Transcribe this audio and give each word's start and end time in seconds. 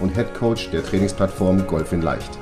und 0.00 0.14
Head 0.14 0.34
Coach 0.34 0.70
der 0.70 0.82
Trainingsplattform 0.82 1.66
Golf 1.66 1.92
in 1.92 2.02
Leicht. 2.02 2.38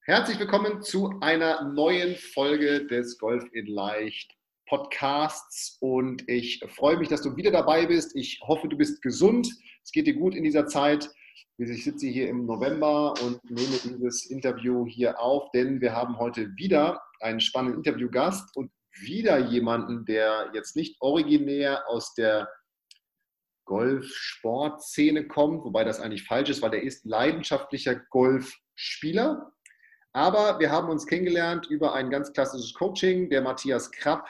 Herzlich 0.00 0.38
willkommen 0.40 0.82
zu 0.82 1.14
einer 1.20 1.64
neuen 1.72 2.16
Folge 2.16 2.86
des 2.86 3.18
Golf 3.18 3.44
in 3.52 3.66
Leicht 3.66 4.32
Podcasts 4.66 5.76
und 5.80 6.28
ich 6.28 6.64
freue 6.68 6.96
mich, 6.96 7.08
dass 7.08 7.22
du 7.22 7.36
wieder 7.36 7.50
dabei 7.50 7.86
bist. 7.86 8.16
Ich 8.16 8.40
hoffe, 8.42 8.68
du 8.68 8.76
bist 8.76 9.02
gesund. 9.02 9.48
Es 9.84 9.92
geht 9.92 10.06
dir 10.06 10.14
gut 10.14 10.34
in 10.34 10.44
dieser 10.44 10.66
Zeit. 10.66 11.10
Ich 11.58 11.84
sitze 11.84 12.08
hier 12.08 12.28
im 12.28 12.46
November 12.46 13.14
und 13.22 13.44
nehme 13.48 13.76
dieses 13.84 14.26
Interview 14.26 14.86
hier 14.86 15.20
auf, 15.20 15.50
denn 15.52 15.80
wir 15.80 15.94
haben 15.94 16.18
heute 16.18 16.48
wieder 16.56 17.00
einen 17.20 17.40
spannenden 17.40 17.84
Interviewgast 17.84 18.56
und 18.56 18.72
wieder 19.00 19.38
jemanden, 19.38 20.04
der 20.04 20.50
jetzt 20.54 20.74
nicht 20.74 20.96
originär 21.00 21.88
aus 21.88 22.14
der 22.14 22.48
Golf-Sport-Szene 23.64 25.26
kommt, 25.28 25.64
wobei 25.64 25.84
das 25.84 26.00
eigentlich 26.00 26.24
falsch 26.24 26.50
ist, 26.50 26.62
weil 26.62 26.70
der 26.70 26.82
ist 26.82 27.04
leidenschaftlicher 27.04 27.96
Golfspieler. 28.10 29.52
Aber 30.12 30.58
wir 30.58 30.70
haben 30.70 30.90
uns 30.90 31.06
kennengelernt 31.06 31.66
über 31.68 31.94
ein 31.94 32.10
ganz 32.10 32.32
klassisches 32.32 32.74
Coaching. 32.74 33.30
Der 33.30 33.40
Matthias 33.40 33.90
Krapp 33.90 34.28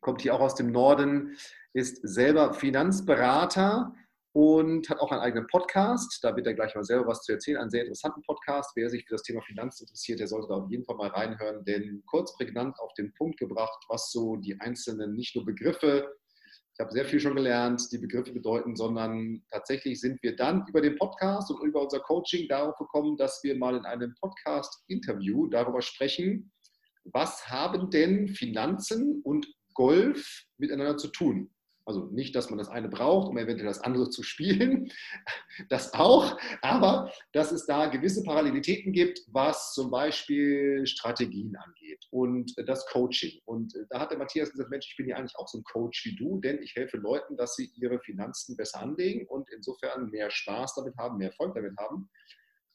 kommt 0.00 0.20
hier 0.22 0.34
auch 0.34 0.40
aus 0.40 0.54
dem 0.54 0.70
Norden, 0.70 1.36
ist 1.72 2.00
selber 2.02 2.52
Finanzberater 2.52 3.94
und 4.32 4.88
hat 4.90 5.00
auch 5.00 5.10
einen 5.10 5.22
eigenen 5.22 5.46
Podcast. 5.46 6.22
Da 6.22 6.36
wird 6.36 6.46
er 6.46 6.54
gleich 6.54 6.74
mal 6.74 6.84
selber 6.84 7.06
was 7.06 7.22
zu 7.22 7.32
erzählen. 7.32 7.56
Einen 7.56 7.70
sehr 7.70 7.82
interessanten 7.82 8.22
Podcast. 8.22 8.72
Wer 8.74 8.90
sich 8.90 9.04
für 9.06 9.14
das 9.14 9.22
Thema 9.22 9.40
Finanzen 9.42 9.84
interessiert, 9.84 10.20
der 10.20 10.28
sollte 10.28 10.48
da 10.48 10.54
auf 10.54 10.70
jeden 10.70 10.84
Fall 10.84 10.96
mal 10.96 11.08
reinhören, 11.08 11.64
denn 11.64 12.02
kurz 12.06 12.36
prägnant 12.36 12.78
auf 12.78 12.92
den 12.94 13.12
Punkt 13.14 13.38
gebracht, 13.38 13.82
was 13.88 14.12
so 14.12 14.36
die 14.36 14.60
einzelnen 14.60 15.14
nicht 15.14 15.34
nur 15.34 15.44
Begriffe, 15.44 16.14
ich 16.78 16.84
habe 16.84 16.92
sehr 16.92 17.06
viel 17.06 17.18
schon 17.18 17.34
gelernt, 17.34 17.90
die 17.90 17.98
Begriffe 17.98 18.32
bedeuten, 18.32 18.76
sondern 18.76 19.42
tatsächlich 19.50 20.00
sind 20.00 20.22
wir 20.22 20.36
dann 20.36 20.64
über 20.68 20.80
den 20.80 20.94
Podcast 20.94 21.50
und 21.50 21.66
über 21.66 21.82
unser 21.82 21.98
Coaching 21.98 22.46
darauf 22.46 22.76
gekommen, 22.76 23.16
dass 23.16 23.42
wir 23.42 23.56
mal 23.56 23.74
in 23.76 23.84
einem 23.84 24.14
Podcast-Interview 24.20 25.48
darüber 25.48 25.82
sprechen, 25.82 26.52
was 27.02 27.48
haben 27.48 27.90
denn 27.90 28.28
Finanzen 28.28 29.22
und 29.24 29.48
Golf 29.74 30.44
miteinander 30.56 30.96
zu 30.96 31.08
tun? 31.08 31.50
Also 31.88 32.04
nicht, 32.12 32.36
dass 32.36 32.50
man 32.50 32.58
das 32.58 32.68
eine 32.68 32.90
braucht, 32.90 33.30
um 33.30 33.38
eventuell 33.38 33.66
das 33.66 33.80
andere 33.80 34.10
zu 34.10 34.22
spielen, 34.22 34.92
das 35.70 35.94
auch, 35.94 36.38
aber 36.60 37.10
dass 37.32 37.50
es 37.50 37.64
da 37.64 37.86
gewisse 37.86 38.22
Parallelitäten 38.24 38.92
gibt, 38.92 39.22
was 39.28 39.72
zum 39.72 39.90
Beispiel 39.90 40.86
Strategien 40.86 41.56
angeht 41.56 42.04
und 42.10 42.52
das 42.68 42.84
Coaching. 42.88 43.40
Und 43.46 43.72
da 43.88 44.00
hat 44.00 44.10
der 44.10 44.18
Matthias 44.18 44.50
gesagt, 44.50 44.68
Mensch, 44.68 44.86
ich 44.90 44.98
bin 44.98 45.08
ja 45.08 45.16
eigentlich 45.16 45.38
auch 45.38 45.48
so 45.48 45.56
ein 45.56 45.64
Coach 45.64 46.04
wie 46.04 46.14
du, 46.14 46.38
denn 46.40 46.62
ich 46.62 46.76
helfe 46.76 46.98
Leuten, 46.98 47.38
dass 47.38 47.56
sie 47.56 47.70
ihre 47.74 47.98
Finanzen 48.00 48.54
besser 48.54 48.82
anlegen 48.82 49.26
und 49.26 49.48
insofern 49.50 50.10
mehr 50.10 50.30
Spaß 50.30 50.74
damit 50.74 50.94
haben, 50.98 51.16
mehr 51.16 51.28
Erfolg 51.28 51.54
damit 51.54 51.72
haben. 51.78 52.10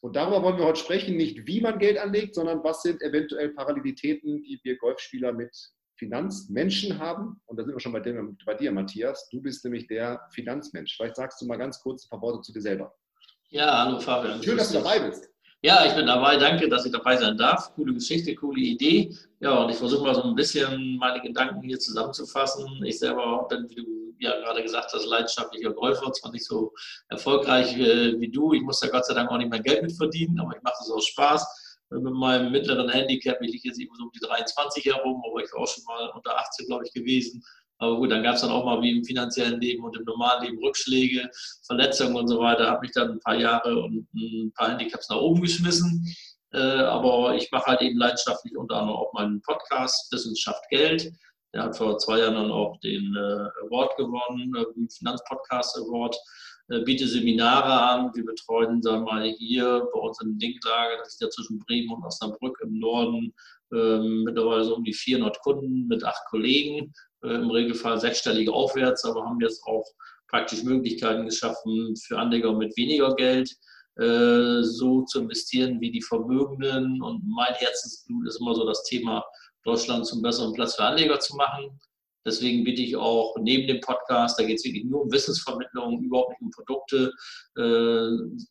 Und 0.01 0.15
darüber 0.15 0.41
wollen 0.41 0.57
wir 0.57 0.65
heute 0.65 0.79
sprechen, 0.79 1.17
nicht 1.17 1.45
wie 1.45 1.61
man 1.61 1.77
Geld 1.77 1.99
anlegt, 1.99 2.33
sondern 2.33 2.63
was 2.63 2.81
sind 2.81 2.99
eventuell 3.03 3.49
Parallelitäten, 3.49 4.41
die 4.41 4.59
wir 4.63 4.75
Golfspieler 4.79 5.33
mit 5.33 5.55
Finanzmenschen 6.03 6.99
haben. 6.99 7.39
Und 7.45 7.57
da 7.57 7.63
sind 7.63 7.73
wir 7.73 7.79
schon 7.79 7.93
bei, 7.93 8.01
dem, 8.01 8.37
bei 8.45 8.55
dir, 8.55 8.71
Matthias. 8.71 9.29
Du 9.29 9.41
bist 9.41 9.63
nämlich 9.63 9.87
der 9.87 10.21
Finanzmensch. 10.31 10.95
Vielleicht 10.95 11.15
sagst 11.15 11.41
du 11.41 11.45
mal 11.45 11.57
ganz 11.57 11.79
kurz 11.81 12.05
ein 12.05 12.09
paar 12.09 12.21
Worte 12.21 12.41
zu 12.41 12.51
dir 12.51 12.61
selber. 12.61 12.93
Ja, 13.49 13.85
hallo 13.85 13.99
Fabian. 13.99 14.43
Schön, 14.43 14.57
dass 14.57 14.71
du 14.71 14.79
dabei 14.79 14.99
bist. 14.99 15.29
Ja, 15.61 15.85
ich 15.85 15.93
bin 15.93 16.07
dabei. 16.07 16.35
Danke, 16.35 16.67
dass 16.67 16.85
ich 16.85 16.91
dabei 16.91 17.15
sein 17.15 17.37
darf. 17.37 17.73
Coole 17.75 17.93
Geschichte, 17.93 18.35
coole 18.35 18.59
Idee. 18.59 19.15
Ja, 19.39 19.63
und 19.63 19.69
ich 19.69 19.77
versuche 19.77 20.03
mal 20.03 20.13
so 20.13 20.23
ein 20.23 20.35
bisschen 20.35 20.97
meine 20.97 21.21
Gedanken 21.21 21.61
hier 21.61 21.79
zusammenzufassen. 21.79 22.83
Ich 22.83 22.99
selber 22.99 23.47
bin, 23.49 23.69
wie 23.69 23.75
du 23.75 24.15
ja 24.19 24.37
gerade 24.41 24.61
gesagt 24.61 24.91
hast, 24.91 25.05
leidenschaftlicher 25.05 25.71
Golfer. 25.71 26.11
Zwar 26.11 26.31
nicht 26.33 26.45
so 26.45 26.73
erfolgreich 27.07 27.77
äh, 27.77 28.19
wie 28.19 28.29
du. 28.29 28.53
Ich 28.53 28.61
muss 28.61 28.81
da 28.81 28.87
Gott 28.87 29.05
sei 29.05 29.13
Dank 29.13 29.31
auch 29.31 29.37
nicht 29.37 29.49
mehr 29.49 29.61
Geld 29.61 29.83
mit 29.83 29.93
verdienen, 29.93 30.37
aber 30.39 30.53
ich 30.57 30.63
mache 30.63 30.75
das 30.79 30.91
aus 30.91 31.07
Spaß 31.07 31.62
mit 31.89 32.13
meinem 32.13 32.51
mittleren 32.51 32.89
Handicap, 32.89 33.41
ich 33.41 33.51
liege 33.51 33.67
jetzt 33.69 33.79
irgendwo 33.79 33.97
so 33.97 34.03
um 34.05 34.11
die 34.11 34.19
23 34.19 34.85
herum, 34.85 35.23
aber 35.29 35.43
ich 35.43 35.51
war 35.53 35.61
auch 35.61 35.67
schon 35.67 35.83
mal 35.85 36.09
unter 36.15 36.37
18, 36.37 36.67
glaube 36.67 36.85
ich, 36.85 36.93
gewesen. 36.93 37.43
Aber 37.77 37.97
gut, 37.97 38.11
dann 38.11 38.23
gab 38.23 38.35
es 38.35 38.41
dann 38.41 38.51
auch 38.51 38.65
mal 38.65 38.81
wie 38.81 38.97
im 38.97 39.03
finanziellen 39.03 39.59
Leben 39.59 39.83
und 39.83 39.97
im 39.97 40.05
normalen 40.05 40.45
Leben 40.45 40.63
Rückschläge, 40.63 41.29
Verletzungen 41.65 42.15
und 42.15 42.27
so 42.27 42.39
weiter. 42.39 42.69
Habe 42.69 42.81
mich 42.81 42.91
dann 42.91 43.11
ein 43.11 43.19
paar 43.19 43.35
Jahre 43.35 43.77
und 43.77 44.07
ein 44.13 44.53
paar 44.55 44.69
Handicaps 44.69 45.09
nach 45.09 45.17
oben 45.17 45.41
geschmissen. 45.41 46.05
Äh, 46.53 46.59
aber 46.59 47.35
ich 47.35 47.51
mache 47.51 47.65
halt 47.65 47.81
eben 47.81 47.97
leidenschaftlich 47.97 48.55
unter 48.55 48.75
anderem 48.75 48.99
auch 48.99 49.11
meinen 49.13 49.41
Podcast 49.41 50.11
Wissenschaft 50.11 50.63
Geld. 50.69 51.11
Der 51.53 51.63
hat 51.63 51.77
vor 51.77 51.97
zwei 51.97 52.19
Jahren 52.19 52.35
dann 52.35 52.51
auch 52.51 52.79
den 52.79 53.15
äh, 53.15 53.65
Award 53.65 53.97
gewonnen, 53.97 54.55
äh, 54.55 54.89
Finanzpodcast 54.89 55.77
Award. 55.77 56.15
Äh, 56.69 56.79
biete 56.81 57.07
Seminare 57.07 57.71
an. 57.71 58.11
Wir 58.13 58.25
betreuen, 58.25 58.83
wir 58.83 58.99
mal, 58.99 59.29
hier 59.37 59.87
bei 59.93 59.99
uns 59.99 60.21
in 60.21 60.37
Dinklage, 60.39 60.97
das 60.99 61.09
ist 61.09 61.21
ja 61.21 61.29
zwischen 61.29 61.59
Bremen 61.59 61.91
und 61.91 62.03
Osnabrück 62.03 62.57
im 62.63 62.79
Norden, 62.79 63.33
ähm, 63.73 64.23
mittlerweile 64.23 64.63
so 64.63 64.75
um 64.75 64.83
die 64.83 64.93
400 64.93 65.39
Kunden 65.41 65.87
mit 65.87 66.03
acht 66.03 66.23
Kollegen, 66.29 66.93
äh, 67.23 67.35
im 67.35 67.49
Regelfall 67.49 67.99
sechsstellige 67.99 68.53
aufwärts, 68.53 69.03
aber 69.03 69.25
haben 69.25 69.41
jetzt 69.41 69.63
auch 69.65 69.85
praktisch 70.29 70.63
Möglichkeiten 70.63 71.25
geschaffen 71.25 71.95
für 71.95 72.17
Anleger 72.17 72.53
mit 72.53 72.75
weniger 72.77 73.13
Geld 73.15 73.49
äh, 73.97 74.63
so 74.63 75.03
zu 75.03 75.21
investieren 75.21 75.79
wie 75.81 75.91
die 75.91 76.01
Vermögenden. 76.01 77.01
Und 77.01 77.23
mein 77.27 77.53
Herzensblut 77.55 78.27
ist 78.27 78.39
immer 78.39 78.55
so 78.55 78.65
das 78.65 78.83
Thema, 78.85 79.23
Deutschland 79.63 80.05
zum 80.05 80.21
besseren 80.21 80.53
Platz 80.53 80.75
für 80.75 80.83
Anleger 80.83 81.19
zu 81.19 81.35
machen. 81.35 81.79
Deswegen 82.25 82.63
biete 82.63 82.81
ich 82.81 82.95
auch 82.95 83.35
neben 83.39 83.67
dem 83.67 83.81
Podcast, 83.81 84.39
da 84.39 84.43
geht 84.43 84.57
es 84.57 84.65
wirklich 84.65 84.85
nur 84.85 85.03
um 85.03 85.11
Wissensvermittlung, 85.11 86.01
überhaupt 86.01 86.29
nicht 86.31 86.41
um 86.41 86.51
Produkte, 86.51 87.11
äh, 87.57 88.43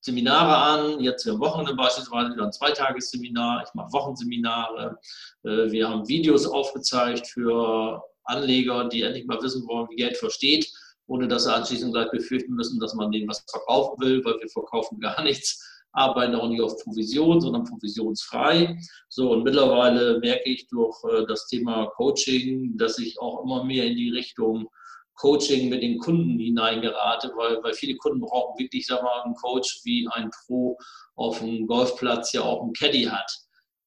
Seminare 0.00 0.56
an. 0.56 1.00
Jetzt 1.00 1.26
am 1.26 1.40
Wochenende 1.40 1.74
beispielsweise 1.74 2.32
wieder 2.32 2.44
ein 2.44 2.52
Zweitagesseminar. 2.52 3.64
Ich 3.66 3.74
mache 3.74 3.92
Wochenseminare. 3.92 4.98
Äh, 5.44 5.70
wir 5.70 5.88
haben 5.88 6.06
Videos 6.06 6.46
aufgezeigt 6.46 7.26
für 7.26 8.02
Anleger, 8.24 8.88
die 8.88 9.02
endlich 9.02 9.26
mal 9.26 9.42
wissen 9.42 9.66
wollen, 9.66 9.88
wie 9.90 9.96
Geld 9.96 10.16
versteht, 10.16 10.70
ohne 11.06 11.26
dass 11.26 11.44
sie 11.44 11.54
anschließend 11.54 11.92
gleich 11.92 12.10
befürchten 12.10 12.54
müssen, 12.54 12.78
dass 12.80 12.94
man 12.94 13.10
denen 13.12 13.28
was 13.28 13.44
verkaufen 13.48 14.00
will, 14.00 14.24
weil 14.24 14.38
wir 14.40 14.48
verkaufen 14.48 15.00
gar 15.00 15.22
nichts 15.24 15.73
arbeiten 15.94 16.34
auch 16.34 16.48
nicht 16.48 16.60
auf 16.60 16.76
Provision, 16.82 17.40
sondern 17.40 17.64
provisionsfrei. 17.64 18.76
So, 19.08 19.32
und 19.32 19.44
mittlerweile 19.44 20.18
merke 20.18 20.50
ich 20.50 20.66
durch 20.68 20.96
äh, 21.04 21.24
das 21.26 21.46
Thema 21.46 21.86
Coaching, 21.96 22.76
dass 22.76 22.98
ich 22.98 23.18
auch 23.20 23.42
immer 23.44 23.64
mehr 23.64 23.86
in 23.86 23.96
die 23.96 24.10
Richtung 24.10 24.68
Coaching 25.16 25.68
mit 25.68 25.82
den 25.82 25.98
Kunden 25.98 26.38
hineingerate, 26.38 27.32
weil, 27.36 27.62
weil 27.62 27.72
viele 27.72 27.96
Kunden 27.96 28.20
brauchen 28.20 28.58
wirklich, 28.58 28.86
sag 28.86 29.02
mal, 29.02 29.22
einen 29.22 29.36
Coach 29.36 29.80
wie 29.84 30.08
ein 30.10 30.30
Pro 30.30 30.76
auf 31.14 31.38
dem 31.38 31.68
Golfplatz 31.68 32.32
ja 32.32 32.42
auch 32.42 32.62
einen 32.62 32.72
Caddy 32.72 33.04
hat, 33.04 33.30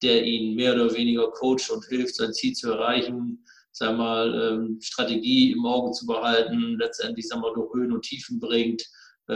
der 0.02 0.24
ihnen 0.24 0.56
mehr 0.56 0.74
oder 0.74 0.94
weniger 0.94 1.30
coacht 1.30 1.70
und 1.70 1.84
hilft, 1.84 2.14
sein 2.14 2.32
Ziel 2.32 2.54
zu 2.54 2.72
erreichen, 2.72 3.44
sag 3.72 3.98
mal, 3.98 4.34
ähm, 4.34 4.78
Strategie 4.80 5.52
im 5.52 5.66
Auge 5.66 5.92
zu 5.92 6.06
behalten, 6.06 6.78
letztendlich, 6.78 7.28
sag 7.28 7.40
mal, 7.40 7.52
durch 7.52 7.74
Höhen 7.74 7.92
und 7.92 8.02
Tiefen 8.02 8.40
bringt 8.40 8.82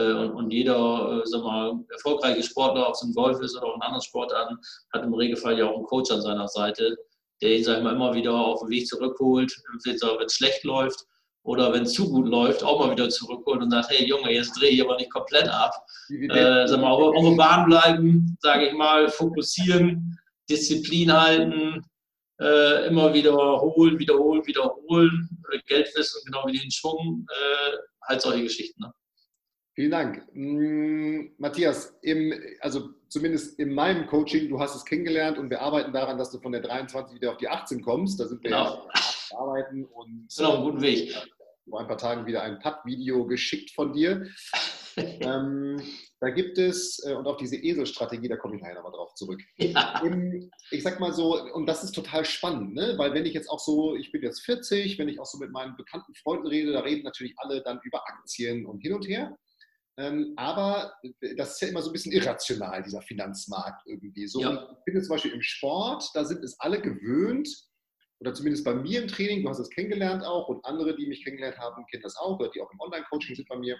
und, 0.01 0.31
und, 0.33 0.51
jeder, 0.51 1.21
äh, 1.23 1.27
sag 1.27 1.43
mal, 1.43 1.79
erfolgreiche 1.91 2.43
Sportler, 2.43 2.89
ob 2.89 2.95
es 2.95 3.03
im 3.03 3.13
Golf 3.13 3.41
ist 3.41 3.57
oder 3.57 3.67
auch 3.67 3.77
in 3.77 3.83
anderen 3.83 4.03
Sportarten, 4.03 4.57
hat 4.93 5.05
im 5.05 5.13
Regelfall 5.13 5.59
ja 5.59 5.67
auch 5.67 5.77
einen 5.77 5.85
Coach 5.85 6.11
an 6.11 6.23
seiner 6.23 6.49
Seite, 6.49 6.97
der 7.43 7.57
ihn, 7.57 7.65
sag 7.65 7.83
mal, 7.83 7.95
immer 7.95 8.15
wieder 8.15 8.35
auf 8.35 8.61
den 8.61 8.71
Weg 8.71 8.87
zurückholt, 8.87 9.53
wenn 9.85 10.27
es 10.27 10.33
schlecht 10.35 10.65
läuft 10.65 11.05
oder 11.45 11.73
wenn 11.73 11.83
es 11.83 11.93
zu 11.93 12.09
gut 12.09 12.27
läuft, 12.27 12.63
auch 12.63 12.79
mal 12.79 12.93
wieder 12.93 13.09
zurückholt 13.11 13.61
und 13.61 13.71
sagt, 13.71 13.91
hey 13.91 14.07
Junge, 14.07 14.33
jetzt 14.33 14.59
drehe 14.59 14.71
ich 14.71 14.83
aber 14.83 14.97
nicht 14.97 15.11
komplett 15.11 15.49
ab. 15.49 15.75
Äh, 16.09 16.67
sag 16.67 16.81
mal, 16.81 16.91
auf, 16.91 17.15
auf 17.15 17.25
der 17.25 17.37
Bahn 17.37 17.67
bleiben, 17.67 18.37
sage 18.41 18.69
ich 18.69 18.73
mal, 18.73 19.09
fokussieren, 19.09 20.19
Disziplin 20.49 21.13
halten, 21.13 21.85
äh, 22.41 22.87
immer 22.87 23.13
wiederholen, 23.13 23.99
wiederholen, 23.99 24.47
wiederholen, 24.47 25.29
Geld 25.67 25.91
wissen, 25.97 26.23
genau 26.25 26.47
wie 26.47 26.59
den 26.59 26.71
Schwung, 26.71 27.27
äh, 27.29 27.77
halt 28.09 28.23
solche 28.23 28.45
Geschichten. 28.45 28.83
Ne? 28.83 28.93
Vielen 29.75 29.91
Dank. 29.91 30.27
Hm, 30.33 31.33
Matthias, 31.39 31.99
im, 32.03 32.35
also 32.61 32.91
zumindest 33.09 33.59
in 33.59 33.73
meinem 33.73 34.07
Coaching, 34.07 34.49
du 34.49 34.61
hast 34.61 34.75
es 34.75 34.85
kennengelernt 34.85 35.39
und 35.39 35.51
wir 35.51 35.63
arbeiten 35.63 35.93
daran, 35.93 36.19
dass 36.19 36.31
du 36.31 36.39
von 36.41 36.53
der 36.53 36.61
23 36.61 37.17
wieder 37.17 37.31
auf 37.31 37.39
die 37.39 37.49
18 37.49 37.83
kommst. 37.83 38.21
Da 38.21 38.27
sind 38.27 38.43
wir 38.43 38.51
genau. 38.51 38.87
ja 38.87 39.03
arbeiten 39.35 39.85
und 39.85 40.29
genau, 40.37 40.55
einen 40.55 40.65
guten 40.65 40.83
Weg. 40.83 41.15
Vor 41.69 41.81
ein 41.81 41.87
paar 41.87 41.99
Tagen 41.99 42.27
wieder 42.27 42.43
ein 42.43 42.59
Putt-Video 42.59 43.27
geschickt 43.27 43.71
von 43.71 43.93
dir. 43.93 44.27
ähm, 44.97 45.81
da 46.21 46.31
gibt 46.31 46.59
es, 46.59 47.03
äh, 47.07 47.15
und 47.15 47.27
auf 47.27 47.37
diese 47.37 47.57
Eselstrategie, 47.57 48.29
da 48.29 48.37
komme 48.37 48.57
ich 48.57 48.63
nachher 48.63 48.75
nochmal 48.75 48.93
drauf 48.93 49.15
zurück. 49.15 49.41
Ja. 49.57 50.03
ich 50.71 50.83
sag 50.83 51.01
mal 51.01 51.13
so, 51.13 51.41
und 51.55 51.67
das 51.67 51.83
ist 51.83 51.93
total 51.93 52.25
spannend, 52.25 52.75
ne? 52.75 52.95
weil 52.99 53.15
wenn 53.15 53.25
ich 53.25 53.33
jetzt 53.33 53.49
auch 53.49 53.59
so, 53.59 53.97
ich 53.97 54.13
bin 54.13 54.23
jetzt 54.23 54.41
40, 54.41 54.99
wenn 54.99 55.09
ich 55.09 55.19
auch 55.19 55.27
so 55.27 55.39
mit 55.39 55.51
meinen 55.51 55.77
bekannten 55.77 56.15
Freunden 56.15 56.47
rede, 56.47 56.73
da 56.73 56.81
reden 56.81 57.05
natürlich 57.05 57.35
alle 57.39 57.63
dann 57.63 57.81
über 57.85 58.07
Aktien 58.07 58.67
und 58.67 58.81
hin 58.81 58.93
und 58.93 59.07
her. 59.07 59.37
Ähm, 59.99 60.33
aber 60.37 60.95
das 61.37 61.53
ist 61.53 61.61
ja 61.61 61.69
immer 61.69 61.83
so 61.83 61.91
ein 61.91 61.93
bisschen 61.93 62.13
irrational, 62.13 62.83
dieser 62.83 63.03
Finanzmarkt 63.03 63.83
irgendwie. 63.87 64.27
So, 64.27 64.41
ja. 64.41 64.69
Ich 64.79 64.85
finde 64.85 65.03
zum 65.03 65.15
Beispiel 65.15 65.33
im 65.33 65.43
Sport, 65.43 66.09
da 66.15 66.25
sind 66.25 66.43
es 66.43 66.59
alle 66.61 66.81
gewöhnt, 66.81 67.49
oder 68.23 68.33
zumindest 68.35 68.65
bei 68.65 68.75
mir 68.75 69.03
im 69.03 69.09
Training, 69.09 69.43
du 69.43 69.49
hast 69.49 69.59
es 69.59 69.69
kennengelernt 69.71 70.25
auch 70.25 70.49
und 70.49 70.65
andere, 70.65 70.97
die 70.97 71.07
mich 71.07 71.25
kennengelernt 71.25 71.59
haben, 71.59 71.85
kennen 71.91 72.05
das 72.05 72.17
auch, 72.17 72.39
oder 72.39 72.51
die 72.51 72.61
auch 72.61 72.71
im 72.73 72.81
Online-Coaching 72.81 73.35
sind 73.35 73.49
bei 73.49 73.57
mir. 73.57 73.77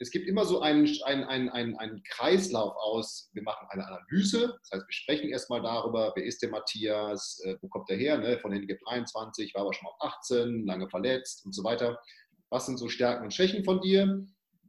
Es 0.00 0.10
gibt 0.10 0.26
immer 0.26 0.44
so 0.44 0.60
einen, 0.60 0.88
einen, 1.04 1.48
einen, 1.48 1.76
einen 1.76 2.02
Kreislauf 2.02 2.74
aus, 2.76 3.30
wir 3.34 3.44
machen 3.44 3.68
eine 3.70 3.86
Analyse, 3.86 4.58
das 4.62 4.70
heißt, 4.72 4.88
wir 4.88 4.92
sprechen 4.92 5.30
erstmal 5.30 5.62
darüber, 5.62 6.12
wer 6.16 6.24
ist 6.24 6.42
der 6.42 6.50
Matthias, 6.50 7.40
äh, 7.44 7.56
wo 7.60 7.68
kommt 7.68 7.88
der 7.88 7.96
her, 7.96 8.18
ne? 8.18 8.38
von 8.40 8.50
den 8.50 8.66
23, 8.66 9.54
war 9.54 9.62
aber 9.62 9.72
schon 9.72 9.86
auf 9.86 9.94
18, 10.00 10.66
lange 10.66 10.90
verletzt 10.90 11.46
und 11.46 11.54
so 11.54 11.62
weiter. 11.62 11.96
Was 12.50 12.66
sind 12.66 12.78
so 12.78 12.88
Stärken 12.88 13.24
und 13.24 13.32
Schwächen 13.32 13.64
von 13.64 13.80
dir? 13.80 14.26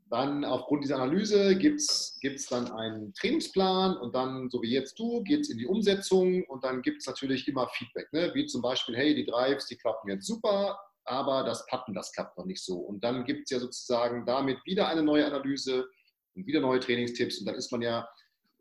Dann 0.08 0.46
aufgrund 0.46 0.84
dieser 0.84 0.98
Analyse 0.98 1.58
gibt 1.58 1.80
es 1.80 2.48
dann 2.50 2.72
einen 2.72 3.14
Trainingsplan 3.16 3.98
und 3.98 4.14
dann, 4.14 4.50
so 4.52 4.62
wie 4.62 4.72
jetzt 4.72 5.00
du, 5.00 5.24
geht 5.24 5.42
es 5.42 5.50
in 5.50 5.58
die 5.58 5.66
Umsetzung 5.66 6.44
und 6.44 6.64
dann 6.64 6.84
gibt 6.84 7.02
es 7.02 7.08
natürlich 7.08 7.48
immer 7.48 7.68
Feedback, 7.70 8.14
ne? 8.14 8.32
wie 8.36 8.46
zum 8.46 8.62
Beispiel, 8.62 8.96
hey, 8.96 9.16
die 9.16 9.26
Drives, 9.26 9.66
die 9.66 9.78
klappen 9.78 10.10
jetzt 10.10 10.28
super, 10.28 10.80
aber 11.06 11.44
das 11.44 11.66
Patten, 11.66 11.96
das 11.96 12.12
klappt 12.12 12.38
noch 12.38 12.46
nicht 12.46 12.64
so. 12.64 12.78
Und 12.78 13.04
dann 13.04 13.26
gibt 13.26 13.46
es 13.46 13.50
ja 13.50 13.60
sozusagen 13.60 14.26
damit 14.28 14.60
wieder 14.66 14.88
eine 14.88 15.02
neue 15.02 15.26
Analyse 15.26 15.88
und 16.36 16.46
wieder 16.46 16.60
neue 16.60 16.80
Trainingstipps 16.80 17.40
und 17.40 17.48
dann 17.48 17.56
ist 17.56 17.72
man 17.72 17.82
ja 17.82 18.08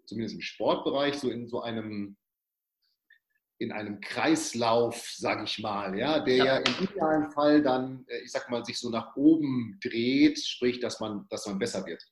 zumindest 0.06 0.36
im 0.36 0.40
Sportbereich 0.40 1.18
so 1.18 1.30
in 1.30 1.46
so 1.46 1.60
einem 1.60 2.16
in 3.64 3.72
einem 3.72 4.00
Kreislauf, 4.00 5.10
sage 5.10 5.44
ich 5.44 5.58
mal, 5.58 5.98
ja, 5.98 6.20
der 6.20 6.36
ja. 6.36 6.44
ja. 6.44 6.56
im 6.58 6.84
idealen 6.84 7.30
Fall 7.30 7.62
dann, 7.62 8.04
äh, 8.08 8.18
ich 8.18 8.30
sag 8.30 8.50
mal, 8.50 8.64
sich 8.64 8.78
so 8.78 8.90
nach 8.90 9.16
oben 9.16 9.78
dreht, 9.82 10.38
sprich, 10.38 10.80
dass 10.80 11.00
man, 11.00 11.26
dass 11.30 11.46
man 11.46 11.58
besser 11.58 11.84
wird. 11.86 12.02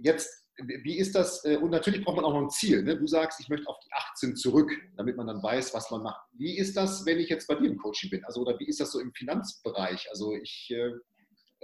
Jetzt, 0.00 0.44
wie 0.56 0.98
ist 0.98 1.14
das? 1.14 1.44
Äh, 1.44 1.56
und 1.56 1.70
natürlich 1.70 2.04
braucht 2.04 2.16
man 2.16 2.24
auch 2.24 2.34
noch 2.34 2.42
ein 2.42 2.50
Ziel. 2.50 2.82
Ne? 2.82 2.96
Du 2.96 3.06
sagst, 3.06 3.40
ich 3.40 3.48
möchte 3.48 3.68
auf 3.68 3.78
die 3.80 3.92
18 3.92 4.36
zurück, 4.36 4.70
damit 4.96 5.16
man 5.16 5.28
dann 5.28 5.42
weiß, 5.42 5.72
was 5.72 5.90
man 5.90 6.02
macht. 6.02 6.20
Wie 6.32 6.58
ist 6.58 6.76
das, 6.76 7.06
wenn 7.06 7.18
ich 7.18 7.28
jetzt 7.28 7.46
bei 7.46 7.54
dir 7.54 7.70
im 7.70 7.78
Coaching 7.78 8.10
bin? 8.10 8.24
Also, 8.24 8.42
oder 8.42 8.58
wie 8.58 8.66
ist 8.66 8.80
das 8.80 8.92
so 8.92 9.00
im 9.00 9.12
Finanzbereich? 9.12 10.08
Also, 10.10 10.34
ich 10.34 10.68
äh, 10.70 10.90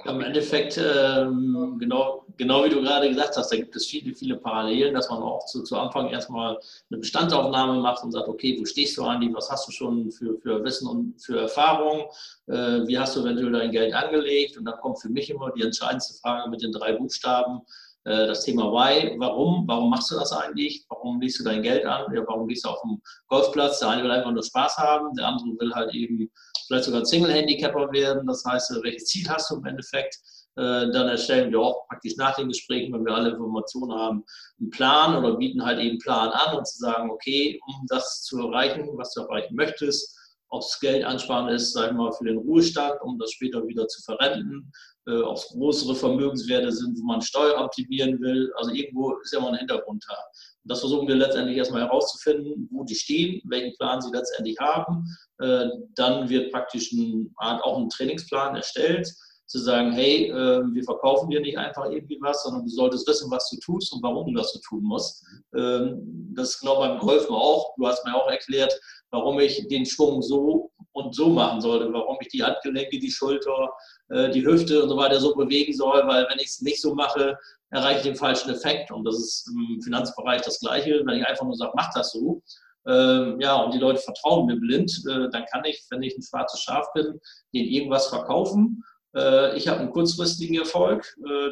im 0.02 0.20
Endeffekt, 0.20 0.76
ähm, 0.76 1.76
genau, 1.78 2.24
genau 2.36 2.64
wie 2.64 2.68
du 2.68 2.82
gerade 2.82 3.08
gesagt 3.08 3.36
hast, 3.36 3.50
da 3.50 3.56
gibt 3.56 3.74
es 3.76 3.86
viele, 3.86 4.14
viele 4.14 4.36
Parallelen, 4.36 4.94
dass 4.94 5.08
man 5.08 5.22
auch 5.22 5.46
zu, 5.46 5.62
zu 5.62 5.76
Anfang 5.76 6.10
erstmal 6.10 6.58
eine 6.90 6.98
Bestandsaufnahme 6.98 7.80
macht 7.80 8.02
und 8.02 8.12
sagt, 8.12 8.28
okay, 8.28 8.56
wo 8.58 8.64
stehst 8.64 8.96
du, 8.98 9.04
Andi, 9.04 9.32
was 9.32 9.50
hast 9.50 9.68
du 9.68 9.72
schon 9.72 10.10
für, 10.10 10.36
für 10.40 10.62
Wissen 10.64 10.88
und 10.88 11.22
für 11.22 11.40
Erfahrung, 11.40 12.06
äh, 12.48 12.86
wie 12.86 12.98
hast 12.98 13.16
du 13.16 13.20
eventuell 13.20 13.52
dein 13.52 13.70
Geld 13.70 13.94
angelegt? 13.94 14.58
Und 14.58 14.64
dann 14.64 14.78
kommt 14.80 15.00
für 15.00 15.08
mich 15.08 15.30
immer 15.30 15.52
die 15.52 15.62
entscheidendste 15.62 16.14
Frage 16.14 16.50
mit 16.50 16.62
den 16.62 16.72
drei 16.72 16.92
Buchstaben, 16.94 17.60
das 18.04 18.44
Thema 18.44 18.70
Why, 18.70 19.16
warum, 19.18 19.66
warum 19.66 19.88
machst 19.88 20.10
du 20.10 20.16
das 20.16 20.30
eigentlich, 20.30 20.84
warum 20.90 21.20
legst 21.20 21.40
du 21.40 21.44
dein 21.44 21.62
Geld 21.62 21.86
an, 21.86 22.04
warum 22.26 22.46
gehst 22.46 22.64
du 22.64 22.68
auf 22.68 22.80
dem 22.82 23.00
Golfplatz, 23.28 23.78
der 23.78 23.88
eine 23.88 24.04
will 24.04 24.10
einfach 24.10 24.30
nur 24.30 24.42
Spaß 24.42 24.76
haben, 24.76 25.14
der 25.16 25.26
andere 25.26 25.48
will 25.58 25.74
halt 25.74 25.94
eben 25.94 26.30
vielleicht 26.66 26.84
sogar 26.84 27.04
Single-Handicapper 27.04 27.92
werden, 27.92 28.26
das 28.26 28.44
heißt, 28.44 28.72
äh, 28.72 28.82
welches 28.82 29.06
Ziel 29.06 29.28
hast 29.28 29.50
du 29.50 29.56
im 29.56 29.64
Endeffekt, 29.64 30.16
äh, 30.56 30.90
dann 30.90 31.08
erstellen 31.08 31.50
wir 31.50 31.60
auch 31.60 31.86
praktisch 31.88 32.16
nach 32.16 32.36
den 32.36 32.48
Gesprächen, 32.48 32.92
wenn 32.92 33.04
wir 33.04 33.14
alle 33.14 33.30
Informationen 33.30 33.92
haben, 33.92 34.24
einen 34.60 34.70
Plan 34.70 35.16
oder 35.16 35.36
bieten 35.36 35.64
halt 35.64 35.78
eben 35.78 35.90
einen 35.90 35.98
Plan 35.98 36.30
an, 36.30 36.58
um 36.58 36.64
zu 36.64 36.78
sagen, 36.78 37.10
okay, 37.10 37.60
um 37.66 37.86
das 37.88 38.22
zu 38.22 38.38
erreichen, 38.38 38.88
was 38.94 39.12
du 39.14 39.22
erreichen 39.22 39.54
möchtest, 39.54 40.16
ob 40.48 40.62
es 40.62 40.78
Geld 40.78 41.04
ansparen 41.04 41.48
ist, 41.48 41.72
sagen 41.72 41.96
wir 41.96 42.04
mal, 42.04 42.12
für 42.12 42.24
den 42.24 42.38
Ruhestand, 42.38 43.00
um 43.02 43.18
das 43.18 43.32
später 43.32 43.66
wieder 43.66 43.88
zu 43.88 44.02
verrenten, 44.02 44.70
äh, 45.06 45.20
ob 45.20 45.36
es 45.36 45.48
größere 45.48 45.94
Vermögenswerte 45.94 46.72
sind, 46.72 46.98
wo 46.98 47.04
man 47.04 47.20
Steuer 47.20 47.62
optimieren 47.62 48.20
will. 48.20 48.52
Also 48.56 48.72
irgendwo 48.72 49.16
ist 49.18 49.32
ja 49.32 49.40
mal 49.40 49.52
ein 49.52 49.58
Hintergrund 49.58 50.04
da. 50.08 50.14
Und 50.14 50.70
das 50.70 50.80
versuchen 50.80 51.06
wir 51.06 51.14
letztendlich 51.14 51.56
erstmal 51.56 51.82
herauszufinden, 51.82 52.68
wo 52.70 52.84
die 52.84 52.94
stehen, 52.94 53.42
welchen 53.44 53.76
Plan 53.76 54.00
sie 54.00 54.10
letztendlich 54.12 54.56
haben. 54.58 55.04
Äh, 55.38 55.68
dann 55.94 56.28
wird 56.28 56.52
praktisch 56.52 56.92
ein, 56.92 57.32
auch 57.36 57.78
ein 57.78 57.88
Trainingsplan 57.90 58.56
erstellt, 58.56 59.08
zu 59.46 59.58
sagen, 59.58 59.92
hey, 59.92 60.30
äh, 60.30 60.62
wir 60.72 60.84
verkaufen 60.84 61.28
dir 61.28 61.40
nicht 61.40 61.58
einfach 61.58 61.90
irgendwie 61.90 62.18
was, 62.20 62.42
sondern 62.42 62.64
du 62.64 62.70
solltest 62.70 63.06
wissen, 63.06 63.30
was 63.30 63.50
du 63.50 63.58
tust 63.58 63.92
und 63.92 64.02
warum 64.02 64.32
du 64.32 64.40
das 64.40 64.52
so 64.52 64.60
tun 64.66 64.82
musst. 64.82 65.22
Ähm, 65.54 66.32
das 66.34 66.50
ist 66.50 66.60
genau 66.60 66.78
beim 66.78 66.98
Golfen 66.98 67.34
auch. 67.34 67.74
Du 67.76 67.86
hast 67.86 68.04
mir 68.06 68.14
auch 68.14 68.28
erklärt, 68.28 68.74
warum 69.14 69.38
ich 69.38 69.66
den 69.68 69.86
Schwung 69.86 70.20
so 70.20 70.72
und 70.92 71.14
so 71.14 71.28
machen 71.28 71.60
sollte, 71.60 71.92
warum 71.92 72.18
ich 72.20 72.28
die 72.28 72.42
Handgelenke, 72.42 72.98
die 72.98 73.10
Schulter, 73.10 73.70
äh, 74.10 74.30
die 74.30 74.44
Hüfte 74.44 74.82
und 74.82 74.88
so 74.88 74.96
weiter 74.96 75.20
so 75.20 75.34
bewegen 75.34 75.72
soll, 75.72 76.02
weil 76.06 76.26
wenn 76.28 76.38
ich 76.38 76.48
es 76.48 76.60
nicht 76.60 76.80
so 76.80 76.94
mache, 76.94 77.38
erreiche 77.70 77.98
ich 77.98 78.04
den 78.04 78.16
falschen 78.16 78.50
Effekt. 78.50 78.90
Und 78.90 79.04
das 79.04 79.16
ist 79.16 79.48
im 79.48 79.80
Finanzbereich 79.82 80.42
das 80.42 80.60
Gleiche. 80.60 81.02
Wenn 81.04 81.20
ich 81.20 81.26
einfach 81.26 81.44
nur 81.44 81.56
sage, 81.56 81.72
mach 81.74 81.92
das 81.94 82.12
so, 82.12 82.42
ähm, 82.86 83.40
ja, 83.40 83.56
und 83.56 83.72
die 83.72 83.78
Leute 83.78 84.00
vertrauen 84.00 84.46
mir 84.46 84.56
blind, 84.56 84.90
äh, 85.08 85.30
dann 85.30 85.44
kann 85.52 85.64
ich, 85.64 85.84
wenn 85.90 86.02
ich 86.02 86.16
ein 86.16 86.22
schwarzes 86.22 86.60
Schaf 86.60 86.92
bin, 86.92 87.20
denen 87.54 87.68
irgendwas 87.68 88.08
verkaufen. 88.08 88.84
Äh, 89.16 89.56
ich 89.56 89.68
habe 89.68 89.80
einen 89.80 89.90
kurzfristigen 89.90 90.58
Erfolg, 90.58 91.06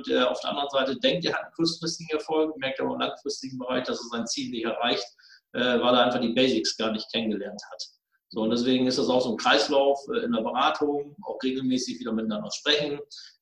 der 0.09 0.31
auf 0.31 0.41
der 0.41 0.51
anderen 0.51 0.71
Seite 0.71 0.99
denkt, 0.99 1.25
er 1.25 1.35
hat 1.35 1.45
einen 1.45 1.55
kurzfristigen 1.55 2.19
Erfolg, 2.19 2.57
merkt 2.59 2.81
aber 2.81 2.95
im 2.95 3.01
langfristigen 3.01 3.59
Bereich, 3.59 3.85
dass 3.85 4.01
er 4.01 4.19
sein 4.19 4.27
Ziel 4.27 4.51
nicht 4.51 4.65
erreicht, 4.65 5.07
äh, 5.53 5.81
weil 5.81 5.95
er 5.95 6.07
einfach 6.07 6.21
die 6.21 6.33
Basics 6.33 6.77
gar 6.77 6.93
nicht 6.93 7.11
kennengelernt 7.13 7.61
hat. 7.71 7.83
So, 8.31 8.43
und 8.43 8.51
deswegen 8.51 8.87
ist 8.87 8.99
das 8.99 9.09
auch 9.09 9.21
so 9.21 9.33
ein 9.33 9.37
Kreislauf 9.37 9.99
äh, 10.15 10.25
in 10.25 10.33
der 10.33 10.41
Beratung, 10.41 11.15
auch 11.23 11.43
regelmäßig 11.43 12.01
wieder 12.01 12.13
miteinander 12.13 12.51
sprechen, 12.51 12.99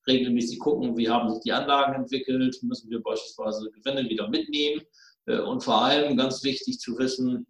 regelmäßig 0.07 0.59
gucken, 0.59 0.97
wie 0.97 1.09
haben 1.09 1.31
sich 1.31 1.43
die 1.43 1.53
Anlagen 1.53 1.95
entwickelt, 1.95 2.59
müssen 2.63 2.91
wir 2.91 3.01
beispielsweise 3.03 3.71
Gewinne 3.71 4.09
wieder 4.09 4.29
mitnehmen. 4.29 4.83
Äh, 5.27 5.39
und 5.39 5.63
vor 5.63 5.83
allem 5.83 6.17
ganz 6.17 6.43
wichtig 6.43 6.81
zu 6.81 6.99
wissen, 6.99 7.47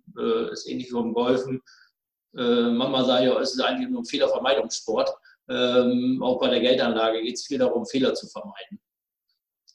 ist 0.53 0.69
ähnlich 0.69 0.91
wie 0.91 0.95
beim 0.95 1.15
Golfen, 1.15 1.63
manchmal 2.33 3.05
sage 3.07 3.27
ich, 3.27 3.35
es 3.41 3.55
ist 3.55 3.61
eigentlich 3.61 3.89
nur 3.89 4.03
ein 4.03 4.05
Fehlervermeidungssport. 4.05 5.11
Ähm, 5.49 6.23
auch 6.23 6.39
bei 6.39 6.49
der 6.49 6.61
Geldanlage 6.61 7.23
geht 7.23 7.35
es 7.35 7.47
viel 7.47 7.59
darum, 7.59 7.85
Fehler 7.87 8.15
zu 8.15 8.29
vermeiden. 8.29 8.81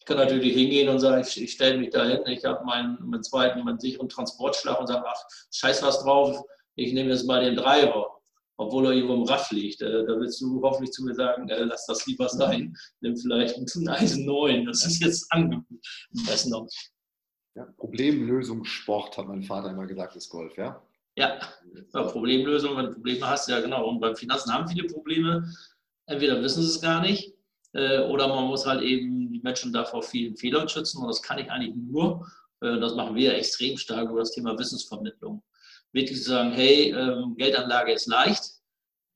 Ich 0.06 0.14
kann 0.14 0.24
natürlich 0.24 0.54
hingehen 0.54 0.88
und 0.88 1.00
sagen, 1.00 1.24
ich, 1.28 1.42
ich 1.42 1.54
stelle 1.54 1.80
mich 1.80 1.90
da 1.90 2.06
hin, 2.06 2.22
ich 2.28 2.46
habe 2.46 2.64
meinen, 2.64 2.96
meinen 3.10 3.24
zweiten, 3.24 3.64
meinen 3.64 3.80
sicheren 3.80 4.08
Transportschlag 4.08 4.80
und 4.80 4.86
sage, 4.86 5.04
ach, 5.04 5.20
scheiß 5.52 5.82
was 5.82 6.04
drauf, 6.04 6.46
ich 6.76 6.94
nehme 6.94 7.10
jetzt 7.10 7.26
mal 7.26 7.44
den 7.44 7.56
Driver, 7.56 8.22
obwohl 8.58 8.86
er 8.86 8.92
irgendwo 8.92 9.16
im 9.16 9.24
Raff 9.24 9.50
liegt. 9.50 9.82
Äh, 9.82 10.06
da 10.06 10.20
willst 10.20 10.40
du 10.42 10.62
hoffentlich 10.62 10.92
zu 10.92 11.04
mir 11.04 11.16
sagen, 11.16 11.50
äh, 11.50 11.64
lass 11.64 11.88
das 11.88 12.06
lieber 12.06 12.30
sein, 12.30 12.78
nimm 13.02 13.18
vielleicht 13.18 13.56
einen 13.56 13.90
Eisen 13.90 14.28
9, 14.28 14.68
das 14.68 14.86
ist 14.86 15.02
jetzt 15.02 15.26
angemessen. 15.32 16.68
Ja, 17.56 17.66
Problemlösungssport, 17.76 19.18
hat 19.18 19.26
mein 19.26 19.42
Vater 19.42 19.72
immer 19.72 19.88
gesagt, 19.88 20.16
ist 20.16 20.30
Golf, 20.30 20.56
ja? 20.56 20.84
Ja, 21.18 21.40
ja 21.96 22.04
Problemlösung, 22.04 22.78
wenn 22.78 22.86
du 22.86 22.94
Probleme 22.94 23.28
hast, 23.28 23.50
ja 23.50 23.60
genau. 23.60 23.90
Und 23.90 24.02
beim 24.02 24.16
Finanzen 24.16 24.54
haben 24.54 24.68
viele 24.68 24.86
Probleme. 24.86 25.52
Entweder 26.06 26.44
wissen 26.44 26.62
sie 26.62 26.70
es 26.70 26.80
gar 26.80 27.02
nicht 27.02 27.36
äh, 27.76 28.00
oder 28.00 28.28
man 28.28 28.46
muss 28.46 28.66
halt 28.66 28.82
eben 28.82 29.25
Menschen 29.46 29.72
davor 29.72 30.04
vielen 30.04 30.36
Fehlern 30.36 30.68
schützen. 30.68 31.02
Und 31.02 31.08
das 31.08 31.22
kann 31.22 31.40
ich 31.40 31.50
eigentlich 31.50 31.76
nur, 31.76 32.28
das 32.60 32.96
machen 32.96 33.16
wir 33.16 33.36
extrem 33.36 33.78
stark 33.78 34.10
über 34.10 34.20
das 34.20 34.32
Thema 34.32 34.58
Wissensvermittlung 34.58 35.42
wirklich 35.96 36.22
zu 36.22 36.30
sagen, 36.30 36.52
hey, 36.52 36.92
ähm, 36.92 37.36
Geldanlage 37.38 37.94
ist 37.94 38.08
leicht, 38.08 38.44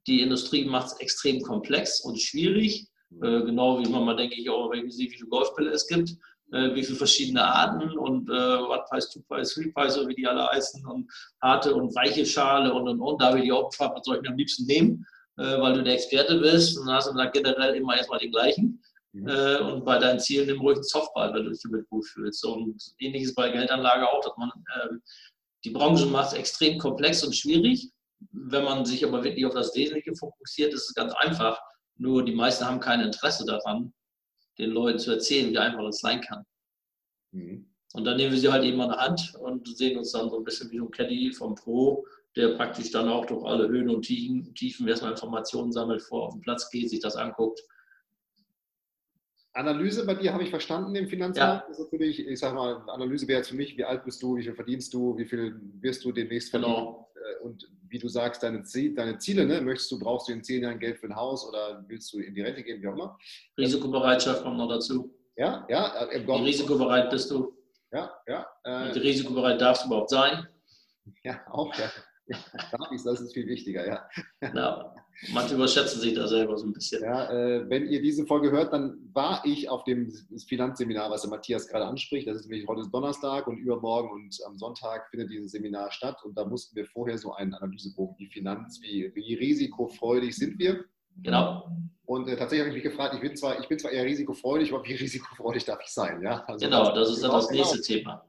die 0.08 0.22
Industrie 0.22 0.66
macht 0.66 0.88
es 0.88 1.00
extrem 1.00 1.42
komplex 1.42 2.00
und 2.02 2.20
schwierig, 2.20 2.88
äh, 3.22 3.42
genau 3.42 3.80
wie 3.80 3.90
man 3.90 4.06
mal, 4.06 4.16
denke 4.16 4.36
ich, 4.36 4.50
auch, 4.50 4.72
wenn 4.72 4.88
ich 4.88 4.96
sehe, 4.96 5.08
wie 5.08 5.12
viele 5.12 5.30
Golfbälle 5.30 5.72
es 5.72 5.86
gibt, 5.88 6.12
äh, 6.54 6.74
wie 6.74 6.84
viele 6.84 6.98
verschiedene 6.98 7.44
Arten 7.44 7.98
und 7.98 8.30
äh, 8.30 8.34
One-Pies, 8.34 9.10
Two-Pies, 9.10 9.54
Three-Pies, 9.54 9.94
so 9.94 10.08
wie 10.08 10.16
die 10.16 10.26
alle 10.26 10.48
heißen 10.48 10.86
und 10.88 11.12
harte 11.42 11.76
und 11.76 11.94
weiche 11.96 12.26
Schale 12.26 12.74
und 12.74 12.88
und 12.88 13.02
und, 13.02 13.22
da 13.22 13.36
will 13.36 13.44
ich 13.44 13.52
auch 13.52 13.70
gefragt, 13.70 13.98
was 13.98 14.06
soll 14.06 14.16
ich 14.16 14.22
mir 14.22 14.30
am 14.30 14.38
liebsten 14.38 14.66
nehmen, 14.66 15.06
äh, 15.38 15.60
weil 15.60 15.74
du 15.74 15.84
der 15.84 15.96
Experte 15.96 16.40
bist 16.40 16.80
und 16.80 16.88
dann 16.88 16.96
hast 16.96 17.10
du 17.10 17.12
gesagt, 17.12 17.34
generell 17.34 17.76
immer 17.76 17.98
erstmal 17.98 18.20
den 18.20 18.32
gleichen. 18.32 18.79
Mhm. 19.14 19.28
Äh, 19.28 19.58
und 19.60 19.86
bei 19.86 19.98
deinen 19.98 20.20
Zielen 20.20 20.48
nimm 20.48 20.62
ruhig 20.62 20.78
einen 20.78 20.84
Softball, 20.84 21.34
wenn 21.34 21.46
du 21.46 21.52
dich 21.52 21.62
damit 21.64 21.88
gut 21.90 22.06
fühlst. 22.06 22.46
Und 22.46 22.82
ähnliches 23.00 23.34
bei 23.34 23.50
Geldanlage 23.50 24.08
auch, 24.08 24.24
dass 24.24 24.38
man 24.38 24.52
ähm, 24.82 25.02
die 25.64 25.72
Branche 25.72 26.06
macht 26.06 26.34
extrem 26.34 26.78
komplex 26.78 27.24
und 27.24 27.36
schwierig. 27.36 27.90
Wenn 28.32 28.64
man 28.64 28.86
sich 28.86 29.06
aber 29.06 29.24
wirklich 29.24 29.46
auf 29.46 29.54
das 29.54 29.76
Wesentliche 29.76 30.16
fokussiert, 30.16 30.74
ist 30.74 30.90
es 30.90 30.94
ganz 30.94 31.14
einfach. 31.14 31.60
Nur 31.98 32.24
die 32.24 32.36
meisten 32.36 32.66
haben 32.66 32.80
kein 32.80 33.02
Interesse 33.02 33.46
daran, 33.46 33.94
den 34.58 34.72
Leuten 34.72 35.00
zu 35.00 35.12
erzählen, 35.12 35.52
wie 35.52 35.58
einfach 35.58 35.84
das 35.84 36.00
sein 36.00 36.22
kann. 36.22 36.46
Mhm. 37.32 37.70
Und 37.94 38.04
dann 38.04 38.18
nehmen 38.18 38.32
wir 38.32 38.40
sie 38.40 38.52
halt 38.52 38.64
eben 38.64 38.80
an 38.82 38.90
der 38.90 39.00
Hand 39.00 39.34
und 39.40 39.68
sehen 39.78 39.98
uns 39.98 40.12
dann 40.12 40.30
so 40.30 40.38
ein 40.38 40.44
bisschen 40.44 40.70
wie 40.70 40.78
so 40.78 40.86
ein 40.86 40.92
Caddy 40.92 41.32
vom 41.32 41.56
Pro, 41.56 42.06
der 42.36 42.56
praktisch 42.56 42.92
dann 42.92 43.10
auch 43.10 43.26
durch 43.26 43.44
alle 43.44 43.68
Höhen 43.68 43.90
und 43.90 44.04
Tiefen, 44.04 44.54
Tiefen 44.54 44.88
erstmal 44.88 45.12
Informationen 45.12 45.72
sammelt, 45.72 46.02
vor 46.04 46.28
auf 46.28 46.34
den 46.34 46.42
Platz 46.42 46.70
geht, 46.70 46.90
sich 46.90 47.00
das 47.00 47.16
anguckt. 47.16 47.60
Analyse 49.54 50.06
bei 50.06 50.16
dir 50.16 50.34
habe 50.34 50.44
ich 50.44 50.50
verstanden 50.50 50.96
im 50.96 51.08
Finanzmarkt. 51.08 51.66
Ja. 51.68 51.72
Ist 51.72 51.80
natürlich, 51.80 52.26
ich 52.28 52.40
sage 52.40 52.56
mal, 52.56 52.84
Analyse 52.88 53.28
wäre 53.28 53.40
jetzt 53.40 53.50
für 53.50 53.56
mich, 53.56 53.78
wie 53.78 53.84
alt 53.84 54.06
bist 54.06 54.22
du, 54.22 54.36
wie 54.38 54.44
viel 54.44 54.54
verdienst 54.54 54.94
du, 54.94 55.18
wie 55.18 55.26
viel 55.26 55.60
wirst 55.82 56.04
du 56.06 56.12
demnächst 56.12 56.52
verdienen. 56.52 56.76
Genau. 56.76 57.10
Und 57.44 57.70
wie 57.88 58.00
du 58.00 58.08
sagst, 58.08 58.44
deine, 58.44 58.64
Ziel, 58.64 58.94
deine 58.94 59.18
Ziele, 59.18 59.46
ne? 59.46 59.62
möchtest 59.62 59.92
du, 59.92 60.00
brauchst 60.00 60.28
du 60.28 60.34
in 60.34 60.44
zehn 60.44 60.64
Jahren 60.64 60.80
Geld 60.80 61.00
für 61.00 61.08
ein 61.08 61.16
Haus 61.16 61.48
oder 61.48 61.84
willst 61.88 62.14
du 62.14 62.20
in 62.20 62.36
die 62.36 62.42
Rente 62.42 62.64
gehen, 62.64 62.82
wie 62.82 62.88
auch 62.88 62.94
immer. 62.94 63.18
Risikobereitschaft 63.58 64.44
kommt 64.44 64.58
noch 64.58 64.70
dazu. 64.70 65.14
Ja, 65.36 65.66
ja. 65.70 66.08
Äh, 66.10 66.26
wie 66.26 66.32
risikobereit 66.32 67.10
bist 67.10 67.32
du? 67.32 67.54
Ja, 67.92 68.12
ja. 68.28 68.46
Äh, 68.64 68.94
wie 68.94 69.00
risikobereit 69.00 69.60
darfst 69.60 69.84
du 69.84 69.88
überhaupt 69.88 70.10
sein? 70.10 70.48
Ja, 71.24 71.42
auch, 71.50 71.74
ja. 71.76 71.90
das 73.04 73.22
ist 73.22 73.34
viel 73.34 73.48
wichtiger, 73.48 73.88
ja. 73.88 74.08
ja. 74.54 74.96
Manche 75.34 75.56
überschätzen 75.56 76.00
sich 76.00 76.14
da 76.14 76.28
selber 76.28 76.58
so 76.58 76.66
ein 76.66 76.74
bisschen. 76.74 77.04
Ja, 77.04 77.30
äh, 77.30 77.70
wenn 77.70 77.88
ihr 77.88 78.02
diese 78.02 78.26
Folge 78.26 78.52
hört, 78.52 78.72
dann 78.72 78.98
war 79.14 79.42
ich 79.46 79.70
auf 79.70 79.84
dem 79.84 80.12
Finanzseminar, 80.48 81.12
was 81.12 81.22
der 81.22 81.30
Matthias 81.30 81.68
gerade 81.68 81.86
anspricht. 81.86 82.28
Das 82.28 82.38
ist 82.38 82.48
nämlich 82.48 82.68
heute 82.68 82.82
ist 82.82 82.92
Donnerstag 82.92 83.48
und 83.48 83.58
übermorgen 83.58 84.10
und 84.12 84.38
am 84.46 84.58
Sonntag 84.58 85.10
findet 85.10 85.30
dieses 85.30 85.52
Seminar 85.52 85.92
statt. 85.92 86.18
Und 86.24 86.38
da 86.38 86.46
mussten 86.46 86.76
wir 86.76 86.86
vorher 86.86 87.18
so 87.18 87.34
einen 87.34 87.54
Analysebogen, 87.54 88.16
wie 88.18 88.28
Finanz, 88.28 88.80
wie, 88.82 89.12
wie 89.14 89.34
risikofreudig 89.36 90.36
sind 90.36 90.58
wir. 90.58 90.86
Genau. 91.18 91.70
Und 92.06 92.28
äh, 92.28 92.38
tatsächlich 92.38 92.62
habe 92.62 92.70
ich 92.70 92.84
mich 92.84 92.92
gefragt, 92.92 93.14
ich 93.14 93.22
bin, 93.22 93.36
zwar, 93.36 93.60
ich 93.60 93.68
bin 93.68 93.78
zwar 93.78 93.92
eher 93.92 94.06
risikofreudig, 94.06 94.74
aber 94.74 94.86
wie 94.86 94.94
risikofreudig 94.96 95.66
darf 95.66 95.80
ich 95.84 95.92
sein? 95.92 96.22
Ja? 96.22 96.44
Also, 96.46 96.66
genau, 96.66 96.94
das 96.94 97.10
ist 97.10 97.24
dann 97.24 97.32
das 97.32 97.50
genau. 97.50 97.62
nächste 97.62 97.82
Thema. 97.82 98.26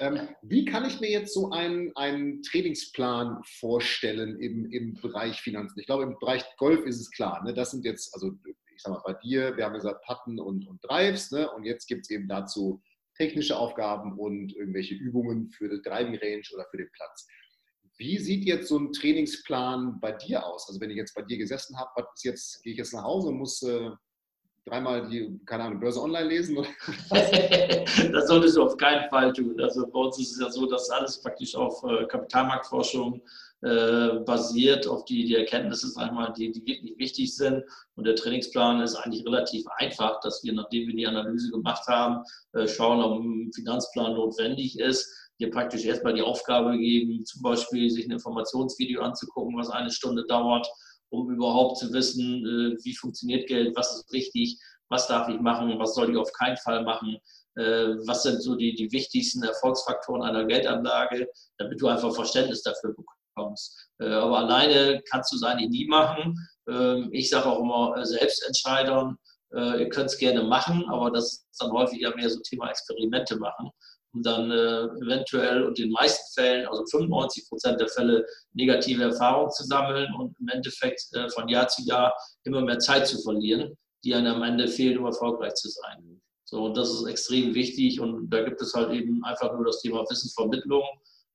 Ähm, 0.00 0.28
wie 0.42 0.64
kann 0.64 0.84
ich 0.84 1.00
mir 1.00 1.10
jetzt 1.10 1.34
so 1.34 1.50
einen, 1.50 1.94
einen 1.96 2.42
Trainingsplan 2.42 3.42
vorstellen 3.58 4.38
im, 4.40 4.70
im 4.70 4.94
Bereich 4.94 5.40
Finanzen? 5.40 5.78
Ich 5.78 5.86
glaube, 5.86 6.04
im 6.04 6.18
Bereich 6.18 6.44
Golf 6.56 6.84
ist 6.84 7.00
es 7.00 7.10
klar. 7.10 7.42
Ne? 7.44 7.54
Das 7.54 7.70
sind 7.70 7.84
jetzt, 7.84 8.14
also 8.14 8.32
ich 8.44 8.82
sag 8.82 8.92
mal, 8.92 9.02
bei 9.04 9.14
dir, 9.14 9.56
wir 9.56 9.64
haben 9.64 9.74
gesagt 9.74 10.04
Patten 10.04 10.38
und, 10.38 10.66
und 10.66 10.82
Drives 10.84 11.30
ne? 11.30 11.50
und 11.52 11.64
jetzt 11.64 11.86
gibt 11.86 12.02
es 12.02 12.10
eben 12.10 12.28
dazu 12.28 12.82
technische 13.16 13.56
Aufgaben 13.56 14.18
und 14.18 14.54
irgendwelche 14.54 14.94
Übungen 14.94 15.50
für 15.50 15.68
die 15.68 15.82
Driving 15.82 16.16
Range 16.16 16.42
oder 16.54 16.66
für 16.70 16.76
den 16.76 16.90
Platz. 16.92 17.26
Wie 17.98 18.18
sieht 18.18 18.44
jetzt 18.44 18.68
so 18.68 18.78
ein 18.78 18.92
Trainingsplan 18.92 20.00
bei 20.00 20.12
dir 20.12 20.44
aus? 20.44 20.68
Also 20.68 20.80
wenn 20.80 20.90
ich 20.90 20.98
jetzt 20.98 21.14
bei 21.14 21.22
dir 21.22 21.38
gesessen 21.38 21.78
habe, 21.78 21.90
was 21.96 22.06
ist 22.14 22.24
jetzt, 22.24 22.62
gehe 22.62 22.72
ich 22.72 22.78
jetzt 22.78 22.92
nach 22.92 23.04
Hause 23.04 23.28
und 23.28 23.38
muss 23.38 23.62
äh, 23.62 23.90
dreimal 24.66 25.08
die, 25.08 25.40
keine 25.46 25.64
Ahnung, 25.64 25.80
Börse 25.80 26.02
online 26.02 26.28
lesen? 26.28 26.56
das 27.10 28.28
solltest 28.28 28.56
du 28.56 28.62
auf 28.62 28.76
keinen 28.76 29.08
Fall 29.08 29.32
tun. 29.32 29.58
Also 29.60 29.86
bei 29.86 29.98
uns 29.98 30.18
ist 30.18 30.32
es 30.32 30.40
ja 30.40 30.50
so, 30.50 30.66
dass 30.66 30.90
alles 30.90 31.20
praktisch 31.22 31.54
auf 31.54 31.82
äh, 31.84 32.04
Kapitalmarktforschung 32.06 33.22
äh, 33.62 34.18
basiert, 34.24 34.86
auf 34.86 35.04
die, 35.04 35.24
die 35.24 35.36
Erkenntnisse, 35.36 35.88
sag 35.88 36.34
die, 36.34 36.52
die 36.52 36.66
wirklich 36.66 36.98
wichtig 36.98 37.34
sind. 37.34 37.64
Und 37.94 38.04
der 38.04 38.16
Trainingsplan 38.16 38.80
ist 38.82 38.96
eigentlich 38.96 39.24
relativ 39.24 39.64
einfach, 39.78 40.20
dass 40.20 40.42
wir, 40.42 40.52
nachdem 40.52 40.88
wir 40.88 40.96
die 40.96 41.06
Analyse 41.06 41.50
gemacht 41.50 41.86
haben, 41.86 42.24
äh, 42.52 42.66
schauen, 42.66 43.00
ob 43.00 43.20
ein 43.20 43.52
Finanzplan 43.52 44.14
notwendig 44.14 44.78
ist 44.78 45.22
dir 45.38 45.50
praktisch 45.50 45.84
erstmal 45.84 46.14
die 46.14 46.22
Aufgabe 46.22 46.78
geben, 46.78 47.24
zum 47.24 47.42
Beispiel 47.42 47.90
sich 47.90 48.06
ein 48.06 48.12
Informationsvideo 48.12 49.02
anzugucken, 49.02 49.56
was 49.56 49.68
eine 49.68 49.90
Stunde 49.90 50.24
dauert, 50.26 50.66
um 51.10 51.30
überhaupt 51.30 51.78
zu 51.78 51.92
wissen, 51.92 52.44
äh, 52.44 52.84
wie 52.84 52.94
funktioniert 52.94 53.48
Geld, 53.48 53.76
was 53.76 53.96
ist 53.96 54.12
richtig, 54.12 54.58
was 54.88 55.06
darf 55.08 55.28
ich 55.28 55.40
machen, 55.40 55.78
was 55.78 55.94
soll 55.94 56.10
ich 56.10 56.16
auf 56.16 56.32
keinen 56.32 56.56
Fall 56.58 56.84
machen, 56.84 57.16
äh, 57.56 57.94
was 58.06 58.22
sind 58.22 58.42
so 58.42 58.54
die, 58.54 58.74
die 58.74 58.90
wichtigsten 58.92 59.42
Erfolgsfaktoren 59.42 60.22
einer 60.22 60.44
Geldanlage, 60.44 61.28
damit 61.58 61.80
du 61.80 61.88
einfach 61.88 62.14
Verständnis 62.14 62.62
dafür 62.62 62.94
bekommst. 63.34 63.90
Äh, 64.00 64.08
aber 64.08 64.38
alleine 64.38 65.02
kannst 65.10 65.32
du 65.32 65.36
es 65.36 65.42
eigentlich 65.42 65.70
nie 65.70 65.86
machen. 65.86 66.34
Ähm, 66.68 67.08
ich 67.12 67.30
sage 67.30 67.46
auch 67.46 67.60
immer 67.60 68.04
Selbstentscheidern, 68.04 69.16
ihr 69.52 69.88
könnt 69.88 70.10
es 70.10 70.18
gerne 70.18 70.42
machen, 70.42 70.84
aber 70.90 71.10
das 71.12 71.46
ist 71.50 71.60
dann 71.60 71.70
häufig 71.70 72.00
ja 72.00 72.14
mehr 72.14 72.28
so 72.28 72.40
Thema 72.40 72.68
Experimente 72.68 73.36
machen 73.36 73.70
um 74.16 74.22
dann 74.22 74.50
äh, 74.50 74.84
eventuell 75.04 75.62
und 75.62 75.78
in 75.78 75.86
den 75.86 75.92
meisten 75.92 76.40
Fällen, 76.40 76.66
also 76.66 76.84
95 76.86 77.48
Prozent 77.48 77.80
der 77.80 77.88
Fälle, 77.88 78.24
negative 78.54 79.04
Erfahrungen 79.04 79.50
zu 79.50 79.64
sammeln 79.64 80.12
und 80.18 80.34
im 80.40 80.48
Endeffekt 80.48 81.02
äh, 81.12 81.28
von 81.28 81.48
Jahr 81.48 81.68
zu 81.68 81.82
Jahr 81.82 82.14
immer 82.44 82.62
mehr 82.62 82.78
Zeit 82.78 83.06
zu 83.06 83.20
verlieren, 83.22 83.76
die 84.04 84.14
einem 84.14 84.36
am 84.36 84.42
Ende 84.42 84.68
fehlt, 84.68 84.98
um 84.98 85.04
erfolgreich 85.04 85.54
zu 85.54 85.68
sein. 85.68 86.20
So, 86.44 86.64
und 86.64 86.76
das 86.76 86.90
ist 86.90 87.06
extrem 87.06 87.54
wichtig 87.54 88.00
und 88.00 88.30
da 88.30 88.42
gibt 88.42 88.60
es 88.62 88.72
halt 88.72 88.92
eben 88.92 89.22
einfach 89.24 89.52
nur 89.52 89.66
das 89.66 89.80
Thema 89.80 90.04
Wissensvermittlung. 90.08 90.82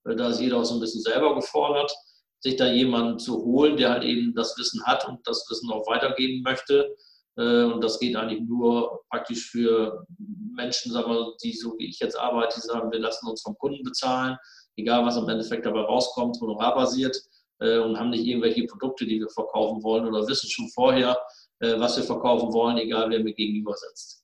Äh, 0.06 0.16
da 0.16 0.30
ist 0.30 0.42
jeder 0.42 0.58
auch 0.58 0.66
so 0.66 0.76
ein 0.76 0.80
bisschen 0.80 1.02
selber 1.02 1.36
gefordert, 1.36 1.94
sich 2.40 2.56
da 2.56 2.66
jemanden 2.66 3.20
zu 3.20 3.44
holen, 3.44 3.78
der 3.78 3.92
halt 3.92 4.04
eben 4.04 4.34
das 4.34 4.58
Wissen 4.58 4.84
hat 4.86 5.08
und 5.08 5.20
das 5.28 5.46
Wissen 5.50 5.72
auch 5.72 5.86
weitergeben 5.88 6.42
möchte 6.42 6.96
und 7.36 7.82
das 7.82 7.98
geht 8.00 8.16
eigentlich 8.16 8.42
nur 8.42 9.02
praktisch 9.10 9.50
für 9.50 10.06
Menschen, 10.54 10.92
sagen 10.92 11.12
wir, 11.12 11.34
die 11.44 11.54
so 11.54 11.78
wie 11.78 11.88
ich 11.90 12.00
jetzt 12.00 12.20
arbeite, 12.20 12.56
die 12.56 12.68
sagen, 12.68 12.92
wir 12.92 13.00
lassen 13.00 13.28
uns 13.28 13.42
vom 13.42 13.58
Kunden 13.58 13.84
bezahlen, 13.84 14.38
egal 14.76 15.06
was 15.06 15.18
am 15.18 15.30
Endeffekt 15.30 15.66
dabei 15.66 15.82
rauskommt, 15.82 16.38
honorarbasiert 16.42 17.18
äh, 17.60 17.80
und 17.80 17.98
haben 17.98 18.10
nicht 18.10 18.26
irgendwelche 18.26 18.66
Produkte, 18.66 19.06
die 19.06 19.20
wir 19.20 19.30
verkaufen 19.30 19.82
wollen 19.84 20.08
oder 20.08 20.28
wissen 20.28 20.50
schon 20.50 20.70
vorher, 20.70 21.18
äh, 21.60 21.80
was 21.80 21.98
wir 21.98 22.04
verkaufen 22.04 22.52
wollen, 22.54 22.78
egal 22.78 23.10
wer 23.10 23.24
mir 23.24 23.34
gegenüber 23.34 23.76
sitzt. 23.76 24.21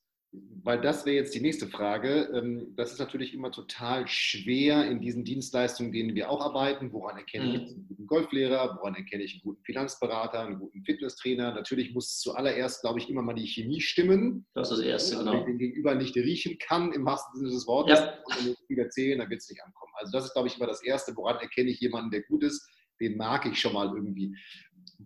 Weil 0.64 0.80
das 0.80 1.06
wäre 1.06 1.16
jetzt 1.16 1.34
die 1.34 1.40
nächste 1.40 1.68
Frage. 1.68 2.30
Ähm, 2.34 2.74
das 2.76 2.92
ist 2.92 2.98
natürlich 2.98 3.32
immer 3.32 3.52
total 3.52 4.08
schwer 4.08 4.90
in 4.90 5.00
diesen 5.00 5.24
Dienstleistungen, 5.24 5.92
denen 5.92 6.14
wir 6.14 6.30
auch 6.30 6.40
arbeiten. 6.40 6.92
Woran 6.92 7.16
erkenne 7.16 7.46
ich 7.46 7.52
mhm. 7.52 7.60
jetzt 7.60 7.74
einen 7.74 7.88
guten 7.88 8.06
Golflehrer? 8.06 8.76
Woran 8.78 8.94
erkenne 8.94 9.22
ich 9.22 9.34
einen 9.34 9.42
guten 9.42 9.62
Finanzberater, 9.62 10.40
einen 10.40 10.58
guten 10.58 10.82
Fitnesstrainer? 10.82 11.54
Natürlich 11.54 11.94
muss 11.94 12.18
zuallererst, 12.18 12.80
glaube 12.80 12.98
ich, 12.98 13.08
immer 13.08 13.22
mal 13.22 13.34
die 13.34 13.46
Chemie 13.46 13.80
stimmen. 13.80 14.46
Das 14.54 14.70
ist 14.70 14.78
das 14.78 14.86
Erste, 14.86 15.18
genau. 15.18 15.32
Wenn 15.32 15.40
ich 15.40 15.46
den 15.46 15.58
Gegenüber 15.58 15.94
nicht 15.94 16.16
riechen 16.16 16.58
kann, 16.58 16.92
im 16.92 17.04
wahrsten 17.06 17.38
Sinne 17.38 17.52
des 17.52 17.66
Wortes, 17.66 18.00
ja. 18.00 18.14
und 18.24 18.44
wenn 18.44 18.52
ich 18.52 18.68
wieder 18.68 18.90
zählen, 18.90 19.18
dann 19.18 19.30
wird 19.30 19.40
es 19.40 19.48
nicht 19.48 19.62
ankommen. 19.62 19.92
Also 19.94 20.12
das 20.12 20.24
ist, 20.24 20.32
glaube 20.32 20.48
ich, 20.48 20.56
immer 20.56 20.66
das 20.66 20.82
Erste. 20.82 21.14
Woran 21.14 21.36
erkenne 21.36 21.70
ich 21.70 21.80
jemanden, 21.80 22.10
der 22.10 22.22
gut 22.22 22.42
ist? 22.42 22.68
Den 23.00 23.16
mag 23.16 23.46
ich 23.46 23.60
schon 23.60 23.74
mal 23.74 23.94
irgendwie. 23.94 24.36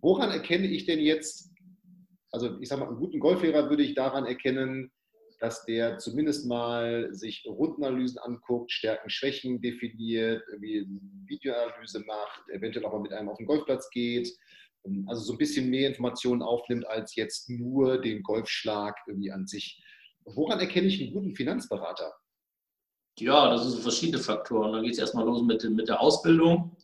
Woran 0.00 0.30
erkenne 0.30 0.66
ich 0.66 0.87
denn 0.87 1.00
jetzt, 1.00 1.50
also 2.30 2.59
ich 2.61 2.68
sage 2.68 2.80
mal, 2.80 2.88
einen 2.88 2.97
guten 2.97 3.21
Golflehrer 3.21 3.68
würde 3.68 3.82
ich 3.82 3.94
daran 3.94 4.25
erkennen, 4.25 4.90
dass 5.42 5.64
der 5.64 5.99
zumindest 5.99 6.46
mal 6.46 7.12
sich 7.12 7.44
Rundenanalysen 7.49 8.18
anguckt, 8.18 8.70
Stärken, 8.70 9.11
Schwächen 9.11 9.61
definiert, 9.61 10.40
irgendwie 10.49 10.87
Videoanalyse 11.26 12.04
macht, 12.06 12.49
eventuell 12.49 12.87
auch 12.87 12.92
mal 12.92 13.00
mit 13.00 13.12
einem 13.12 13.28
auf 13.28 13.38
den 13.38 13.46
Golfplatz 13.46 13.90
geht, 13.90 14.32
ähm, 14.87 15.04
also 15.08 15.20
so 15.20 15.32
ein 15.32 15.38
bisschen 15.38 15.68
mehr 15.68 15.88
Informationen 15.88 16.42
aufnimmt 16.42 16.87
als 16.87 17.16
jetzt 17.16 17.50
nur 17.50 18.00
den 18.00 18.22
Golfschlag 18.22 18.94
irgendwie 19.08 19.32
an 19.32 19.49
sich. 19.49 19.82
Woran 20.26 20.61
erkenne 20.61 20.87
ich 20.87 21.02
einen 21.02 21.12
guten 21.12 21.34
Finanzberater? 21.34 22.14
Ja, 23.18 23.50
das 23.50 23.68
sind 23.68 23.82
verschiedene 23.82 24.22
Faktoren. 24.22 24.72
Da 24.72 24.80
geht 24.80 24.92
es 24.92 24.99
erstmal 25.00 25.26
los 25.26 25.42
mit, 25.42 25.68
mit 25.68 25.88
der 25.88 26.00
Ausbildung. 26.00 26.76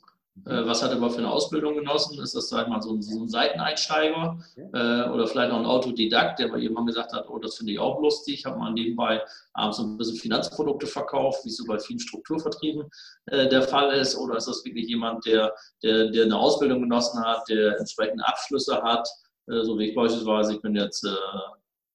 Äh, 0.46 0.66
was 0.66 0.82
hat 0.82 0.90
er 0.90 0.96
aber 0.96 1.10
für 1.10 1.18
eine 1.18 1.30
Ausbildung 1.30 1.74
genossen? 1.74 2.22
Ist 2.22 2.34
das, 2.34 2.48
sag 2.48 2.64
ich 2.64 2.68
mal, 2.68 2.82
so 2.82 2.92
ein, 2.92 3.02
so 3.02 3.22
ein 3.22 3.28
Seiteneinsteiger? 3.28 4.38
Äh, 4.56 5.10
oder 5.10 5.26
vielleicht 5.26 5.50
noch 5.50 5.58
ein 5.58 5.66
Autodidakt, 5.66 6.38
der 6.38 6.48
bei 6.48 6.58
jemandem 6.58 6.86
gesagt 6.86 7.12
hat, 7.12 7.28
oh, 7.28 7.38
das 7.38 7.56
finde 7.56 7.72
ich 7.72 7.78
auch 7.78 8.00
lustig, 8.00 8.44
habe 8.44 8.58
mal 8.58 8.72
nebenbei 8.72 9.22
abends 9.52 9.78
so 9.78 9.84
ein 9.84 9.98
bisschen 9.98 10.16
Finanzprodukte 10.16 10.86
verkauft, 10.86 11.44
wie 11.44 11.48
es 11.48 11.56
so 11.56 11.64
bei 11.66 11.78
vielen 11.78 11.98
Strukturvertrieben 11.98 12.88
äh, 13.26 13.48
der 13.48 13.62
Fall 13.62 13.92
ist, 13.92 14.16
oder 14.16 14.36
ist 14.36 14.48
das 14.48 14.64
wirklich 14.64 14.88
jemand, 14.88 15.26
der, 15.26 15.54
der, 15.82 16.10
der 16.10 16.24
eine 16.24 16.36
Ausbildung 16.36 16.82
genossen 16.82 17.24
hat, 17.24 17.48
der 17.48 17.78
entsprechende 17.78 18.26
Abschlüsse 18.26 18.82
hat, 18.82 19.08
äh, 19.48 19.62
so 19.62 19.78
wie 19.78 19.90
ich 19.90 19.94
beispielsweise, 19.94 20.54
ich 20.54 20.62
bin 20.62 20.74
jetzt 20.74 21.06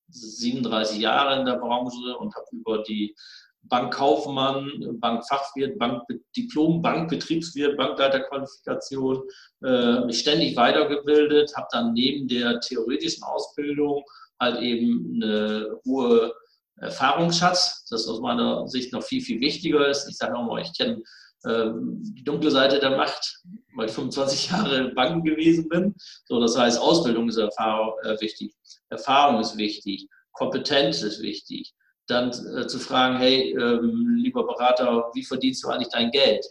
37 0.10 0.98
äh, 0.98 1.02
Jahre 1.02 1.40
in 1.40 1.46
der 1.46 1.56
Branche 1.58 2.18
und 2.18 2.36
habe 2.36 2.46
über 2.52 2.84
die 2.84 3.16
Bankkaufmann, 3.64 4.98
Bankfachwirt, 5.00 5.78
Bankdiplom, 5.80 6.82
Bankbetriebswirt, 6.82 7.78
Bankleiterqualifikation, 7.78 9.24
äh, 9.64 10.06
mich 10.06 10.20
ständig 10.20 10.56
weitergebildet, 10.56 11.56
habe 11.56 11.68
dann 11.72 11.94
neben 11.94 12.28
der 12.28 12.60
theoretischen 12.60 13.24
Ausbildung 13.24 14.04
halt 14.40 14.62
eben 14.62 15.22
eine 15.22 15.70
hohe 15.86 16.34
Erfahrungsschatz, 16.78 17.86
das 17.90 18.08
aus 18.08 18.20
meiner 18.20 18.68
Sicht 18.68 18.92
noch 18.92 19.04
viel, 19.04 19.22
viel 19.22 19.40
wichtiger 19.40 19.88
ist. 19.88 20.10
Ich 20.10 20.18
sage 20.18 20.36
auch 20.36 20.46
mal, 20.46 20.62
ich 20.62 20.76
kenne 20.78 21.02
äh, 21.46 21.70
die 21.74 22.24
dunkle 22.24 22.52
Seite 22.52 22.80
der 22.80 22.98
Macht, 22.98 23.40
weil 23.76 23.88
ich 23.88 23.94
25 23.94 24.50
Jahre 24.52 24.90
Banken 24.90 25.24
gewesen 25.24 25.70
bin. 25.70 25.96
So, 26.26 26.42
das 26.42 26.58
heißt, 26.58 26.80
Ausbildung 26.80 27.30
ist 27.30 27.38
Erfahrung, 27.38 27.94
äh, 28.04 28.20
wichtig, 28.20 28.54
Erfahrung 28.90 29.40
ist 29.40 29.56
wichtig, 29.58 30.10
Kompetenz 30.34 31.02
ist 31.02 31.22
wichtig 31.22 31.74
dann 32.08 32.30
äh, 32.30 32.68
zu 32.68 32.80
fragen, 32.80 33.18
hey, 33.18 33.52
ähm, 33.52 34.16
lieber 34.18 34.46
Berater, 34.46 35.10
wie 35.14 35.24
verdienst 35.24 35.64
du 35.64 35.70
eigentlich 35.70 35.90
dein 35.90 36.12
Geld? 36.12 36.46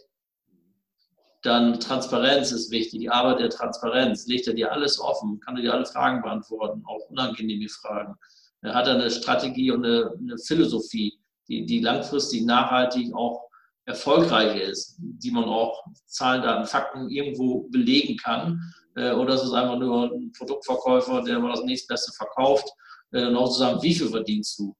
Dann 1.43 1.79
Transparenz 1.79 2.51
ist 2.51 2.71
wichtig, 2.71 3.01
die 3.01 3.09
Arbeit 3.09 3.39
der 3.39 3.49
Transparenz. 3.49 4.27
Legt 4.27 4.47
er 4.47 4.53
dir 4.53 4.71
alles 4.71 4.99
offen, 4.99 5.39
kann 5.41 5.57
er 5.57 5.61
dir 5.61 5.73
alle 5.73 5.85
Fragen 5.85 6.21
beantworten, 6.21 6.83
auch 6.85 7.09
unangenehme 7.09 7.67
Fragen. 7.67 8.15
Er 8.61 8.73
hat 8.73 8.87
eine 8.87 9.11
Strategie 9.11 9.71
und 9.71 9.85
eine, 9.85 10.13
eine 10.17 10.37
Philosophie, 10.37 11.19
die, 11.49 11.65
die 11.65 11.79
langfristig 11.81 12.45
nachhaltig 12.45 13.13
auch 13.13 13.49
erfolgreich 13.85 14.61
ist, 14.61 14.95
die 14.97 15.31
man 15.31 15.43
auch 15.43 15.83
Zahlen, 16.05 16.41
Daten, 16.41 16.65
Fakten 16.65 17.09
irgendwo 17.09 17.67
belegen 17.69 18.15
kann. 18.17 18.59
äh, 18.95 19.11
oder 19.11 19.33
ist 19.33 19.43
es 19.43 19.51
einfach 19.51 19.77
nur 19.77 20.13
ein 20.13 20.31
Produktverkäufer, 20.31 21.23
der 21.23 21.39
mal 21.39 21.51
das 21.51 21.63
nächstbeste 21.63 22.13
verkauft. 22.13 22.69
Äh, 23.11 23.25
und 23.25 23.35
auch 23.35 23.51
zu 23.51 23.59
sagen, 23.59 23.81
wie 23.81 23.93
viel 23.93 24.07
verdienst 24.07 24.57
du? 24.59 24.73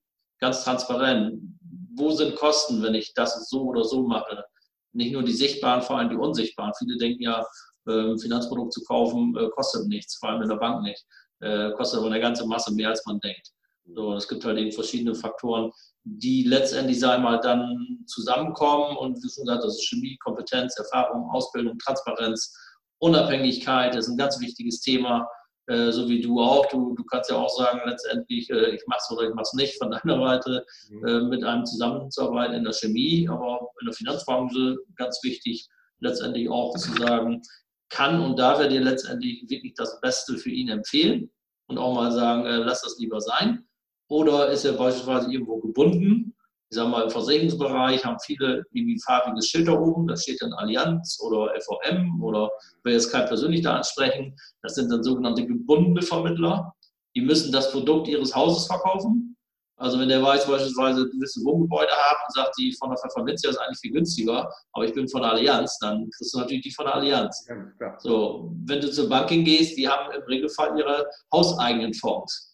Ganz 0.43 0.65
transparent. 0.65 1.39
Wo 1.95 2.11
sind 2.11 2.35
Kosten, 2.35 2.83
wenn 2.83 2.95
ich 2.95 3.13
das 3.13 3.49
so 3.49 3.61
oder 3.61 3.85
so 3.85 4.03
mache? 4.03 4.43
Nicht 4.91 5.13
nur 5.13 5.23
die 5.23 5.31
sichtbaren, 5.31 5.81
vor 5.81 5.97
allem 5.97 6.09
die 6.09 6.17
unsichtbaren. 6.17 6.73
Viele 6.77 6.97
denken 6.97 7.23
ja, 7.23 7.45
ein 7.85 8.09
ähm, 8.09 8.19
Finanzprodukt 8.19 8.73
zu 8.73 8.83
kaufen 8.83 9.33
kostet 9.55 9.87
nichts, 9.87 10.17
vor 10.17 10.29
allem 10.29 10.41
in 10.41 10.49
der 10.49 10.57
Bank 10.57 10.83
nicht. 10.83 11.01
Kostet 11.77 11.99
aber 11.99 12.07
eine 12.07 12.19
ganze 12.19 12.45
Masse 12.45 12.73
mehr, 12.73 12.89
als 12.89 13.05
man 13.05 13.21
denkt. 13.21 13.51
So, 13.95 14.15
es 14.15 14.27
gibt 14.27 14.43
halt 14.43 14.57
eben 14.57 14.73
verschiedene 14.73 15.15
Faktoren, 15.15 15.71
die 16.03 16.43
letztendlich, 16.43 16.99
wir 16.99 17.17
mal, 17.19 17.39
dann 17.39 18.03
zusammenkommen 18.05 18.97
und 18.97 19.23
wie 19.23 19.29
schon 19.29 19.45
gesagt, 19.45 19.63
das 19.63 19.75
ist 19.75 19.87
Chemie, 19.87 20.17
Kompetenz, 20.17 20.77
Erfahrung, 20.77 21.29
Ausbildung, 21.31 21.77
Transparenz, 21.79 22.53
Unabhängigkeit 22.99 23.95
ist 23.95 24.09
ein 24.09 24.17
ganz 24.17 24.39
wichtiges 24.41 24.81
Thema, 24.81 25.25
äh, 25.67 25.91
so 25.91 26.09
wie 26.09 26.21
du 26.21 26.39
auch. 26.41 26.65
Du, 26.67 26.93
du 26.95 27.03
kannst 27.05 27.29
ja 27.29 27.37
auch 27.37 27.49
sagen, 27.49 27.81
letztendlich, 27.85 28.49
äh, 28.49 28.75
ich 28.75 28.83
mache 28.87 28.99
es 29.01 29.11
oder 29.11 29.27
ich 29.27 29.33
mache 29.33 29.43
es 29.43 29.53
nicht 29.53 29.77
von 29.77 29.91
deiner 29.91 30.19
Seite, 30.19 30.65
mhm. 30.89 31.07
äh, 31.07 31.21
mit 31.21 31.43
einem 31.43 31.65
zusammenzuarbeiten 31.65 32.55
in 32.55 32.63
der 32.63 32.73
Chemie, 32.73 33.27
aber 33.29 33.69
in 33.79 33.85
der 33.87 33.93
Finanzbranche 33.93 34.77
ganz 34.95 35.19
wichtig, 35.23 35.67
letztendlich 35.99 36.49
auch 36.49 36.75
zu 36.75 36.91
sagen, 36.93 37.41
kann 37.89 38.19
und 38.21 38.39
darf 38.39 38.59
er 38.59 38.67
dir 38.67 38.81
letztendlich 38.81 39.45
wirklich 39.49 39.73
das 39.75 40.01
Beste 40.01 40.37
für 40.37 40.49
ihn 40.49 40.69
empfehlen 40.69 41.31
und 41.67 41.77
auch 41.77 41.93
mal 41.93 42.11
sagen, 42.11 42.45
äh, 42.45 42.57
lass 42.57 42.81
das 42.81 42.97
lieber 42.99 43.21
sein. 43.21 43.67
Oder 44.09 44.49
ist 44.49 44.65
er 44.65 44.73
beispielsweise 44.73 45.31
irgendwo 45.31 45.59
gebunden? 45.59 46.35
Ich 46.73 46.75
sage 46.75 46.89
mal, 46.89 47.03
im 47.03 47.11
Versicherungsbereich 47.11 48.03
haben 48.03 48.17
viele 48.25 48.63
irgendwie 48.71 48.95
ein 48.95 48.99
farbiges 48.99 49.47
Schild 49.47 49.67
da 49.67 49.73
oben, 49.73 50.07
da 50.07 50.17
steht 50.17 50.41
dann 50.41 50.53
Allianz 50.53 51.19
oder 51.21 51.53
FOM 51.61 52.23
oder 52.23 52.49
will 52.83 52.93
jetzt 52.93 53.11
kein 53.11 53.27
persönlich 53.27 53.61
da 53.61 53.75
ansprechen. 53.75 54.35
Das 54.63 54.73
sind 54.73 54.91
dann 54.91 55.03
sogenannte 55.03 55.45
gebundene 55.45 56.01
Vermittler. 56.01 56.73
Die 57.15 57.21
müssen 57.21 57.51
das 57.51 57.71
Produkt 57.71 58.07
ihres 58.07 58.35
Hauses 58.35 58.65
verkaufen. 58.65 59.37
Also 59.77 59.99
wenn 59.99 60.09
der 60.09 60.23
weiß 60.23 60.47
beispielsweise, 60.47 61.05
du 61.05 61.11
willst 61.19 61.37
ein 61.37 61.45
Wohngebäude 61.45 61.91
haben 61.91 62.19
und 62.25 62.33
sagt, 62.33 62.57
die 62.57 62.75
von 62.79 62.89
der 62.89 62.97
Pfefferminzia 62.97 63.51
ist 63.51 63.57
eigentlich 63.57 63.79
viel 63.79 63.91
günstiger, 63.91 64.51
aber 64.71 64.85
ich 64.85 64.93
bin 64.95 65.07
von 65.07 65.21
der 65.21 65.33
Allianz, 65.33 65.77
dann 65.77 66.09
kriegst 66.09 66.33
du 66.33 66.39
natürlich 66.39 66.63
die 66.63 66.71
von 66.71 66.85
der 66.85 66.95
Allianz. 66.95 67.45
Ja, 67.47 67.99
so, 67.99 68.51
wenn 68.65 68.81
du 68.81 68.91
zur 68.91 69.07
Bank 69.07 69.29
hingehst, 69.29 69.77
die 69.77 69.87
haben 69.87 70.11
im 70.11 70.23
Regelfall 70.23 70.75
ihre 70.79 71.05
hauseigenen 71.31 71.93
Fonds 71.93 72.49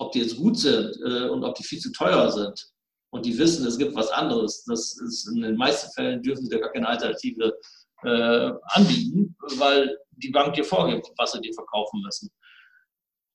ob 0.00 0.12
die 0.12 0.20
jetzt 0.20 0.36
gut 0.36 0.56
sind 0.56 0.96
äh, 1.04 1.28
und 1.28 1.42
ob 1.42 1.56
die 1.56 1.64
viel 1.64 1.80
zu 1.80 1.90
teuer 1.90 2.30
sind 2.30 2.70
und 3.10 3.24
die 3.24 3.38
wissen, 3.38 3.66
es 3.66 3.78
gibt 3.78 3.94
was 3.94 4.10
anderes, 4.10 4.64
das 4.64 4.98
ist 5.00 5.28
in 5.28 5.42
den 5.42 5.56
meisten 5.56 5.90
Fällen 5.92 6.22
dürfen 6.22 6.44
sie 6.44 6.50
dir 6.50 6.60
gar 6.60 6.72
keine 6.72 6.88
Alternative 6.88 7.56
äh, 8.04 8.52
anbieten, 8.74 9.36
weil 9.56 9.98
die 10.10 10.30
Bank 10.30 10.54
dir 10.54 10.64
vorgibt, 10.64 11.10
was 11.16 11.32
sie 11.32 11.40
dir 11.40 11.54
verkaufen 11.54 12.02
müssen. 12.02 12.30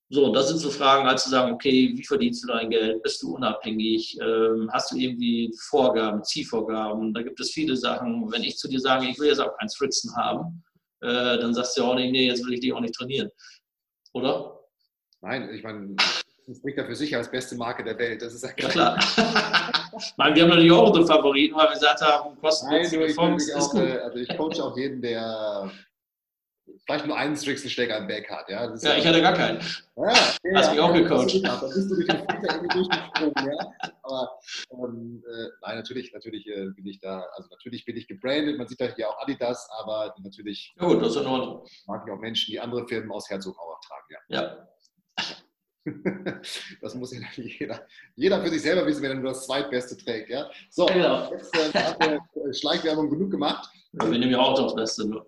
So, 0.10 0.32
das 0.32 0.50
sind 0.50 0.60
so 0.60 0.70
Fragen, 0.70 1.08
als 1.08 1.24
zu 1.24 1.32
sagen, 1.32 1.54
okay, 1.54 1.92
wie 1.96 2.06
verdienst 2.06 2.44
du 2.44 2.48
dein 2.48 2.70
Geld? 2.70 3.02
Bist 3.02 3.24
du 3.24 3.36
unabhängig? 3.36 4.16
Ähm, 4.22 4.70
hast 4.72 4.92
du 4.92 4.98
irgendwie 4.98 5.52
Vorgaben, 5.70 6.24
Zielvorgaben? 6.24 7.16
Da 7.16 7.24
gibt 7.24 7.40
es 7.40 7.50
viele 7.50 7.76
Sachen. 7.76 8.32
Wenn 8.32 8.44
ich 8.44 8.58
zu 8.58 8.68
dir 8.68 8.80
sage, 8.80 9.08
ich 9.08 9.18
will 9.18 9.30
jetzt 9.30 9.40
auch 9.40 9.58
kein 9.58 9.70
Fritzen 9.70 10.16
haben, 10.16 10.64
äh, 11.02 11.40
dann 11.40 11.56
sagst 11.56 11.76
du 11.78 11.84
auch 11.84 11.96
nicht, 11.96 12.12
nee, 12.12 12.28
jetzt 12.28 12.46
will 12.46 12.54
ich 12.54 12.60
dich 12.60 12.74
auch 12.74 12.80
nicht 12.80 12.94
trainieren. 12.94 13.32
Oder? 14.14 14.60
Nein, 15.22 15.50
ich 15.52 15.64
meine, 15.64 15.96
das 16.48 16.58
spricht 16.58 16.78
ja 16.78 16.86
für 16.86 16.96
sich 16.96 17.16
als 17.16 17.30
beste 17.30 17.56
Marke 17.56 17.84
der 17.84 17.98
Welt. 17.98 18.22
Das 18.22 18.34
ist 18.34 18.44
ja 18.44 18.52
klar. 18.52 19.00
Nein, 20.18 20.36
wir 20.36 20.44
haben 20.44 20.50
natürlich 20.50 20.72
auch 20.72 20.88
unsere 20.88 21.08
Favoriten, 21.08 21.56
weil 21.56 21.68
wir 21.68 21.74
gesagt 21.74 22.02
haben, 22.02 22.38
kostenlose 22.40 23.10
Fonds 23.10 23.48
ist 23.48 23.70
gut. 23.70 23.82
Äh, 23.82 24.00
also 24.00 24.18
ich 24.18 24.38
coache 24.38 24.64
auch 24.64 24.78
jeden, 24.78 25.02
der 25.02 25.72
vielleicht 26.86 27.06
nur 27.06 27.18
einen 27.18 27.36
Strixenschläger 27.36 27.98
im 27.98 28.08
Back 28.08 28.30
hat. 28.30 28.50
Ja, 28.50 28.66
ja, 28.66 28.76
ja, 28.76 28.98
ich 28.98 29.08
hatte 29.08 29.22
gar 29.22 29.34
keinen. 29.34 29.60
Ja, 29.96 30.12
ja, 30.12 30.58
Hast 30.58 30.72
mich 30.72 30.80
auch 30.80 30.94
gecoacht. 30.94 31.44
Da 31.44 31.56
bist 31.56 31.92
du 31.92 31.96
durch 31.96 32.08
den 32.08 32.18
Filter 32.18 32.56
irgendwie 32.56 32.78
durchgesprungen. 32.78 33.34
Ja? 33.36 33.92
Aber 34.04 34.40
ähm, 34.72 35.24
äh, 35.28 35.48
nein, 35.62 35.76
natürlich, 35.78 36.14
natürlich 36.14 36.48
äh, 36.48 36.70
bin 36.70 36.86
ich 36.86 37.00
da, 37.00 37.26
also 37.36 37.50
natürlich 37.50 37.86
bin 37.86 37.98
ich 37.98 38.08
gebrandet, 38.08 38.58
man 38.58 38.68
sieht 38.68 38.82
da 38.82 38.86
hier 38.86 39.10
auch 39.10 39.22
Adidas, 39.22 39.70
aber 39.80 40.14
natürlich 40.22 40.74
ja, 40.80 40.88
gut, 40.88 41.02
das 41.02 41.16
ist 41.16 41.22
in 41.22 41.28
Ordnung. 41.28 41.66
mag 41.88 42.04
ich 42.06 42.12
auch 42.12 42.20
Menschen, 42.20 42.52
die 42.52 42.60
andere 42.60 42.88
Firmen 42.88 43.12
aus 43.12 43.30
Herzogenaurach 43.30 43.80
tragen. 43.82 44.06
Ja. 44.10 44.42
ja. 44.42 44.68
Das 46.82 46.96
muss 46.96 47.14
ja 47.14 47.20
jeder, 47.36 47.88
jeder 48.16 48.42
für 48.42 48.50
sich 48.50 48.62
selber 48.62 48.86
wissen, 48.86 49.02
wenn 49.04 49.12
er 49.12 49.16
nur 49.16 49.32
das 49.32 49.46
Zweitbeste 49.46 49.98
trägt. 49.98 50.30
Ja? 50.30 50.50
So, 50.70 50.86
genau. 50.86 51.32
jetzt 51.32 51.56
äh, 51.56 51.72
hat 51.74 52.04
der 52.04 52.54
Schleichwerbung 52.54 53.10
genug 53.10 53.32
gemacht. 53.32 53.70
Ja, 53.94 54.10
wir 54.10 54.18
nehmen 54.18 54.32
ja 54.32 54.40
auch 54.40 54.60
das 54.62 54.76
Beste. 54.76 55.08
Nur. 55.08 55.26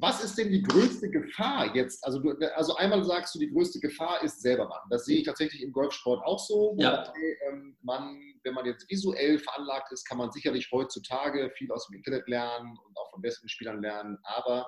Was 0.00 0.22
ist 0.22 0.36
denn 0.36 0.50
die 0.50 0.62
größte 0.62 1.08
Gefahr 1.08 1.74
jetzt? 1.74 2.04
Also, 2.04 2.18
du, 2.18 2.36
also 2.54 2.76
einmal 2.76 3.02
sagst 3.04 3.34
du, 3.34 3.38
die 3.38 3.50
größte 3.50 3.80
Gefahr 3.80 4.22
ist 4.22 4.42
selber 4.42 4.68
machen. 4.68 4.88
Das 4.90 5.06
sehe 5.06 5.18
ich 5.18 5.26
tatsächlich 5.26 5.62
im 5.62 5.72
Golfsport 5.72 6.24
auch 6.24 6.38
so. 6.38 6.76
Ja. 6.78 7.12
Ähm, 7.48 7.76
man, 7.82 8.18
wenn 8.42 8.54
man 8.54 8.66
jetzt 8.66 8.90
visuell 8.90 9.38
veranlagt 9.38 9.92
ist, 9.92 10.04
kann 10.06 10.18
man 10.18 10.32
sicherlich 10.32 10.70
heutzutage 10.70 11.50
viel 11.56 11.70
aus 11.72 11.86
dem 11.86 11.96
Internet 11.96 12.28
lernen 12.28 12.76
und 12.86 12.96
auch 12.98 13.10
von 13.10 13.22
besseren 13.22 13.48
Spielern 13.48 13.80
lernen. 13.80 14.18
Aber 14.24 14.66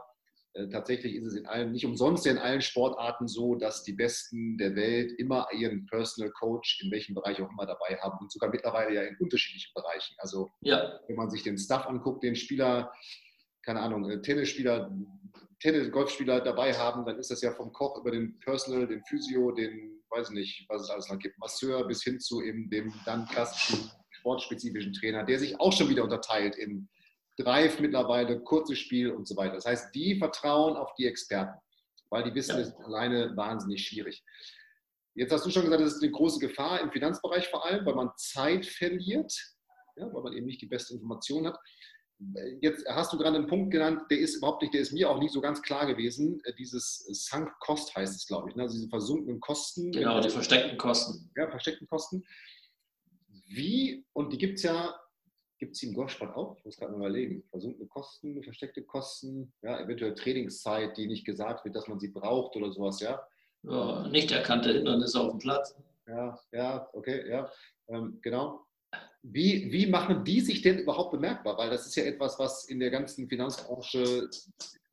tatsächlich 0.67 1.15
ist 1.15 1.27
es 1.27 1.35
in 1.35 1.47
allen, 1.47 1.73
nicht 1.73 1.87
umsonst 1.87 2.27
in 2.27 2.39
allen 2.39 2.61
Sportarten 2.61 3.29
so, 3.29 3.55
dass 3.55 3.85
die 3.85 3.93
Besten 3.93 4.59
der 4.59 4.75
Welt 4.75 5.13
immer 5.19 5.47
ihren 5.53 5.87
Personal 5.87 6.33
Coach 6.33 6.83
in 6.83 6.91
welchem 6.91 7.15
Bereich 7.15 7.41
auch 7.41 7.51
immer 7.51 7.67
dabei 7.67 7.97
haben 8.01 8.19
und 8.21 8.33
sogar 8.33 8.51
mittlerweile 8.51 8.95
ja 8.95 9.03
in 9.03 9.17
unterschiedlichen 9.21 9.73
Bereichen. 9.75 10.15
Also 10.19 10.51
ja. 10.61 10.99
wenn 11.07 11.17
man 11.17 11.31
sich 11.31 11.43
den 11.43 11.59
Stuff 11.59 11.87
anguckt, 11.87 12.25
den 12.25 12.35
Spieler, 12.35 12.93
keine 13.63 13.81
Ahnung, 13.81 14.11
äh, 14.11 14.21
Tennisspieler, 14.21 14.91
Tennis, 15.61 15.91
Golfspieler 15.91 16.41
dabei 16.41 16.73
haben, 16.73 17.05
dann 17.05 17.19
ist 17.19 17.31
das 17.31 17.43
ja 17.43 17.53
vom 17.53 17.73
Koch 17.73 18.01
über 18.01 18.11
den 18.11 18.39
Personal, 18.41 18.87
den 18.87 19.03
Physio, 19.05 19.53
den, 19.53 20.03
weiß 20.11 20.31
nicht, 20.31 20.65
was 20.69 20.83
es 20.83 20.91
alles 20.91 21.09
noch 21.09 21.19
gibt, 21.19 21.39
Masseur 21.39 21.87
bis 21.87 22.03
hin 22.03 22.19
zu 22.21 22.43
eben 22.43 22.71
dem 22.71 22.93
dann 23.05 23.27
klassischen 23.27 23.91
sportspezifischen 24.11 24.93
Trainer, 24.93 25.25
der 25.25 25.39
sich 25.39 25.59
auch 25.61 25.73
schon 25.73 25.89
wieder 25.89 26.05
unterteilt 26.05 26.57
in 26.57 26.89
Drive 27.39 27.79
mittlerweile, 27.81 28.41
kurzes 28.41 28.79
Spiel 28.79 29.11
und 29.13 29.27
so 29.27 29.37
weiter. 29.37 29.55
Das 29.55 29.65
heißt, 29.65 29.95
die 29.95 30.19
vertrauen 30.19 30.77
auf 30.77 30.95
die 30.95 31.07
Experten, 31.07 31.59
weil 32.11 32.25
die 32.25 32.35
wissen, 32.35 32.57
ja. 32.57 32.61
es 32.61 32.69
ist 32.69 32.81
alleine 32.81 33.37
wahnsinnig 33.37 33.87
schwierig. 33.87 34.25
Jetzt 35.15 35.33
hast 35.33 35.47
du 35.47 35.51
schon 35.51 35.65
gesagt, 35.65 35.83
das 35.83 35.95
ist 35.95 36.03
eine 36.03 36.13
große 36.13 36.39
Gefahr 36.39 36.81
im 36.81 36.93
Finanzbereich 36.93 37.49
vor 37.49 37.65
allem, 37.65 37.85
weil 37.87 37.95
man 37.95 38.11
Zeit 38.17 38.67
verliert, 38.67 39.33
ja, 39.97 40.13
weil 40.13 40.23
man 40.23 40.33
eben 40.33 40.47
nicht 40.47 40.61
die 40.61 40.67
beste 40.67 40.95
Information 40.95 41.47
hat. 41.47 41.59
Jetzt 42.61 42.85
hast 42.89 43.13
du 43.13 43.19
gerade 43.19 43.37
einen 43.37 43.47
Punkt 43.47 43.71
genannt, 43.71 44.03
der 44.11 44.19
ist 44.19 44.37
überhaupt 44.37 44.63
nicht, 44.63 44.75
der 44.75 44.81
ist 44.81 44.93
mir 44.93 45.09
auch 45.09 45.21
nicht 45.21 45.33
so 45.33 45.41
ganz 45.41 45.63
klar 45.63 45.87
gewesen. 45.87 46.43
Dieses 46.59 47.05
Sunk 47.29 47.51
Cost 47.61 47.95
heißt 47.95 48.17
es, 48.17 48.27
glaube 48.27 48.51
ich, 48.51 48.57
ne? 48.57 48.63
also 48.63 48.77
diese 48.77 48.89
versunkenen 48.89 49.39
Kosten. 49.41 49.93
Genau, 49.93 50.21
die 50.21 50.29
versteckten 50.29 50.79
Kosten. 50.79 51.31
Ja, 51.37 51.49
versteckten 51.49 51.87
Kosten. 51.87 52.25
Wie, 53.47 54.05
und 54.15 54.33
die 54.33 54.39
gibt 54.39 54.57
es 54.57 54.65
ja 54.65 54.99
Gibt 55.59 55.75
es 55.75 55.83
im 55.83 55.93
Golfsport 55.93 56.37
auch? 56.37 56.57
Ich 56.57 56.65
muss 56.65 56.77
gerade 56.77 56.93
mal 56.93 56.99
überlegen. 56.99 57.43
Versunkene 57.51 57.87
Kosten, 57.89 58.43
versteckte 58.43 58.83
Kosten, 58.83 59.53
ja, 59.63 59.81
eventuell 59.81 60.15
Trainingszeit, 60.15 60.97
die 60.97 61.09
nicht 61.09 61.25
gesagt 61.25 61.65
wird, 61.65 61.75
dass 61.75 61.89
man 61.89 61.99
sie 61.99 62.09
braucht 62.09 62.55
oder 62.55 62.71
sowas, 62.73 63.01
ja? 63.01 63.21
ja 63.65 64.07
nicht 64.09 64.31
erkannte 64.31 64.73
Hindernisse 64.73 65.21
auf 65.21 65.31
dem 65.31 65.41
Platz. 65.41 65.77
Ja, 66.07 66.39
ja, 66.53 66.89
okay, 66.93 67.29
ja, 67.29 67.51
ähm, 67.89 68.19
genau. 68.23 68.65
Wie, 69.23 69.71
wie 69.73 69.87
machen 69.87 70.25
die 70.25 70.41
sich 70.41 70.63
denn 70.63 70.79
überhaupt 70.79 71.11
bemerkbar? 71.11 71.59
Weil 71.59 71.71
das 71.71 71.87
ist 71.87 71.97
ja 71.97 72.05
etwas, 72.05 72.39
was 72.39 72.69
in 72.69 72.79
der 72.79 72.91
ganzen 72.91 73.29
Finanzbranche 73.29 74.31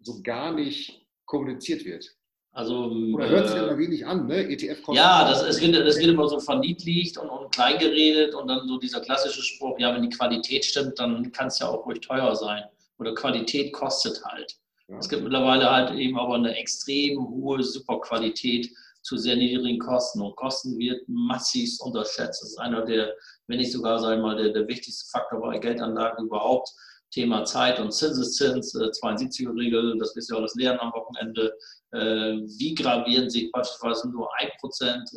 so 0.01 0.21
gar 0.23 0.51
nicht 0.51 1.07
kommuniziert 1.25 1.85
wird. 1.85 2.17
Also, 2.55 2.85
Oder 3.13 3.27
hört 3.27 3.49
sich 3.49 3.57
äh, 3.57 3.63
immer 3.63 3.77
wenig 3.77 4.07
an, 4.07 4.27
ne? 4.27 4.47
ETF 4.47 4.87
Ja, 4.93 5.27
das, 5.29 5.43
es 5.43 5.59
wird, 5.59 5.75
das 5.75 5.97
wird 5.97 6.07
immer 6.07 6.29
so 6.29 6.39
verniedlicht 6.39 7.17
und, 7.17 7.27
und 7.27 7.53
klein 7.53 7.77
geredet 7.77 8.33
und 8.33 8.47
dann 8.47 8.65
so 8.65 8.77
dieser 8.77 9.01
klassische 9.01 9.41
Spruch, 9.43 9.77
ja, 9.77 9.93
wenn 9.93 10.03
die 10.03 10.15
Qualität 10.15 10.63
stimmt, 10.63 10.97
dann 10.97 11.33
kann 11.33 11.47
es 11.47 11.59
ja 11.59 11.67
auch 11.67 11.85
ruhig 11.85 11.99
teuer 11.99 12.33
sein. 12.33 12.63
Oder 12.97 13.13
Qualität 13.13 13.73
kostet 13.73 14.23
halt. 14.23 14.55
Ja. 14.87 14.97
Es 14.99 15.09
gibt 15.09 15.23
mittlerweile 15.23 15.69
halt 15.69 15.99
eben 15.99 16.17
aber 16.17 16.35
eine 16.35 16.55
extrem 16.55 17.19
hohe 17.27 17.61
Superqualität 17.61 18.71
zu 19.01 19.17
sehr 19.17 19.35
niedrigen 19.35 19.79
Kosten. 19.79 20.21
Und 20.21 20.37
Kosten 20.37 20.79
wird 20.79 21.01
massiv 21.09 21.77
unterschätzt. 21.81 22.41
Das 22.41 22.51
ist 22.51 22.57
einer 22.57 22.85
der, 22.85 23.15
wenn 23.47 23.57
nicht 23.57 23.73
sogar, 23.73 23.99
sagen 23.99 24.21
wir 24.21 24.27
mal, 24.27 24.41
der, 24.41 24.53
der 24.53 24.65
wichtigste 24.69 25.09
Faktor 25.11 25.41
bei 25.41 25.59
Geldanlagen 25.59 26.27
überhaupt. 26.27 26.69
Thema 27.11 27.45
Zeit 27.45 27.79
und 27.79 27.93
Zinseszins, 27.93 28.75
72er-Regel, 28.75 29.95
äh, 29.95 29.97
das 29.97 30.15
ist 30.15 30.29
ja 30.29 30.35
auch 30.37 30.41
das 30.41 30.55
Lehren 30.55 30.79
am 30.79 30.91
Wochenende. 30.91 31.53
Äh, 31.95 32.41
wie 32.59 32.75
gravierend 32.75 33.31
sich 33.31 33.51
beispielsweise 33.51 34.09
nur 34.09 34.29
1% 34.35 34.43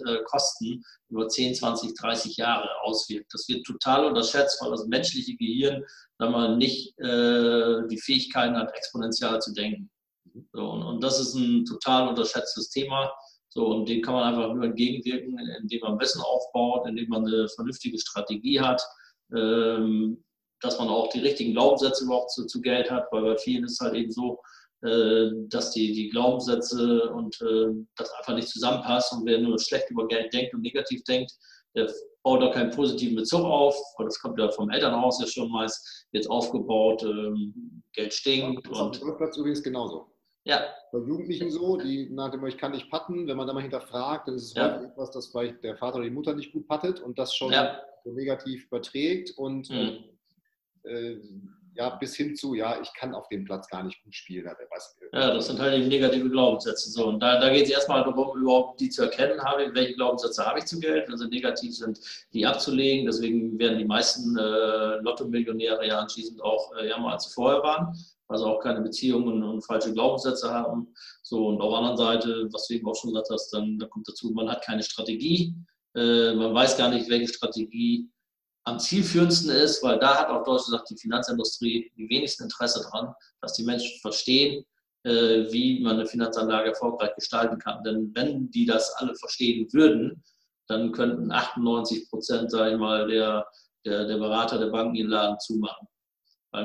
äh, 0.07 0.23
Kosten 0.25 0.83
über 1.09 1.29
10, 1.29 1.55
20, 1.55 1.95
30 1.95 2.37
Jahre 2.37 2.69
auswirkt. 2.83 3.33
Das 3.33 3.49
wird 3.49 3.67
total 3.67 4.07
unterschätzt, 4.07 4.61
weil 4.63 4.71
das 4.71 4.87
menschliche 4.87 5.37
Gehirn 5.37 5.85
wenn 6.21 6.33
man 6.33 6.59
nicht 6.59 6.97
die 6.99 8.01
Fähigkeiten 8.03 8.57
hat, 8.57 8.75
exponentiell 8.75 9.39
zu 9.39 9.55
denken. 9.55 9.89
Und, 10.53 11.01
das 11.01 11.21
ist 11.21 11.35
ein 11.35 11.65
total 11.65 12.09
unterschätztes 12.09 12.71
Thema. 12.71 13.13
So, 13.51 13.67
und 13.69 13.89
dem 13.89 14.03
kann 14.03 14.15
man 14.15 14.35
einfach 14.35 14.53
nur 14.53 14.65
entgegenwirken, 14.65 15.39
indem 15.61 15.81
man 15.83 16.01
Wissen 16.01 16.21
aufbaut, 16.21 16.89
indem 16.89 17.09
man 17.09 17.25
eine 17.25 17.49
vernünftige 17.49 18.01
Strategie 18.01 18.61
hat. 18.61 18.83
Ähm, 19.33 20.25
dass 20.61 20.79
man 20.79 20.89
auch 20.89 21.09
die 21.09 21.21
richtigen 21.21 21.53
Glaubenssätze 21.53 22.05
überhaupt 22.05 22.33
zu, 22.33 22.47
zu 22.47 22.61
Geld 22.61 22.91
hat, 22.91 23.07
weil 23.13 23.23
bei 23.23 23.37
vielen 23.37 23.65
ist 23.65 23.73
es 23.73 23.81
halt 23.81 23.95
eben 23.95 24.11
so, 24.11 24.35
äh, 24.35 24.39
dass 24.81 25.73
die, 25.73 25.93
die 25.93 26.09
Glaubenssätze 26.09 27.11
und 27.11 27.41
äh, 27.41 27.67
das 27.97 28.13
einfach 28.15 28.35
nicht 28.35 28.49
zusammenpassen. 28.49 29.21
Und 29.21 29.27
wer 29.27 29.39
nur 29.39 29.59
schlecht 29.59 29.91
über 29.91 30.07
Geld 30.07 30.33
denkt 30.33 30.55
und 30.55 30.63
negativ 30.63 31.03
denkt, 31.05 31.33
der 31.75 31.93
baut 32.23 32.43
da 32.43 32.51
keinen 32.51 32.71
positiven 32.71 33.17
Bezug 33.17 33.45
auf. 33.45 33.77
Das 33.99 34.21
kommt 34.21 34.39
ja 34.39 34.51
vom 34.51 34.71
Elternhaus 34.71 35.21
ja 35.21 35.27
schon 35.27 35.51
meist 35.51 36.07
jetzt 36.13 36.31
aufgebaut. 36.31 37.03
Ähm, 37.03 37.83
Geld 37.93 38.13
stinkt. 38.13 38.67
Das 38.71 38.97
ist 38.97 39.17
Platz 39.17 39.37
übrigens 39.37 39.63
genauso. 39.63 40.07
Ja. 40.45 40.63
Bei 40.93 40.99
Jugendlichen 40.99 41.51
so, 41.51 41.77
die 41.77 42.09
nach 42.11 42.31
dem, 42.31 42.45
ich 42.47 42.57
kann 42.57 42.73
nicht 42.73 42.91
patten, 42.91 43.27
wenn 43.27 43.37
man 43.37 43.47
da 43.47 43.53
mal 43.53 43.61
hinterfragt, 43.61 44.29
dann 44.29 44.37
ist 44.37 44.45
es 44.45 44.55
ja. 44.55 44.75
häufig 44.75 44.89
etwas, 44.89 45.11
das 45.11 45.27
vielleicht 45.29 45.63
der 45.63 45.77
Vater 45.77 45.97
oder 45.97 46.05
die 46.05 46.11
Mutter 46.11 46.35
nicht 46.35 46.53
gut 46.53 46.67
pattet 46.67 47.01
und 47.01 47.19
das 47.19 47.35
schon 47.35 47.53
ja. 47.53 47.81
so 48.05 48.13
negativ 48.13 48.65
überträgt 48.67 49.37
und 49.37 49.69
mhm. 49.69 50.05
äh, 50.85 51.17
ja, 51.79 51.91
bis 51.91 52.17
hin 52.17 52.35
zu, 52.35 52.55
ja, 52.55 52.81
ich 52.83 52.93
kann 52.93 53.15
auf 53.15 53.29
dem 53.29 53.45
Platz 53.45 53.69
gar 53.69 53.85
nicht 53.85 54.03
gut 54.03 54.13
spielen. 54.13 54.51
Was, 54.71 54.97
ja, 55.13 55.33
das 55.33 55.47
sind 55.47 55.61
halt 55.61 55.81
die 55.81 55.87
negative 55.87 56.29
Glaubenssätze. 56.29 56.91
So. 56.91 57.07
Und 57.07 57.21
da, 57.21 57.39
da 57.39 57.51
geht 57.51 57.67
es 57.67 57.71
erstmal 57.71 58.03
darum, 58.03 58.37
überhaupt 58.37 58.81
die 58.81 58.91
zu 58.91 59.03
erkennen, 59.03 59.41
habe, 59.41 59.73
welche 59.75 59.95
Glaubenssätze 59.95 60.45
habe 60.45 60.59
ich 60.59 60.65
zu 60.65 60.81
Geld. 60.81 61.09
Also 61.09 61.27
negativ 61.27 61.77
sind, 61.77 62.01
die 62.33 62.45
abzulegen. 62.45 63.07
Deswegen 63.07 63.57
werden 63.61 63.79
die 63.79 63.85
meisten 63.85 64.37
äh, 64.37 64.97
Lotto-Millionäre 65.03 65.87
ja 65.87 66.01
anschließend 66.01 66.43
auch 66.43 66.75
äh, 66.77 66.89
ärmer 66.89 67.13
als 67.13 67.27
sie 67.27 67.35
vorher 67.35 67.63
waren. 67.63 67.97
Also 68.27 68.47
auch 68.47 68.61
keine 68.61 68.81
Beziehungen 68.81 69.45
und 69.45 69.65
falsche 69.65 69.93
Glaubenssätze 69.93 70.53
haben. 70.53 70.93
So, 71.23 71.47
und 71.47 71.61
auf 71.61 71.71
der 71.71 71.79
anderen 71.79 71.97
Seite, 71.97 72.49
was 72.51 72.67
du 72.67 72.75
eben 72.75 72.89
auch 72.89 72.97
schon 72.97 73.11
gesagt 73.11 73.31
hast, 73.31 73.51
dann 73.51 73.79
da 73.79 73.87
kommt 73.87 74.09
dazu, 74.09 74.33
man 74.33 74.51
hat 74.51 74.65
keine 74.65 74.83
Strategie. 74.83 75.55
Äh, 75.95 76.35
man 76.35 76.53
weiß 76.53 76.77
gar 76.77 76.91
nicht, 76.91 77.09
welche 77.09 77.33
Strategie 77.33 78.11
am 78.69 78.79
zielführendsten 78.79 79.51
ist, 79.51 79.83
weil 79.83 79.99
da 79.99 80.19
hat 80.19 80.29
auch 80.29 80.45
Deutschland 80.45 80.67
gesagt, 80.67 80.91
die 80.91 80.97
Finanzindustrie 80.97 81.91
die 81.97 82.09
wenigsten 82.09 82.45
Interesse 82.45 82.83
daran, 82.83 83.15
dass 83.41 83.55
die 83.55 83.65
Menschen 83.65 83.99
verstehen, 84.01 84.65
äh, 85.05 85.51
wie 85.51 85.81
man 85.81 85.95
eine 85.95 86.07
Finanzanlage 86.07 86.71
erfolgreich 86.71 87.15
gestalten 87.15 87.59
kann. 87.59 87.83
Denn 87.83 88.13
wenn 88.15 88.51
die 88.51 88.67
das 88.67 88.93
alle 88.97 89.15
verstehen 89.15 89.67
würden, 89.73 90.23
dann 90.69 90.93
könnten 90.93 91.33
98 91.33 92.11
Prozent, 92.11 92.51
sage 92.51 92.73
ich 92.73 92.79
mal, 92.79 93.09
der, 93.09 93.47
der, 93.87 94.07
der 94.07 94.19
Berater 94.19 94.59
der 94.59 94.67
Banken 94.67 94.97
ihren 94.97 95.11
Laden 95.11 95.39
zumachen. 95.41 95.89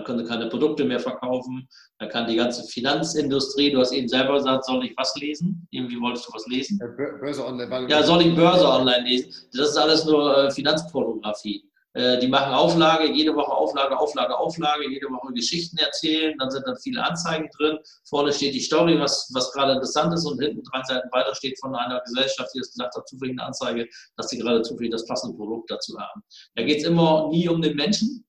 Können 0.05 0.19
sie 0.19 0.25
keine 0.25 0.47
Produkte 0.47 0.85
mehr 0.85 0.99
verkaufen. 0.99 1.67
Dann 1.99 2.09
kann 2.09 2.27
die 2.27 2.37
ganze 2.37 2.63
Finanzindustrie, 2.63 3.69
du 3.69 3.79
hast 3.79 3.91
eben 3.91 4.07
selber 4.07 4.35
gesagt, 4.35 4.65
soll 4.65 4.85
ich 4.85 4.93
was 4.97 5.13
lesen? 5.17 5.67
Irgendwie 5.71 5.99
wolltest 5.99 6.27
du 6.27 6.33
was 6.33 6.47
lesen? 6.47 6.79
Börse 7.19 7.45
online. 7.45 7.89
Ja, 7.89 8.01
soll 8.01 8.21
ich 8.21 8.33
Börse 8.33 8.67
online 8.67 9.03
lesen? 9.03 9.33
Das 9.53 9.69
ist 9.69 9.77
alles 9.77 10.05
nur 10.05 10.37
äh, 10.37 10.51
Finanzpornografie. 10.51 11.69
Äh, 11.93 12.19
die 12.19 12.27
machen 12.27 12.53
Auflage, 12.53 13.11
jede 13.11 13.35
Woche 13.35 13.51
Auflage, 13.51 13.97
Auflage, 13.97 14.35
Auflage, 14.37 14.89
jede 14.89 15.07
Woche 15.07 15.31
Geschichten 15.33 15.77
erzählen, 15.77 16.35
dann 16.39 16.49
sind 16.49 16.65
dann 16.65 16.77
viele 16.77 17.03
Anzeigen 17.03 17.49
drin. 17.57 17.77
Vorne 18.05 18.33
steht 18.33 18.55
die 18.55 18.59
Story, 18.59 18.99
was, 18.99 19.29
was 19.33 19.51
gerade 19.51 19.73
interessant 19.73 20.13
ist 20.13 20.25
und 20.25 20.41
hinten 20.41 20.63
drei 20.63 20.81
Seiten 20.83 21.07
weiter 21.11 21.35
steht 21.35 21.59
von 21.59 21.75
einer 21.75 22.01
Gesellschaft, 22.01 22.49
die 22.55 22.59
das 22.59 22.71
gesagt 22.71 22.95
hat, 22.95 23.07
zufällig 23.07 23.37
eine 23.37 23.47
Anzeige, 23.47 23.87
dass 24.17 24.29
sie 24.29 24.39
gerade 24.39 24.63
zufällig 24.63 24.91
das 24.91 25.05
passende 25.05 25.37
Produkt 25.37 25.69
dazu 25.69 25.97
haben. 25.99 26.23
Da 26.55 26.63
geht 26.63 26.79
es 26.79 26.83
immer 26.83 27.29
nie 27.29 27.47
um 27.47 27.61
den 27.61 27.75
Menschen 27.75 28.25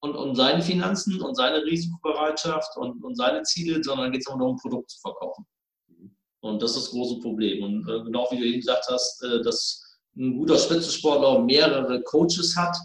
und 0.00 0.14
um 0.14 0.36
seine 0.36 0.62
Finanzen 0.62 1.20
und 1.20 1.34
seine 1.34 1.64
Risikobereitschaft 1.64 2.76
und, 2.76 3.02
und 3.02 3.16
seine 3.16 3.42
Ziele, 3.42 3.82
sondern 3.82 4.12
geht 4.12 4.20
es 4.20 4.28
immer 4.28 4.38
nur 4.38 4.48
um 4.50 4.54
ein 4.54 4.60
Produkt 4.60 4.90
zu 4.90 5.00
verkaufen. 5.00 5.44
Und 6.40 6.62
das 6.62 6.76
ist 6.76 6.84
das 6.84 6.90
große 6.90 7.18
Problem. 7.18 7.64
Und 7.64 7.88
äh, 7.88 8.04
genau 8.04 8.28
wie 8.30 8.38
du 8.38 8.44
eben 8.44 8.60
gesagt 8.60 8.86
hast, 8.88 9.24
äh, 9.24 9.42
dass 9.42 9.82
ein 10.16 10.36
guter 10.36 10.56
Spitzensportler 10.56 11.40
mehrere 11.40 12.00
Coaches 12.02 12.56
hat, 12.56 12.76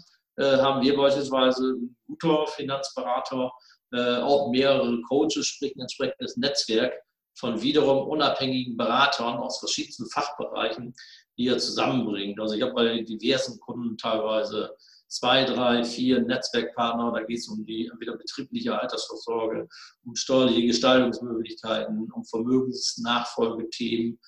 haben 0.42 0.82
wir 0.82 0.96
beispielsweise 0.96 1.74
ein 1.74 1.96
guter 2.06 2.46
Finanzberater, 2.48 3.52
äh, 3.92 4.16
auch 4.16 4.50
mehrere 4.50 5.00
Coaches, 5.02 5.46
sprich 5.46 5.74
ein 5.76 5.80
entsprechendes 5.82 6.36
Netzwerk 6.36 6.92
von 7.38 7.60
wiederum 7.62 8.08
unabhängigen 8.08 8.76
Beratern 8.76 9.38
aus 9.38 9.58
verschiedensten 9.58 10.06
Fachbereichen, 10.06 10.94
die 11.36 11.48
er 11.48 11.58
zusammenbringt. 11.58 12.38
Also 12.40 12.54
ich 12.54 12.62
habe 12.62 12.74
bei 12.74 13.02
diversen 13.02 13.58
Kunden 13.60 13.96
teilweise 13.96 14.74
zwei, 15.08 15.44
drei, 15.44 15.84
vier 15.84 16.20
Netzwerkpartner. 16.20 17.12
Da 17.12 17.22
geht 17.22 17.38
es 17.38 17.48
um 17.48 17.64
die 17.64 17.86
entweder 17.86 18.16
betriebliche 18.16 18.80
Altersvorsorge, 18.80 19.68
um 20.04 20.14
steuerliche 20.16 20.66
Gestaltungsmöglichkeiten, 20.66 22.10
um 22.12 22.24
Vermögensnachfolgethemen, 22.24 24.18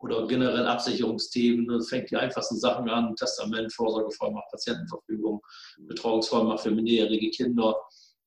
oder 0.00 0.26
generell 0.26 0.66
Absicherungsthemen. 0.66 1.68
Das 1.68 1.88
fängt 1.88 2.10
die 2.10 2.16
einfachsten 2.16 2.58
Sachen 2.58 2.88
an, 2.88 3.14
Testament, 3.16 3.72
Vorsorgevollmacht, 3.72 4.50
Patientenverfügung, 4.50 5.40
Betreuungsvollmacht 5.78 6.60
für 6.60 6.70
minderjährige 6.70 7.30
Kinder. 7.30 7.76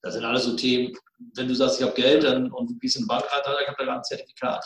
Das 0.02 0.14
sind 0.14 0.26
alles 0.26 0.44
so 0.44 0.56
Themen, 0.56 0.94
wenn 1.36 1.48
du 1.48 1.56
sagst, 1.56 1.80
ich 1.80 1.86
habe 1.86 1.96
Geld 1.96 2.24
dann, 2.24 2.52
und 2.52 2.70
du 2.70 2.78
gehst 2.80 2.96
in 2.96 3.04
den 3.04 3.08
Bankrater, 3.08 3.56
dann 3.58 3.68
habe 3.68 3.86
da 3.86 3.96
ein 3.96 4.04
Zertifikat. 4.04 4.64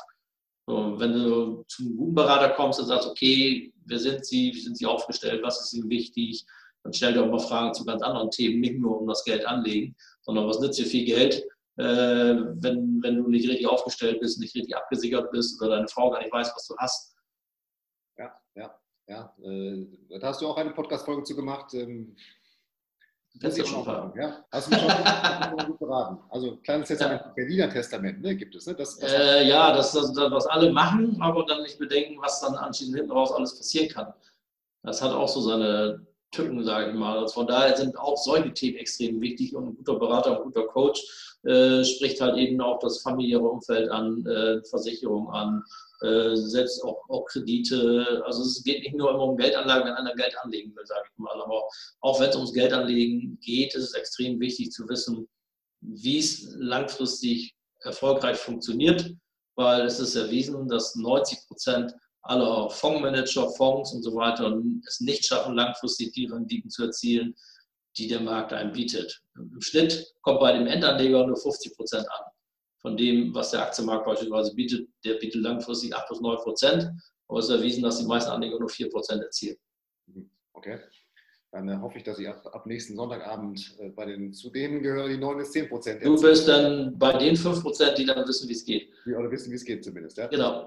So, 0.65 0.99
wenn 0.99 1.13
du 1.13 1.63
zum 1.67 1.95
guten 1.95 2.15
Berater 2.15 2.49
kommst 2.49 2.79
und 2.79 2.87
sagst, 2.87 3.07
okay, 3.07 3.71
wer 3.85 3.99
sind 3.99 4.25
Sie, 4.25 4.51
wie 4.53 4.59
sind 4.59 4.77
Sie 4.77 4.85
aufgestellt, 4.85 5.41
was 5.43 5.61
ist 5.61 5.73
Ihnen 5.73 5.89
wichtig, 5.89 6.45
dann 6.83 6.93
stell 6.93 7.13
dir 7.13 7.23
auch 7.23 7.31
mal 7.31 7.39
Fragen 7.39 7.73
zu 7.73 7.85
ganz 7.85 8.01
anderen 8.01 8.31
Themen, 8.31 8.59
nicht 8.59 8.77
nur 8.77 8.99
um 8.99 9.07
das 9.07 9.23
Geld 9.23 9.45
anlegen, 9.45 9.95
sondern 10.21 10.47
was 10.47 10.59
nützt 10.59 10.79
dir 10.79 10.85
viel 10.85 11.05
Geld, 11.05 11.43
wenn, 11.83 13.03
wenn 13.03 13.15
du 13.17 13.29
nicht 13.29 13.47
richtig 13.47 13.67
aufgestellt 13.67 14.19
bist, 14.19 14.39
nicht 14.39 14.55
richtig 14.55 14.75
abgesichert 14.75 15.31
bist 15.31 15.61
oder 15.61 15.75
deine 15.75 15.87
Frau 15.87 16.09
gar 16.09 16.19
nicht 16.19 16.31
weiß, 16.31 16.51
was 16.55 16.67
du 16.67 16.75
hast. 16.77 17.15
Ja, 18.17 18.33
ja, 18.55 18.79
ja. 19.07 19.33
Äh, 19.43 19.85
da 20.19 20.27
hast 20.27 20.41
du 20.41 20.47
auch 20.47 20.57
eine 20.57 20.71
Podcast-Folge 20.71 21.23
zu 21.23 21.35
gemacht. 21.35 21.73
Ähm, 21.73 22.15
das 23.35 23.57
ist 23.57 23.67
schon 23.67 23.85
mal, 23.85 24.11
ja? 24.17 24.43
Hast 24.51 24.67
du 24.67 24.71
mich 24.71 24.81
schon 24.81 25.67
gut 25.67 25.79
beraten. 25.79 26.17
Also 26.29 26.57
kleines 26.57 26.87
Testament, 26.87 27.21
ja. 27.23 27.31
Berliner 27.35 27.69
Testament, 27.69 28.21
ne, 28.21 28.35
gibt 28.35 28.55
es, 28.55 28.65
ne? 28.65 28.73
Das, 28.73 28.97
das 28.97 29.13
äh, 29.13 29.47
ja, 29.47 29.75
das 29.75 29.93
ist 29.93 30.13
das, 30.13 30.31
was 30.31 30.47
alle 30.47 30.71
machen, 30.71 31.21
aber 31.21 31.45
dann 31.45 31.61
nicht 31.61 31.77
bedenken, 31.77 32.19
was 32.19 32.41
dann 32.41 32.55
anschließend 32.55 32.97
hinten 32.97 33.11
raus 33.11 33.31
alles 33.31 33.55
passieren 33.55 33.89
kann. 33.89 34.13
Das 34.81 35.01
hat 35.01 35.11
auch 35.11 35.27
so 35.27 35.41
seine 35.41 36.07
Tücken, 36.31 36.63
sage 36.63 36.91
ich 36.91 36.95
mal. 36.95 37.19
Also 37.19 37.33
von 37.33 37.47
daher 37.47 37.75
sind 37.75 37.97
auch 37.97 38.17
solche 38.17 38.53
Themen 38.53 38.77
extrem 38.77 39.21
wichtig 39.21 39.55
und 39.55 39.67
ein 39.67 39.75
guter 39.77 39.97
Berater, 39.97 40.37
ein 40.37 40.43
guter 40.43 40.67
Coach 40.67 41.01
äh, 41.43 41.83
spricht 41.83 42.19
halt 42.19 42.37
eben 42.37 42.59
auch 42.61 42.79
das 42.79 43.01
familiäre 43.01 43.47
Umfeld 43.47 43.89
an, 43.89 44.25
äh, 44.25 44.61
Versicherung 44.69 45.29
an, 45.29 45.63
äh, 46.01 46.35
selbst 46.35 46.83
auch, 46.83 47.07
auch, 47.09 47.25
Kredite. 47.25 48.21
Also 48.25 48.41
es 48.43 48.63
geht 48.63 48.83
nicht 48.83 48.95
nur 48.95 49.11
immer 49.11 49.23
um 49.23 49.37
Geldanlagen, 49.37 49.85
wenn 49.85 49.93
einer 49.93 50.15
Geld 50.15 50.35
anlegen 50.41 50.75
will, 50.75 50.85
sage 50.85 51.07
ich 51.11 51.17
mal. 51.17 51.41
Aber 51.41 51.63
auch 52.01 52.19
wenn 52.19 52.29
es 52.29 52.35
ums 52.35 52.53
Geldanlegen 52.53 53.39
geht, 53.41 53.75
ist 53.75 53.85
es 53.85 53.93
extrem 53.93 54.39
wichtig 54.39 54.71
zu 54.71 54.87
wissen, 54.89 55.27
wie 55.81 56.19
es 56.19 56.53
langfristig 56.57 57.55
erfolgreich 57.81 58.37
funktioniert, 58.37 59.13
weil 59.55 59.85
es 59.85 59.99
ist 59.99 60.15
erwiesen, 60.15 60.67
dass 60.67 60.95
90 60.95 61.47
Prozent 61.47 61.93
aller 62.27 62.69
Fondsmanager, 62.69 63.49
Fonds 63.51 63.93
und 63.93 64.03
so 64.03 64.15
weiter 64.15 64.61
es 64.85 64.99
nicht 64.99 65.25
schaffen, 65.25 65.55
langfristig 65.55 66.11
die 66.13 66.25
Renditen 66.25 66.69
zu 66.69 66.85
erzielen, 66.85 67.35
die 67.97 68.07
der 68.07 68.19
Markt 68.19 68.53
einem 68.53 68.71
bietet. 68.71 69.21
Im 69.35 69.61
Schnitt 69.61 70.13
kommt 70.21 70.39
bei 70.39 70.53
dem 70.53 70.67
Endanleger 70.67 71.25
nur 71.25 71.37
50 71.37 71.75
Prozent 71.75 72.05
an. 72.09 72.25
Von 72.79 72.95
dem, 72.95 73.33
was 73.33 73.51
der 73.51 73.63
Aktienmarkt 73.63 74.05
beispielsweise 74.05 74.53
bietet, 74.53 74.87
der 75.03 75.15
bietet 75.15 75.41
langfristig 75.41 75.95
8 75.95 76.07
bis 76.09 76.21
9 76.21 76.37
Prozent. 76.37 76.89
Aber 77.27 77.39
es 77.39 77.45
ist 77.45 77.51
erwiesen, 77.51 77.83
dass 77.83 77.99
die 77.99 78.05
meisten 78.05 78.29
Anleger 78.29 78.59
nur 78.59 78.69
4 78.69 78.89
Prozent 78.89 79.23
erzielen. 79.23 79.57
Mhm. 80.05 80.29
Okay. 80.53 80.79
Dann 81.51 81.69
äh, 81.69 81.77
hoffe 81.77 81.97
ich, 81.97 82.03
dass 82.03 82.19
ich 82.19 82.27
ab, 82.27 82.45
ab 82.51 82.65
nächsten 82.65 82.95
Sonntagabend 82.95 83.75
äh, 83.79 83.89
bei 83.89 84.05
den 84.05 84.33
zu 84.33 84.49
denen 84.49 84.83
gehöre, 84.83 85.07
die 85.07 85.17
9 85.17 85.37
bis 85.37 85.51
10 85.51 85.69
Prozent. 85.69 86.05
Du 86.05 86.21
bist 86.21 86.47
dann 86.47 86.97
bei 86.97 87.13
den 87.17 87.35
5 87.35 87.61
Prozent, 87.61 87.97
die 87.97 88.05
dann 88.05 88.27
wissen, 88.27 88.47
wie 88.47 88.53
es 88.53 88.63
geht. 88.63 88.89
Die 89.05 89.13
oder 89.13 89.31
wissen, 89.31 89.51
wie 89.51 89.55
es 89.55 89.65
geht 89.65 89.83
zumindest. 89.83 90.17
Ja? 90.17 90.27
Genau. 90.27 90.65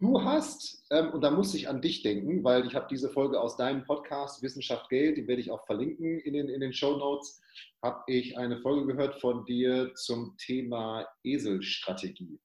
Du 0.00 0.22
hast, 0.22 0.84
ähm, 0.90 1.10
und 1.10 1.22
da 1.22 1.30
muss 1.32 1.54
ich 1.54 1.68
an 1.68 1.82
dich 1.82 2.02
denken, 2.02 2.44
weil 2.44 2.66
ich 2.66 2.76
habe 2.76 2.86
diese 2.88 3.10
Folge 3.10 3.40
aus 3.40 3.56
deinem 3.56 3.84
Podcast 3.84 4.42
Wissenschaft 4.42 4.88
Geld, 4.90 5.16
die 5.16 5.26
werde 5.26 5.42
ich 5.42 5.50
auch 5.50 5.66
verlinken 5.66 6.20
in 6.20 6.34
den, 6.34 6.48
in 6.48 6.60
den 6.60 6.72
Show 6.72 6.96
Notes, 6.96 7.40
habe 7.82 8.04
ich 8.06 8.38
eine 8.38 8.60
Folge 8.60 8.86
gehört 8.86 9.20
von 9.20 9.44
dir 9.44 9.92
zum 9.94 10.36
Thema 10.38 11.06
Eselstrategie. 11.24 12.40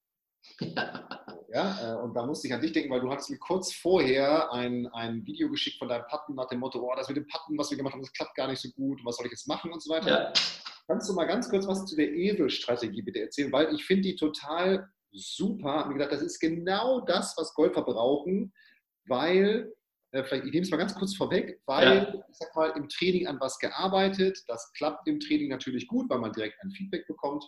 Ja, 1.53 1.93
äh, 1.93 2.01
und 2.01 2.15
da 2.15 2.25
musste 2.25 2.47
ich 2.47 2.53
an 2.55 2.61
dich 2.61 2.71
denken, 2.71 2.89
weil 2.89 3.01
du 3.01 3.11
hattest 3.11 3.29
mir 3.29 3.37
kurz 3.37 3.71
vorher 3.71 4.51
ein, 4.51 4.87
ein 4.87 5.23
Video 5.23 5.47
geschickt 5.51 5.77
von 5.77 5.87
deinem 5.87 6.07
Patten 6.07 6.33
nach 6.33 6.47
dem 6.47 6.61
Motto, 6.61 6.79
oh, 6.79 6.95
das 6.95 7.07
mit 7.07 7.15
dem 7.15 7.27
Patten, 7.27 7.55
was 7.59 7.69
wir 7.69 7.77
gemacht 7.77 7.93
haben, 7.93 8.01
das 8.01 8.11
klappt 8.11 8.33
gar 8.33 8.47
nicht 8.47 8.59
so 8.59 8.69
gut, 8.71 8.99
was 9.05 9.17
soll 9.17 9.27
ich 9.27 9.33
jetzt 9.33 9.47
machen 9.47 9.71
und 9.71 9.79
so 9.79 9.93
weiter. 9.93 10.09
Ja. 10.09 10.33
Kannst 10.87 11.07
du 11.07 11.13
mal 11.13 11.25
ganz 11.25 11.47
kurz 11.51 11.67
was 11.67 11.85
zu 11.85 11.95
der 11.95 12.11
Eselstrategie 12.11 13.03
bitte 13.03 13.21
erzählen, 13.21 13.51
weil 13.51 13.71
ich 13.71 13.85
finde 13.85 14.01
die 14.01 14.15
total 14.15 14.89
super. 15.13 15.71
Habe 15.73 15.89
mir 15.89 15.95
gedacht, 15.95 16.13
das 16.13 16.21
ist 16.21 16.39
genau 16.39 17.01
das, 17.01 17.35
was 17.37 17.53
Golfer 17.53 17.83
brauchen, 17.83 18.53
weil, 19.05 19.71
äh, 20.11 20.23
vielleicht, 20.23 20.45
ich 20.45 20.51
nehme 20.51 20.63
es 20.63 20.71
mal 20.71 20.77
ganz 20.77 20.95
kurz 20.95 21.15
vorweg, 21.15 21.59
weil, 21.65 21.95
ja. 21.95 22.13
ich 22.29 22.37
sag 22.37 22.55
mal, 22.55 22.69
im 22.75 22.89
Training 22.89 23.27
an 23.27 23.39
was 23.39 23.57
gearbeitet, 23.59 24.43
das 24.47 24.71
klappt 24.73 25.07
im 25.07 25.19
Training 25.19 25.49
natürlich 25.49 25.87
gut, 25.87 26.09
weil 26.09 26.19
man 26.19 26.31
direkt 26.31 26.61
ein 26.61 26.71
Feedback 26.71 27.07
bekommt. 27.07 27.45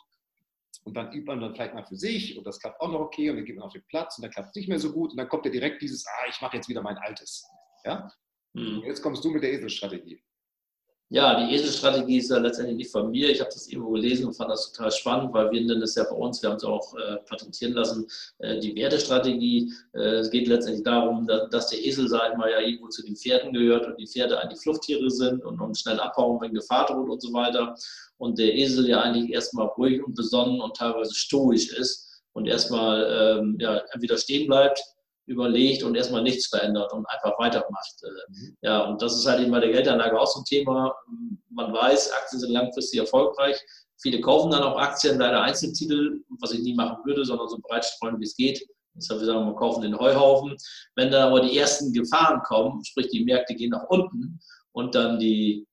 Und 0.84 0.96
dann 0.96 1.12
übt 1.14 1.26
man 1.26 1.42
dann 1.42 1.56
vielleicht 1.56 1.74
mal 1.74 1.86
für 1.86 1.96
sich 1.96 2.38
und 2.38 2.46
das 2.46 2.60
klappt 2.60 2.80
auch 2.80 2.92
noch 2.92 3.00
okay 3.00 3.30
und 3.30 3.38
dann 3.38 3.46
geht 3.46 3.56
man 3.56 3.66
auf 3.66 3.74
den 3.74 3.84
Platz 3.88 4.18
und 4.18 4.22
dann 4.22 4.32
klappt 4.32 4.50
es 4.50 4.56
nicht 4.56 4.70
mehr 4.70 4.78
so 4.78 4.92
gut 4.92 5.12
und 5.12 5.18
dann 5.18 5.28
kommt 5.30 5.46
ja 5.46 5.52
direkt 5.52 5.82
dieses, 5.82 6.06
ah, 6.06 6.30
ich 6.30 6.40
mache 6.42 6.58
jetzt 6.58 6.70
wieder 6.70 6.84
mein 6.84 6.98
Altes. 6.98 7.44
Ja? 7.86 8.08
Hm. 8.56 8.84
Jetzt 8.86 9.02
kommst 9.02 9.24
du 9.24 9.32
mit 9.32 9.42
der 9.42 9.54
Eselstrategie. 9.54 10.22
Ja, 11.10 11.40
die 11.40 11.54
Eselstrategie 11.54 12.18
ist 12.18 12.32
ja 12.32 12.40
letztendlich 12.40 12.78
nicht 12.78 12.92
von 12.92 13.12
mir. 13.12 13.30
Ich 13.30 13.40
habe 13.40 13.52
das 13.54 13.68
irgendwo 13.68 13.92
gelesen 13.92 14.26
und 14.26 14.34
fand 14.34 14.50
das 14.50 14.72
total 14.72 14.92
spannend, 14.92 15.34
weil 15.34 15.52
wir 15.52 15.62
nennen 15.62 15.84
es 15.84 15.94
ja 15.94 16.04
bei 16.04 16.16
uns, 16.16 16.42
wir 16.42 16.50
haben 16.50 16.58
es 16.58 16.64
auch 16.64 16.96
äh, 16.98 17.18
patentieren 17.18 17.74
lassen, 17.74 18.08
äh, 18.40 18.60
die 18.60 18.76
Wertestrategie. 18.76 19.72
Äh, 19.94 20.16
es 20.16 20.32
geht 20.32 20.48
letztendlich 20.48 20.84
darum, 20.84 21.28
dass, 21.28 21.50
dass, 21.52 21.70
der 21.70 21.86
Esel, 21.86 22.08
sagen 22.08 22.40
wir 22.40 22.50
ja, 22.50 22.60
irgendwo 22.60 22.88
zu 22.88 23.04
den 23.04 23.16
Pferden 23.16 23.54
gehört 23.54 23.86
und 23.86 24.00
die 24.00 24.08
Pferde 24.08 24.40
eigentlich 24.40 24.60
Fluchttiere 24.62 25.12
sind 25.12 25.46
und, 25.46 25.62
und 25.62 25.78
schnell 25.78 26.00
abhauen, 26.00 26.42
wenn 26.42 26.56
Gefahr 26.56 26.88
droht 26.88 27.10
und 27.10 27.22
so 27.22 27.32
weiter. 27.34 27.76
Und 28.18 28.40
der 28.40 28.56
Esel 28.56 28.90
ja 28.90 29.02
eigentlich 29.02 29.32
erstmal 29.32 29.68
ruhig 29.68 30.04
und 30.04 30.16
besonnen 30.16 30.60
und 30.60 30.76
teilweise 30.76 31.14
stoisch 31.14 31.72
ist 31.72 32.24
und 32.34 32.48
erstmal 32.48 33.38
ähm, 33.40 33.58
ja, 33.60 33.78
entweder 33.92 34.18
stehen 34.18 34.48
bleibt 34.48 34.82
überlegt 35.26 35.84
und 35.84 35.96
erstmal 35.96 36.22
nichts 36.22 36.48
verändert 36.48 36.92
und 36.94 37.06
einfach 37.10 37.38
weitermacht. 37.40 37.94
Äh, 38.04 38.32
mhm. 38.32 38.58
Ja, 38.62 38.82
und 38.86 39.02
das 39.02 39.16
ist 39.16 39.26
halt 39.26 39.42
eben 39.42 39.52
bei 39.52 39.60
der 39.60 39.72
Geldanlage 39.72 40.20
auch 40.20 40.28
so 40.28 40.42
ein 40.42 40.46
Thema. 40.46 40.94
Man 41.50 41.74
weiß, 41.74 42.12
Aktien 42.14 42.40
sind 42.40 42.52
langfristig 42.52 43.00
erfolgreich. 43.00 43.58
Viele 44.02 44.22
kaufen 44.22 44.52
dann 44.52 44.64
auch 44.64 44.78
Aktien, 44.78 45.20
leider 45.20 45.42
Einzeltitel, 45.42 46.22
was 46.40 46.52
ich 46.52 46.62
nie 46.62 46.76
machen 46.76 46.98
würde, 47.06 47.26
sondern 47.26 47.50
so 47.50 47.58
breit 47.62 47.86
streuen, 47.86 48.20
wie 48.20 48.26
es 48.26 48.36
geht. 48.36 48.66
Deshalb 48.94 49.20
wir 49.20 49.26
sagen, 49.26 49.46
wir 49.46 49.56
kaufen 49.56 49.82
den 49.82 49.98
Heuhaufen. 49.98 50.56
Wenn 50.96 51.12
da 51.12 51.28
aber 51.28 51.42
die 51.42 51.58
ersten 51.58 51.92
Gefahren 51.92 52.42
kommen, 52.44 52.84
sprich 52.86 53.10
die 53.10 53.26
Märkte 53.26 53.56
gehen 53.56 53.72
nach 53.72 53.86
unten 53.90 54.40
und 54.72 54.96
dann 54.96 55.20
die 55.20 55.68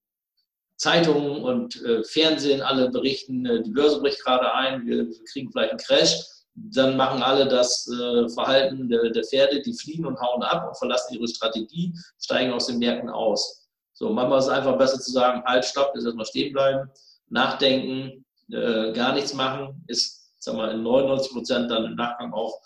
Zeitungen 0.77 1.45
und 1.45 1.81
äh, 1.85 2.03
Fernsehen 2.03 2.63
alle 2.63 2.91
berichten, 2.91 3.47
äh, 3.47 3.63
die 3.63 3.71
Börse 3.71 4.01
bricht 4.01 4.25
gerade 4.25 4.53
ein, 4.53 4.85
wir, 4.87 5.07
wir 5.07 5.25
kriegen 5.31 5.51
vielleicht 5.53 5.71
einen 5.71 5.79
Crash, 5.79 6.19
dann 6.55 6.97
machen 6.97 7.23
alle 7.23 7.47
das 7.47 7.89
äh, 7.89 8.29
Verhalten 8.29 8.89
der, 8.89 9.11
der, 9.11 9.25
Pferde, 9.25 9.63
die 9.63 9.73
fliehen 9.73 10.05
und 10.05 10.21
hauen 10.21 10.43
ab 10.43 10.69
und 10.69 10.77
verlassen 10.77 11.15
ihre 11.15 11.29
Strategie, 11.29 11.95
steigen 12.21 12.53
aus 12.53 12.67
den 12.67 12.79
Märkten 12.79 13.09
aus. 13.09 13.69
So, 13.95 14.11
manchmal 14.11 14.39
ist 14.39 14.47
es 14.47 14.51
einfach 14.51 14.77
besser 14.77 15.01
zu 15.01 15.13
sagen, 15.13 15.43
halt, 15.45 15.65
stopp, 15.65 15.93
jetzt 15.95 16.05
erstmal 16.05 16.27
stehen 16.27 16.53
bleiben, 16.53 16.91
nachdenken, 17.29 18.25
äh, 18.51 18.93
gar 18.93 19.15
nichts 19.15 19.33
machen, 19.33 19.83
ist, 19.87 20.31
sag 20.39 20.57
mal, 20.57 20.73
in 20.73 20.83
99 20.83 21.33
Prozent 21.33 21.71
dann 21.71 21.85
im 21.85 21.95
Nachgang 21.95 22.33
auch 22.33 22.61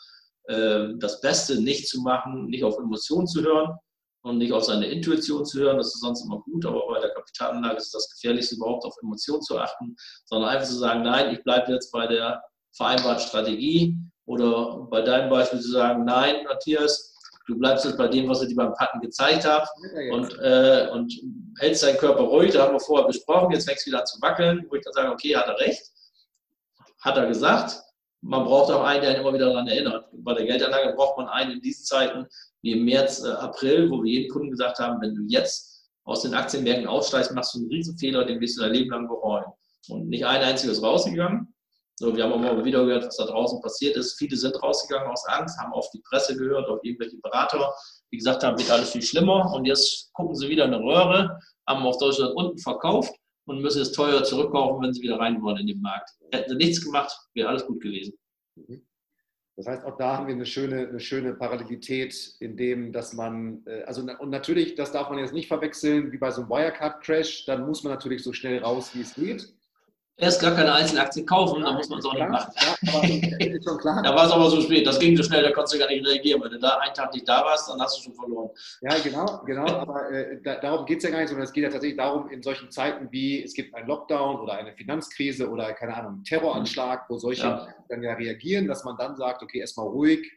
äh, 0.44 0.88
das 0.96 1.20
Beste, 1.20 1.60
nicht 1.60 1.88
zu 1.88 2.00
machen, 2.00 2.46
nicht 2.46 2.64
auf 2.64 2.78
Emotionen 2.78 3.26
zu 3.26 3.42
hören 3.42 3.76
und 4.22 4.38
nicht 4.38 4.52
auf 4.52 4.64
seine 4.64 4.86
Intuition 4.86 5.44
zu 5.44 5.60
hören, 5.60 5.76
das 5.76 5.94
ist 5.94 6.00
sonst 6.00 6.24
immer 6.24 6.40
gut, 6.40 6.66
aber 6.66 6.86
bei 6.88 7.00
der 7.00 7.10
Kapitalanlage 7.10 7.76
ist 7.76 7.94
das 7.94 8.10
Gefährlichste 8.10 8.56
überhaupt 8.56 8.84
auf 8.84 8.96
Emotionen 9.02 9.42
zu 9.42 9.58
achten, 9.58 9.94
sondern 10.24 10.50
einfach 10.50 10.66
zu 10.66 10.74
sagen, 10.74 11.02
nein, 11.02 11.32
ich 11.32 11.44
bleibe 11.44 11.72
jetzt 11.72 11.92
bei 11.92 12.08
der 12.08 12.42
vereinbarten 12.76 13.26
Strategie 13.26 13.96
oder 14.26 14.86
bei 14.90 15.02
deinem 15.02 15.30
Beispiel 15.30 15.60
zu 15.60 15.70
sagen, 15.70 16.04
nein, 16.04 16.44
Matthias, 16.44 17.14
du 17.46 17.56
bleibst 17.58 17.84
jetzt 17.84 17.96
bei 17.96 18.08
dem, 18.08 18.28
was 18.28 18.42
ich 18.42 18.48
dir 18.48 18.56
beim 18.56 18.74
Patten 18.74 19.00
gezeigt 19.00 19.44
habe 19.44 19.66
und, 20.12 20.38
äh, 20.40 20.88
und 20.92 21.12
hältst 21.58 21.82
deinen 21.82 21.98
Körper 21.98 22.22
ruhig, 22.22 22.52
da 22.52 22.64
haben 22.64 22.74
wir 22.74 22.80
vorher 22.80 23.06
besprochen, 23.06 23.52
jetzt 23.52 23.68
fängst 23.68 23.86
du 23.86 23.90
wieder 23.90 24.00
an 24.00 24.06
zu 24.06 24.20
wackeln, 24.20 24.66
wo 24.68 24.74
ich 24.74 24.82
dann 24.82 24.92
sage, 24.92 25.12
okay, 25.12 25.36
hat 25.36 25.46
er 25.46 25.58
recht, 25.58 25.82
hat 27.00 27.16
er 27.16 27.26
gesagt, 27.26 27.80
man 28.22 28.44
braucht 28.44 28.72
auch 28.72 28.82
einen, 28.82 29.02
der 29.02 29.14
ihn 29.14 29.20
immer 29.20 29.32
wieder 29.32 29.46
daran 29.46 29.68
erinnert. 29.68 30.08
Bei 30.12 30.34
der 30.34 30.46
Geldanlage 30.46 30.94
braucht 30.94 31.16
man 31.18 31.28
einen 31.28 31.52
in 31.52 31.60
diesen 31.60 31.84
Zeiten, 31.84 32.26
wie 32.62 32.72
im 32.72 32.84
März, 32.84 33.22
äh, 33.22 33.28
April, 33.28 33.90
wo 33.90 34.02
wir 34.02 34.10
jedem 34.10 34.32
Kunden 34.32 34.50
gesagt 34.50 34.78
haben, 34.78 35.00
wenn 35.00 35.14
du 35.14 35.22
jetzt 35.28 35.88
aus 36.04 36.22
den 36.22 36.34
Aktienmärkten 36.34 36.88
aussteigst, 36.88 37.32
machst 37.32 37.54
du 37.54 37.58
einen 37.58 37.68
Riesenfehler, 37.68 38.24
den 38.24 38.40
wirst 38.40 38.58
du 38.58 38.62
dein 38.62 38.72
Leben 38.72 38.90
lang 38.90 39.08
bereuen. 39.08 39.44
Und 39.88 40.08
nicht 40.08 40.24
ein 40.24 40.42
einziges 40.42 40.82
rausgegangen. 40.82 41.54
So, 41.98 42.14
wir 42.14 42.24
haben 42.24 42.32
auch 42.32 42.38
mal 42.38 42.62
wieder 42.62 42.84
gehört, 42.84 43.06
was 43.06 43.16
da 43.16 43.24
draußen 43.24 43.58
passiert 43.62 43.96
ist. 43.96 44.18
Viele 44.18 44.36
sind 44.36 44.62
rausgegangen 44.62 45.10
aus 45.10 45.26
Angst, 45.28 45.58
haben 45.58 45.72
auf 45.72 45.90
die 45.92 46.00
Presse 46.00 46.36
gehört, 46.36 46.68
auf 46.68 46.80
irgendwelche 46.82 47.16
Berater, 47.16 47.74
die 48.12 48.18
gesagt 48.18 48.44
haben, 48.44 48.58
wird 48.58 48.70
alles 48.70 48.90
viel 48.90 49.00
schlimmer. 49.00 49.50
Und 49.54 49.64
jetzt 49.64 50.12
gucken 50.12 50.34
sie 50.34 50.48
wieder 50.50 50.66
in 50.66 50.74
eine 50.74 50.84
Röhre, 50.84 51.40
haben 51.66 51.86
auf 51.86 51.96
Deutschland 51.96 52.36
unten 52.36 52.58
verkauft 52.58 53.14
und 53.46 53.62
müssen 53.62 53.78
jetzt 53.78 53.94
teuer 53.94 54.22
zurückkaufen, 54.24 54.82
wenn 54.82 54.92
sie 54.92 55.00
wieder 55.00 55.18
rein 55.18 55.40
wollen 55.40 55.56
in 55.56 55.68
den 55.68 55.80
Markt. 55.80 56.10
Hätten 56.32 56.50
sie 56.50 56.56
nichts 56.56 56.84
gemacht, 56.84 57.16
wäre 57.32 57.48
alles 57.48 57.66
gut 57.66 57.80
gewesen. 57.80 58.12
Mhm. 58.56 58.86
Das 59.56 59.66
heißt, 59.66 59.86
auch 59.86 59.96
da 59.96 60.18
haben 60.18 60.26
wir 60.26 60.34
eine 60.34 60.44
schöne, 60.44 60.86
eine 60.86 61.00
schöne 61.00 61.32
Parallelität, 61.32 62.36
in 62.40 62.58
dem, 62.58 62.92
dass 62.92 63.14
man, 63.14 63.62
äh, 63.64 63.84
also 63.84 64.02
und 64.02 64.28
natürlich, 64.28 64.74
das 64.74 64.92
darf 64.92 65.08
man 65.08 65.18
jetzt 65.18 65.32
nicht 65.32 65.48
verwechseln, 65.48 66.12
wie 66.12 66.18
bei 66.18 66.30
so 66.30 66.42
einem 66.42 66.50
Wirecard-Crash, 66.50 67.46
dann 67.46 67.66
muss 67.66 67.82
man 67.82 67.94
natürlich 67.94 68.22
so 68.22 68.34
schnell 68.34 68.58
raus, 68.58 68.90
wie 68.92 69.00
es 69.00 69.14
geht 69.14 69.55
erst 70.18 70.40
gar 70.40 70.54
keine 70.54 70.72
einzelnen 70.72 71.02
Aktien 71.02 71.26
kaufen, 71.26 71.62
dann 71.62 71.74
muss 71.74 71.88
man 71.88 71.98
es 71.98 72.04
auch 72.06 72.14
nicht 72.14 72.28
machen. 72.28 72.52
da 74.04 74.14
war 74.14 74.26
es 74.26 74.32
aber 74.32 74.48
so 74.48 74.60
spät, 74.62 74.86
das 74.86 74.98
ging 74.98 75.16
so 75.16 75.22
schnell, 75.22 75.42
da 75.42 75.50
konntest 75.50 75.74
du 75.74 75.78
gar 75.78 75.88
nicht 75.88 76.06
reagieren. 76.06 76.42
Wenn 76.42 76.52
du 76.52 76.58
da 76.58 76.78
einen 76.78 76.94
Tag 76.94 77.12
nicht 77.12 77.28
da 77.28 77.44
warst, 77.44 77.68
dann 77.68 77.80
hast 77.80 77.98
du 77.98 78.04
schon 78.04 78.14
verloren. 78.14 78.50
Ja, 78.80 78.98
genau, 78.98 79.42
genau, 79.44 79.66
aber 79.66 80.10
äh, 80.10 80.40
da, 80.42 80.56
darum 80.56 80.86
geht 80.86 80.98
es 80.98 81.04
ja 81.04 81.10
gar 81.10 81.18
nicht, 81.18 81.28
sondern 81.28 81.44
es 81.44 81.52
geht 81.52 81.64
ja 81.64 81.70
tatsächlich 81.70 81.98
darum, 81.98 82.30
in 82.30 82.42
solchen 82.42 82.70
Zeiten 82.70 83.08
wie 83.10 83.42
es 83.42 83.52
gibt 83.52 83.74
einen 83.74 83.88
Lockdown 83.88 84.40
oder 84.40 84.54
eine 84.54 84.72
Finanzkrise 84.72 85.50
oder 85.50 85.72
keine 85.74 85.94
Ahnung, 85.94 86.14
einen 86.14 86.24
Terroranschlag, 86.24 87.04
wo 87.08 87.18
solche 87.18 87.42
ja. 87.42 87.74
dann 87.88 88.02
ja 88.02 88.14
reagieren, 88.14 88.66
dass 88.66 88.84
man 88.84 88.96
dann 88.96 89.16
sagt, 89.16 89.42
okay, 89.42 89.60
erstmal 89.60 89.86
ruhig, 89.86 90.30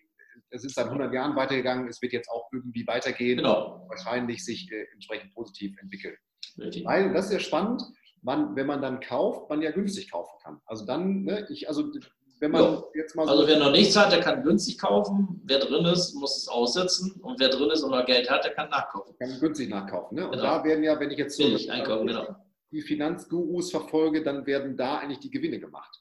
es 0.51 0.63
ist 0.63 0.75
seit 0.75 0.87
100 0.87 1.13
Jahren 1.13 1.35
weitergegangen, 1.35 1.87
es 1.87 2.01
wird 2.01 2.11
jetzt 2.11 2.29
auch 2.29 2.49
irgendwie 2.51 2.85
weitergehen, 2.87 3.37
genau. 3.37 3.85
wahrscheinlich 3.87 4.43
sich 4.43 4.69
äh, 4.71 4.85
entsprechend 4.93 5.33
positiv 5.33 5.77
entwickeln. 5.79 6.15
Richtig. 6.57 6.85
Weil, 6.85 7.13
das 7.13 7.25
ist 7.25 7.33
ja 7.33 7.39
spannend, 7.39 7.83
man, 8.21 8.55
wenn 8.55 8.67
man 8.67 8.81
dann 8.81 8.99
kauft, 8.99 9.49
man 9.49 9.61
ja 9.61 9.71
günstig 9.71 10.11
kaufen 10.11 10.37
kann. 10.41 10.61
Also 10.65 10.85
dann, 10.85 11.23
ne, 11.23 11.47
ich, 11.49 11.67
also 11.67 11.91
wenn 12.39 12.51
man 12.51 12.61
ja. 12.63 12.83
jetzt 12.95 13.15
mal 13.15 13.25
so 13.25 13.31
Also 13.31 13.47
wer 13.47 13.59
noch 13.59 13.71
nichts 13.71 13.97
hat, 13.97 14.11
der 14.11 14.21
kann 14.21 14.43
günstig 14.43 14.77
kaufen. 14.77 15.41
Wer 15.43 15.59
drin 15.59 15.85
ist, 15.85 16.13
muss 16.15 16.37
es 16.37 16.47
aussetzen. 16.47 17.19
Und 17.21 17.39
wer 17.39 17.49
drin 17.49 17.69
ist 17.69 17.83
und 17.83 17.91
noch 17.91 18.05
Geld 18.05 18.29
hat, 18.29 18.45
der 18.45 18.53
kann 18.53 18.69
nachkaufen. 18.69 19.15
Kann 19.19 19.39
günstig 19.39 19.69
nachkaufen. 19.69 20.15
Ne? 20.17 20.25
Und 20.25 20.31
genau. 20.31 20.43
da 20.43 20.63
werden 20.63 20.83
ja, 20.83 20.99
wenn 20.99 21.11
ich 21.11 21.17
jetzt 21.17 21.37
so 21.37 21.43
einkaufen, 21.69 22.07
genau. 22.07 22.35
die 22.71 22.81
Finanzgurus 22.81 23.71
verfolge, 23.71 24.23
dann 24.23 24.45
werden 24.45 24.77
da 24.77 24.99
eigentlich 24.99 25.19
die 25.19 25.29
Gewinne 25.31 25.59
gemacht. 25.59 25.99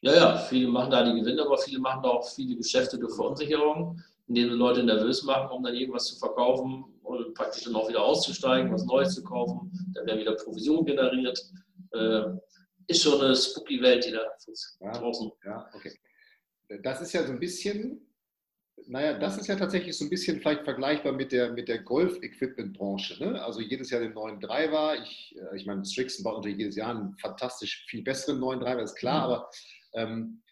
Ja, 0.00 0.14
ja, 0.14 0.36
viele 0.36 0.68
machen 0.68 0.90
da 0.90 1.02
die 1.02 1.18
Gewinne, 1.18 1.42
aber 1.42 1.58
viele 1.58 1.80
machen 1.80 2.02
da 2.02 2.10
auch 2.10 2.28
viele 2.28 2.56
Geschäfte 2.56 2.98
durch 2.98 3.14
Verunsicherung, 3.14 4.00
indem 4.28 4.50
sie 4.50 4.56
Leute 4.56 4.82
nervös 4.82 5.22
machen, 5.24 5.50
um 5.50 5.62
dann 5.62 5.74
irgendwas 5.74 6.06
zu 6.06 6.18
verkaufen 6.18 6.84
und 7.02 7.34
praktisch 7.34 7.64
dann 7.64 7.74
auch 7.74 7.88
wieder 7.88 8.02
auszusteigen, 8.02 8.72
was 8.72 8.84
Neues 8.84 9.14
zu 9.14 9.24
kaufen. 9.24 9.72
Dann 9.94 10.06
werden 10.06 10.20
wieder 10.20 10.36
Provisionen 10.36 10.84
generiert. 10.84 11.40
Äh, 11.92 12.24
ist 12.86 13.02
schon 13.02 13.20
eine 13.20 13.34
spooky 13.34 13.80
Welt, 13.82 14.04
die 14.04 14.12
da 14.12 14.22
ja, 14.80 14.92
draußen. 14.92 15.30
Ja, 15.44 15.70
okay. 15.74 15.92
Das 16.82 17.00
ist 17.00 17.12
ja 17.12 17.24
so 17.24 17.32
ein 17.32 17.40
bisschen, 17.40 18.06
naja, 18.86 19.18
das 19.18 19.38
ist 19.38 19.46
ja 19.46 19.56
tatsächlich 19.56 19.96
so 19.96 20.04
ein 20.04 20.10
bisschen 20.10 20.40
vielleicht 20.40 20.64
vergleichbar 20.64 21.12
mit 21.12 21.32
der, 21.32 21.52
mit 21.52 21.68
der 21.68 21.82
Golf-Equipment-Branche. 21.82 23.22
Ne? 23.24 23.42
Also 23.42 23.60
jedes 23.60 23.90
Jahr 23.90 24.00
den 24.00 24.12
neuen 24.12 24.40
Driver. 24.40 24.96
Ich, 25.02 25.34
äh, 25.36 25.56
ich 25.56 25.66
meine, 25.66 25.84
Strixen 25.84 26.22
baut 26.22 26.36
natürlich 26.36 26.58
jedes 26.58 26.76
Jahr 26.76 26.90
einen 26.90 27.16
fantastisch 27.18 27.86
viel 27.88 28.02
besseren 28.02 28.40
neuen 28.40 28.60
Driver, 28.60 28.82
ist 28.82 28.96
klar, 28.96 29.26
mhm. 29.26 29.32
aber 29.32 29.50
ähm, 29.94 30.42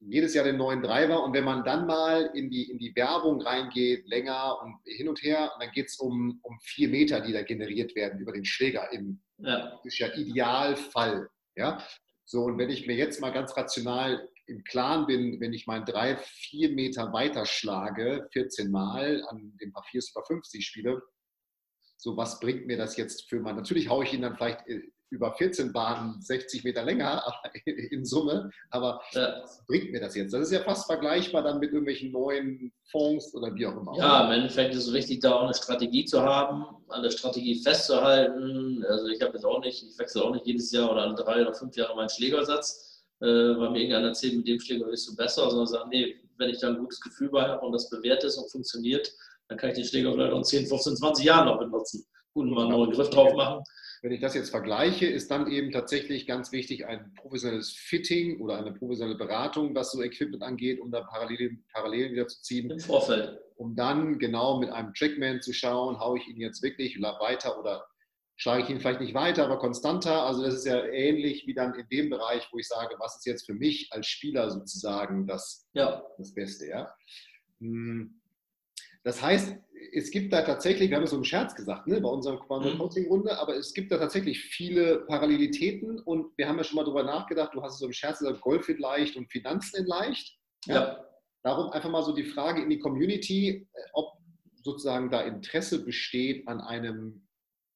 jedes 0.00 0.34
Jahr 0.34 0.44
den 0.44 0.56
neuen 0.56 0.82
Driver 0.82 1.22
und 1.22 1.34
wenn 1.34 1.44
man 1.44 1.62
dann 1.64 1.86
mal 1.86 2.30
in 2.34 2.50
die, 2.50 2.70
in 2.70 2.78
die 2.78 2.94
Werbung 2.96 3.40
reingeht, 3.42 4.06
länger 4.08 4.58
und 4.62 4.76
hin 4.84 5.08
und 5.08 5.22
her, 5.22 5.52
dann 5.60 5.70
geht 5.72 5.88
es 5.88 5.98
um, 5.98 6.40
um 6.42 6.58
vier 6.62 6.88
Meter, 6.88 7.20
die 7.20 7.32
da 7.32 7.42
generiert 7.42 7.94
werden 7.94 8.18
über 8.18 8.32
den 8.32 8.44
Schläger 8.44 8.90
im 8.92 9.20
ja. 9.38 9.78
ist 9.84 9.98
ja 9.98 10.08
Idealfall. 10.14 11.28
Ja? 11.56 11.84
So, 12.24 12.44
und 12.44 12.58
wenn 12.58 12.70
ich 12.70 12.86
mir 12.86 12.96
jetzt 12.96 13.20
mal 13.20 13.32
ganz 13.32 13.56
rational 13.56 14.28
im 14.46 14.64
Klaren 14.64 15.06
bin, 15.06 15.40
wenn 15.40 15.52
ich 15.52 15.66
meinen 15.66 15.84
drei, 15.84 16.16
vier 16.16 16.70
Meter 16.70 17.12
weiter 17.12 17.46
schlage, 17.46 18.28
14 18.32 18.70
Mal 18.70 19.24
an 19.28 19.56
dem 19.60 19.72
Papier 19.72 20.00
Super 20.00 20.24
50 20.26 20.64
spiele, 20.64 21.02
so 21.96 22.16
was 22.16 22.40
bringt 22.40 22.66
mir 22.66 22.78
das 22.78 22.96
jetzt 22.96 23.28
für 23.28 23.40
mein, 23.40 23.56
natürlich 23.56 23.88
haue 23.88 24.04
ich 24.04 24.14
ihn 24.14 24.22
dann 24.22 24.36
vielleicht 24.36 24.66
äh, 24.66 24.80
über 25.10 25.32
14 25.32 25.72
Bahnen 25.72 26.20
60 26.20 26.64
Meter 26.64 26.84
länger 26.84 27.22
in 27.64 28.04
Summe, 28.04 28.50
aber 28.70 29.00
ja. 29.12 29.40
was 29.42 29.64
bringt 29.66 29.90
mir 29.92 30.00
das 30.00 30.14
jetzt? 30.14 30.32
Das 30.32 30.42
ist 30.42 30.52
ja 30.52 30.60
fast 30.60 30.86
vergleichbar 30.86 31.42
dann 31.42 31.58
mit 31.58 31.70
irgendwelchen 31.70 32.12
neuen 32.12 32.72
Fonds 32.90 33.34
oder 33.34 33.54
wie 33.54 33.66
auch 33.66 33.76
immer. 33.76 33.96
Ja, 33.98 34.26
im 34.26 34.32
Endeffekt 34.32 34.74
ist 34.74 34.86
es 34.86 34.92
wichtig, 34.92 35.20
da 35.20 35.32
auch 35.34 35.44
eine 35.44 35.54
Strategie 35.54 36.04
zu 36.04 36.22
haben, 36.22 36.64
an 36.88 37.02
der 37.02 37.10
Strategie 37.10 37.60
festzuhalten. 37.62 38.84
Also 38.88 39.06
ich 39.08 39.20
habe 39.20 39.34
jetzt 39.34 39.44
auch 39.44 39.60
nicht, 39.60 39.82
ich 39.82 39.98
wechsle 39.98 40.22
auch 40.22 40.32
nicht 40.32 40.46
jedes 40.46 40.70
Jahr 40.72 40.90
oder 40.90 41.02
alle 41.02 41.14
drei 41.14 41.42
oder 41.42 41.54
fünf 41.54 41.76
Jahre 41.76 41.96
meinen 41.96 42.08
Schlägersatz, 42.08 43.04
äh, 43.20 43.26
weil 43.26 43.70
mir 43.70 43.80
irgendeiner 43.80 44.08
erzählt, 44.08 44.36
mit 44.36 44.48
dem 44.48 44.60
Schläger 44.60 44.86
bist 44.86 45.08
du 45.08 45.16
besser, 45.16 45.48
sondern 45.50 45.66
sagen, 45.66 45.90
nee, 45.90 46.16
wenn 46.38 46.50
ich 46.50 46.58
da 46.58 46.68
ein 46.68 46.78
gutes 46.78 47.00
Gefühl 47.00 47.30
bei 47.30 47.42
habe 47.42 47.64
und 47.64 47.72
das 47.72 47.90
bewährt 47.90 48.24
ist 48.24 48.38
und 48.38 48.50
funktioniert, 48.50 49.12
dann 49.48 49.58
kann 49.58 49.70
ich 49.70 49.76
den 49.76 49.84
Schläger 49.84 50.12
vielleicht 50.12 50.32
auch 50.32 50.42
10, 50.42 50.66
15, 50.66 50.96
20 50.96 51.24
Jahre 51.24 51.46
noch 51.46 51.58
benutzen. 51.58 52.06
Gut, 52.32 52.46
mal 52.46 52.62
einen 52.62 52.70
neuen 52.70 52.92
Griff 52.92 53.10
drauf 53.10 53.34
machen. 53.34 53.62
Wenn 54.02 54.12
ich 54.12 54.20
das 54.20 54.34
jetzt 54.34 54.50
vergleiche, 54.50 55.06
ist 55.06 55.30
dann 55.30 55.50
eben 55.50 55.70
tatsächlich 55.72 56.26
ganz 56.26 56.52
wichtig 56.52 56.86
ein 56.86 57.12
professionelles 57.14 57.72
Fitting 57.72 58.40
oder 58.40 58.56
eine 58.56 58.72
professionelle 58.72 59.18
Beratung, 59.18 59.74
was 59.74 59.92
so 59.92 60.02
Equipment 60.02 60.42
angeht, 60.42 60.80
um 60.80 60.90
da 60.90 61.02
Parallelen, 61.02 61.64
Parallelen 61.72 62.12
wieder 62.12 62.26
zu 62.26 62.40
ziehen. 62.40 62.70
Im 62.70 62.80
Vorfeld. 62.80 63.38
Um 63.56 63.76
dann 63.76 64.18
genau 64.18 64.58
mit 64.58 64.70
einem 64.70 64.94
Trackman 64.94 65.42
zu 65.42 65.52
schauen, 65.52 66.00
haue 66.00 66.18
ich 66.18 66.28
ihn 66.28 66.40
jetzt 66.40 66.62
wirklich 66.62 66.98
weiter 66.98 67.58
oder 67.60 67.84
schlage 68.36 68.62
ich 68.62 68.70
ihn 68.70 68.80
vielleicht 68.80 69.00
nicht 69.00 69.12
weiter, 69.12 69.44
aber 69.44 69.58
konstanter. 69.58 70.22
Also 70.22 70.42
das 70.42 70.54
ist 70.54 70.64
ja 70.64 70.82
ähnlich 70.86 71.46
wie 71.46 71.52
dann 71.52 71.74
in 71.74 71.86
dem 71.90 72.08
Bereich, 72.08 72.48
wo 72.52 72.58
ich 72.58 72.68
sage, 72.68 72.94
was 72.98 73.16
ist 73.16 73.26
jetzt 73.26 73.44
für 73.44 73.52
mich 73.52 73.92
als 73.92 74.06
Spieler 74.06 74.50
sozusagen 74.50 75.26
das, 75.26 75.68
ja. 75.74 76.02
das 76.16 76.32
Beste. 76.32 76.66
Ja? 76.66 76.94
Hm. 77.58 78.19
Das 79.02 79.22
heißt, 79.22 79.56
es 79.92 80.10
gibt 80.10 80.32
da 80.32 80.42
tatsächlich, 80.42 80.90
wir 80.90 80.96
haben 80.96 81.04
es 81.04 81.10
so 81.10 81.16
im 81.16 81.24
Scherz 81.24 81.54
gesagt, 81.54 81.86
ne, 81.86 82.00
bei 82.00 82.08
unserer, 82.08 82.50
unserer 82.50 82.74
mhm. 82.74 82.78
Coaching-Runde, 82.78 83.38
aber 83.38 83.56
es 83.56 83.72
gibt 83.72 83.90
da 83.90 83.98
tatsächlich 83.98 84.40
viele 84.40 85.00
Parallelitäten 85.06 85.98
und 86.00 86.36
wir 86.36 86.48
haben 86.48 86.58
ja 86.58 86.64
schon 86.64 86.76
mal 86.76 86.84
darüber 86.84 87.02
nachgedacht, 87.02 87.54
du 87.54 87.62
hast 87.62 87.74
es 87.74 87.78
so 87.80 87.86
im 87.86 87.92
Scherz 87.92 88.18
gesagt, 88.18 88.40
Golf 88.40 88.68
in 88.68 88.78
leicht 88.78 89.16
und 89.16 89.30
Finanzen 89.30 89.80
in 89.80 89.86
leicht. 89.86 90.36
Ja. 90.66 90.74
ja. 90.74 91.04
Darum 91.42 91.70
einfach 91.70 91.90
mal 91.90 92.02
so 92.02 92.14
die 92.14 92.24
Frage 92.24 92.62
in 92.62 92.68
die 92.68 92.78
Community, 92.78 93.66
äh, 93.72 93.80
ob 93.94 94.18
sozusagen 94.62 95.10
da 95.10 95.22
Interesse 95.22 95.84
besteht 95.84 96.46
an 96.46 96.60
einem 96.60 97.26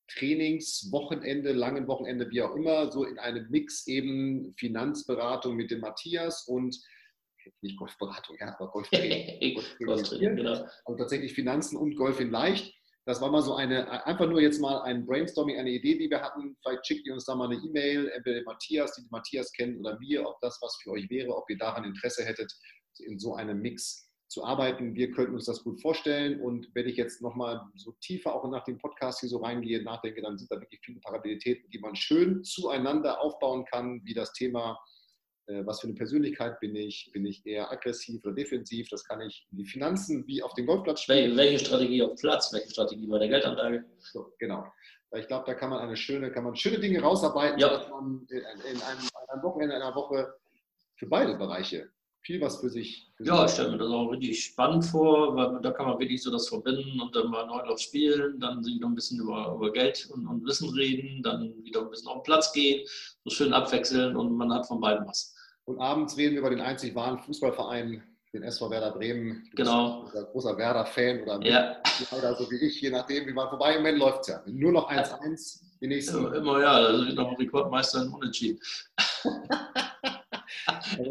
Trainingswochenende, 0.08 1.52
langen 1.52 1.87
Wochenende, 1.88 2.30
wie 2.30 2.42
auch 2.42 2.54
immer, 2.54 2.92
so 2.92 3.04
in 3.04 3.18
einem 3.18 3.50
Mix 3.50 3.87
eben 3.87 4.54
Finanzberatung 4.58 5.56
mit 5.56 5.70
dem 5.70 5.80
Matthias 5.80 6.46
und 6.46 6.78
nicht 7.62 7.78
Golfberatung, 7.78 8.37
ja, 8.38 8.54
aber 8.59 8.70
Golftraining. 8.70 9.61
Golftraining 9.85 10.37
genau. 10.37 10.66
Also 10.85 10.98
tatsächlich 10.98 11.33
Finanzen 11.35 11.76
und 11.76 11.96
Golf 11.96 12.20
in 12.20 12.30
leicht. 12.30 12.74
Das 13.07 13.20
war 13.20 13.30
mal 13.30 13.42
so 13.42 13.54
eine, 13.54 14.07
einfach 14.07 14.26
nur 14.26 14.40
jetzt 14.40 14.61
mal 14.61 14.80
ein 14.83 15.04
Brainstorming, 15.04 15.59
eine 15.59 15.70
Idee, 15.70 15.98
die 15.98 16.09
wir 16.09 16.22
hatten. 16.22 16.57
Vielleicht 16.62 16.87
schickt 16.87 17.07
ihr 17.07 17.12
uns 17.12 17.26
da 17.26 17.35
mal 17.35 17.50
eine 17.50 17.62
E-Mail, 17.62 18.09
entweder 18.09 18.42
Matthias, 18.44 18.94
die 18.94 19.02
Matthias 19.11 19.52
kennt, 19.52 19.78
oder 19.78 19.98
wir, 20.00 20.26
ob 20.26 20.40
das 20.40 20.59
was 20.62 20.78
für 20.83 20.92
euch 20.92 21.11
wäre, 21.11 21.37
ob 21.37 21.48
ihr 21.50 21.59
daran 21.59 21.85
Interesse 21.85 22.24
hättet, 22.24 22.50
in 23.00 23.18
so 23.18 23.35
einem 23.35 23.61
Mix 23.61 24.09
zu 24.28 24.42
arbeiten. 24.42 24.94
Wir 24.94 25.11
könnten 25.11 25.35
uns 25.35 25.44
das 25.44 25.62
gut 25.62 25.80
vorstellen. 25.83 26.40
Und 26.40 26.68
wenn 26.74 26.88
ich 26.88 26.96
jetzt 26.96 27.20
nochmal 27.20 27.61
so 27.76 27.92
tiefer 28.00 28.35
auch 28.35 28.50
nach 28.50 28.64
dem 28.64 28.78
Podcast 28.78 29.20
hier 29.20 29.28
so 29.28 29.38
reingehe, 29.38 29.83
nachdenke, 29.83 30.22
dann 30.22 30.38
sind 30.38 30.50
da 30.50 30.59
wirklich 30.59 30.80
viele 30.83 31.00
Parallelitäten, 31.00 31.68
die 31.70 31.78
man 31.78 31.94
schön 31.94 32.42
zueinander 32.42 33.20
aufbauen 33.20 33.64
kann, 33.66 34.00
wie 34.04 34.14
das 34.14 34.33
Thema 34.33 34.78
was 35.46 35.80
für 35.80 35.87
eine 35.87 35.94
Persönlichkeit 35.94 36.59
bin 36.61 36.74
ich? 36.74 37.11
Bin 37.12 37.26
ich 37.26 37.44
eher 37.44 37.70
aggressiv 37.70 38.24
oder 38.24 38.35
defensiv? 38.35 38.88
Das 38.88 39.04
kann 39.04 39.20
ich 39.20 39.46
in 39.50 39.59
die 39.59 39.66
Finanzen 39.66 40.26
wie 40.26 40.42
auf 40.42 40.54
den 40.54 40.66
Golfplatz 40.66 41.00
spielen. 41.02 41.37
Welche 41.37 41.64
Strategie 41.64 42.02
auf 42.02 42.14
Platz? 42.16 42.52
Welche 42.52 42.70
Strategie 42.70 43.07
bei 43.07 43.18
der 43.18 43.28
Geldanlage? 43.28 43.85
So, 43.98 44.33
genau. 44.38 44.64
Ich 45.16 45.26
glaube, 45.28 45.44
da 45.46 45.54
kann 45.54 45.70
man 45.70 45.80
eine 45.80 45.96
schöne, 45.96 46.33
kann 46.33 46.44
man 46.44 46.57
schöne 46.57 46.80
Dinge 46.80 47.00
rausarbeiten, 47.00 47.59
ja. 47.59 47.68
dass 47.68 47.88
man 47.88 48.26
in, 48.30 48.42
einem, 48.42 49.09
einem 49.28 49.42
Wochenende, 49.42 49.76
in 49.76 49.83
einer 49.83 49.94
Woche 49.94 50.35
für 50.96 51.07
beide 51.07 51.37
Bereiche 51.37 51.90
viel 52.24 52.40
was 52.40 52.57
für 52.57 52.70
sich. 52.70 53.12
Für 53.16 53.24
ja, 53.24 53.44
ich 53.44 53.50
stelle 53.50 53.72
mir 53.72 53.78
das 53.78 53.90
auch 53.90 54.09
richtig 54.09 54.42
spannend 54.42 54.85
vor, 54.87 55.37
weil 55.37 55.61
da 55.61 55.70
kann 55.72 55.87
man 55.87 55.98
wirklich 55.98 56.22
so 56.22 56.30
das 56.30 56.48
verbinden 56.48 56.98
und 57.00 57.14
dann 57.14 57.30
mal 57.30 57.46
Neulauf 57.46 57.78
spielen, 57.78 58.40
dann 58.40 58.64
wieder 58.64 58.87
ein 58.87 58.94
bisschen 58.94 59.20
über, 59.20 59.54
über 59.54 59.70
Geld 59.70 60.09
und, 60.11 60.26
und, 60.26 60.44
Wissen 60.44 60.70
reden, 60.70 61.22
dann 61.22 61.54
wieder 61.62 61.83
ein 61.83 61.90
bisschen 61.90 62.09
auf 62.09 62.22
den 62.22 62.22
Platz 62.22 62.52
gehen, 62.52 62.87
so 63.24 63.30
schön 63.30 63.52
abwechseln 63.52 64.16
und 64.16 64.37
man 64.37 64.52
hat 64.52 64.66
von 64.66 64.80
beiden 64.80 65.07
was. 65.07 65.33
Und 65.66 65.79
abends 65.79 66.16
reden 66.16 66.33
wir 66.33 66.40
über 66.40 66.50
den 66.50 66.61
einzig 66.61 66.94
wahren 66.94 67.18
Fußballverein, 67.18 68.03
den 68.33 68.42
SV 68.42 68.70
Werder 68.70 68.90
Bremen. 68.92 69.48
Du 69.50 69.57
genau. 69.57 70.03
Bist 70.03 70.16
ein 70.16 70.24
großer 70.24 70.59
Werder-Fan 70.59 71.22
oder 71.22 71.40
ja. 71.42 71.77
leider 72.11 72.35
so 72.35 72.50
wie 72.50 72.57
ich, 72.57 72.81
je 72.81 72.90
nachdem, 72.90 73.27
wie 73.27 73.33
man 73.33 73.48
vorbei 73.48 73.77
im 73.77 73.79
Moment 73.79 73.98
läuft 73.98 74.20
es 74.22 74.29
ja. 74.29 74.42
Nur 74.46 74.72
noch 74.72 74.90
1-1 74.90 75.62
die 75.81 75.87
nächsten. 75.87 76.22
Ja, 76.22 76.35
immer 76.35 76.61
ja, 76.61 76.72
also 76.72 77.14
noch 77.14 77.38
Rekordmeister 77.38 78.03
in 78.03 78.09
Unentschieden. 78.09 78.59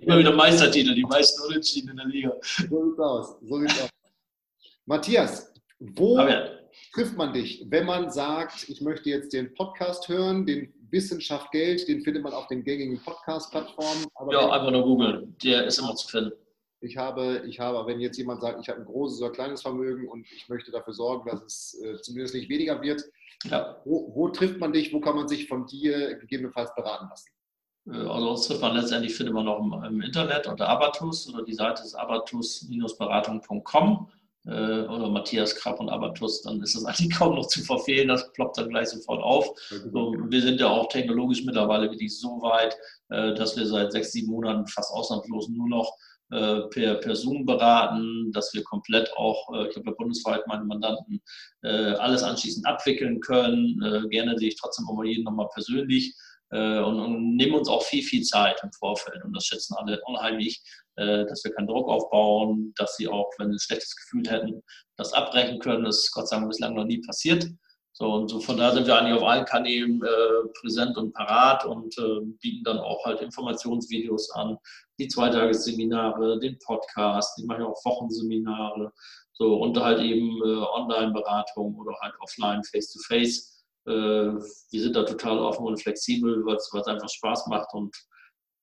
Immer 0.02 0.20
wieder 0.20 0.34
Meistertitel, 0.34 0.96
die 0.96 1.04
meisten 1.04 1.42
Unentschieden 1.48 1.90
in 1.90 1.98
der 1.98 2.06
Liga. 2.06 2.34
So 2.42 2.86
sieht's 2.86 3.00
aus. 3.00 3.36
So 3.42 3.60
sieht's 3.60 3.82
aus. 3.82 3.90
Matthias, 4.86 5.54
wo 5.80 6.20
trifft 6.94 7.18
man 7.18 7.34
dich, 7.34 7.66
wenn 7.70 7.86
man 7.86 8.10
sagt, 8.12 8.70
ich 8.70 8.82
möchte 8.82 9.10
jetzt 9.10 9.34
den 9.34 9.54
Podcast 9.54 10.08
hören, 10.08 10.46
den 10.46 10.74
Wissenschaft 10.94 11.52
Geld, 11.52 11.86
den 11.90 12.02
findet 12.02 12.24
man 12.24 12.32
auf 12.32 12.48
den 12.48 12.64
gängigen 12.64 13.02
Podcast-Plattformen. 13.04 14.06
Ja, 14.32 14.50
einfach 14.50 14.72
nur 14.72 14.84
googeln, 14.84 15.36
der 15.44 15.66
ist 15.66 15.80
immer 15.80 15.96
zu 15.96 16.08
finden. 16.08 16.32
Ich 16.80 16.96
habe, 16.98 17.44
ich 17.48 17.60
habe, 17.60 17.86
wenn 17.88 18.00
jetzt 18.00 18.18
jemand 18.18 18.42
sagt, 18.42 18.62
ich 18.62 18.70
habe 18.70 18.80
ein 18.80 18.86
großes 18.86 19.22
oder 19.22 19.32
kleines 19.32 19.62
Vermögen 19.62 20.08
und 20.08 20.26
ich 20.32 20.48
möchte 20.50 20.72
dafür 20.72 20.94
sorgen, 20.94 21.30
dass 21.30 21.44
es 21.44 21.82
äh, 21.82 22.02
zumindest 22.02 22.36
nicht 22.36 22.50
weniger 22.50 22.82
wird, 22.82 23.04
ja. 23.46 23.82
wo, 23.86 24.14
wo 24.14 24.30
trifft 24.30 24.60
man 24.60 24.72
dich, 24.72 24.94
wo 24.94 25.00
kann 25.00 25.16
man 25.16 25.28
sich 25.28 25.48
von 25.48 25.66
dir 25.66 26.14
gegebenenfalls 26.16 26.76
beraten 26.76 27.08
lassen? 27.10 27.30
Äh, 27.88 28.08
also 28.08 28.30
uns 28.32 28.48
trifft 28.48 28.62
man 28.62 28.76
letztendlich, 28.76 29.16
findet 29.16 29.34
man 29.34 29.48
auch 29.48 29.60
im, 29.60 29.74
im 29.84 30.02
Internet 30.02 30.48
unter 30.48 30.68
Abatus 30.68 31.34
oder 31.34 31.44
die 31.44 31.54
Seite 31.54 31.84
ist 31.84 31.96
abatus-beratung.com 31.96 34.10
oder 34.46 35.10
Matthias 35.10 35.56
Krapp 35.56 35.80
und 35.80 35.90
Abatus, 35.90 36.42
dann 36.42 36.62
ist 36.62 36.76
das 36.76 36.86
eigentlich 36.86 37.12
kaum 37.12 37.36
noch 37.36 37.48
zu 37.48 37.62
verfehlen, 37.64 38.10
das 38.10 38.32
ploppt 38.34 38.58
dann 38.58 38.70
gleich 38.70 38.90
sofort 38.90 39.22
auf. 39.24 39.48
So, 39.70 40.14
wir 40.28 40.42
sind 40.42 40.60
ja 40.60 40.68
auch 40.68 40.90
technologisch 40.90 41.44
mittlerweile 41.46 41.90
wirklich 41.90 42.20
so 42.20 42.42
weit, 42.42 42.76
äh, 43.10 43.34
dass 43.36 43.58
wir 43.58 43.66
seit 43.66 43.92
sechs, 43.92 44.12
sieben 44.12 44.32
Monaten 44.32 44.68
fast 44.68 44.92
ausnahmslos 44.92 45.48
nur 45.50 45.70
noch 45.70 45.98
äh, 46.32 46.62
per, 46.72 46.96
per 46.96 47.16
Zoom 47.16 47.46
beraten, 47.46 48.32
dass 48.34 48.54
wir 48.54 48.64
komplett 48.64 49.12
auch, 49.16 49.54
äh, 49.54 49.70
ich 49.70 49.76
habe 49.76 49.88
ja 49.88 49.96
bundesweit 49.98 50.46
meine 50.48 50.66
Mandanten, 50.66 51.22
äh, 51.62 51.94
alles 51.94 52.24
anschließend 52.24 52.66
abwickeln 52.66 53.20
können. 53.22 54.10
gerne 54.10 54.38
sehe 54.38 54.50
ich 54.50 54.60
trotzdem 54.60 54.88
immer 54.90 55.06
jeden 55.06 55.24
nochmal 55.24 55.48
persönlich 55.54 56.10
äh, 56.10 56.23
und, 56.58 57.00
und, 57.00 57.36
nehmen 57.36 57.56
uns 57.56 57.68
auch 57.68 57.84
viel, 57.84 58.04
viel 58.04 58.24
Zeit 58.24 58.60
im 58.64 58.72
Vorfeld. 58.74 59.24
Und 59.24 59.36
das 59.36 59.46
schätzen 59.46 59.76
alle 59.76 60.00
unheimlich, 60.06 60.62
äh, 60.96 61.26
dass 61.26 61.44
wir 61.44 61.52
keinen 61.54 61.68
Druck 61.68 61.90
aufbauen, 61.90 62.74
dass 62.76 62.96
sie 62.96 63.08
auch, 63.08 63.32
wenn 63.38 63.50
sie 63.50 63.56
ein 63.56 63.60
schlechtes 63.60 63.96
Gefühl 63.96 64.24
hätten, 64.30 64.64
das 64.98 65.14
abbrechen 65.14 65.60
können. 65.60 65.86
Das 65.86 66.00
ist 66.00 66.12
Gott 66.12 66.28
sei 66.28 66.38
Dank 66.38 66.50
bislang 66.50 66.76
noch 66.76 66.86
nie 66.86 67.02
passiert. 67.02 67.48
So, 67.96 68.12
und 68.12 68.28
so 68.28 68.40
von 68.40 68.58
da 68.58 68.72
sind 68.72 68.88
wir 68.88 68.98
eigentlich 68.98 69.16
auf 69.16 69.28
allen 69.28 69.46
Kanälen 69.46 70.02
äh, 70.02 70.48
präsent 70.60 70.98
und 70.98 71.14
parat 71.14 71.64
und 71.66 71.96
äh, 72.00 72.22
bieten 72.42 72.64
dann 72.64 72.80
auch 72.80 73.06
halt 73.06 73.22
Informationsvideos 73.22 74.32
an, 74.32 74.58
die 75.00 75.08
Zweitagesseminare, 75.08 76.40
den 76.40 76.58
Podcast, 76.66 77.38
die 77.38 77.46
machen 77.46 77.66
auch 77.66 77.86
Wochenseminare, 77.86 78.92
so 79.34 79.62
und 79.62 79.78
halt 79.78 80.00
eben 80.02 80.42
äh, 80.44 80.66
Online-Beratung 80.76 81.76
oder 81.76 81.96
halt 82.02 82.16
offline, 82.20 82.64
face-to-face. 82.64 83.30
-face 83.40 83.50
äh, 83.50 83.53
wir 83.86 84.82
sind 84.82 84.96
da 84.96 85.04
total 85.04 85.40
offen 85.40 85.66
und 85.66 85.82
flexibel, 85.82 86.46
weil 86.46 86.56
es 86.56 86.88
einfach 86.88 87.10
Spaß 87.10 87.48
macht 87.48 87.74
und 87.74 87.96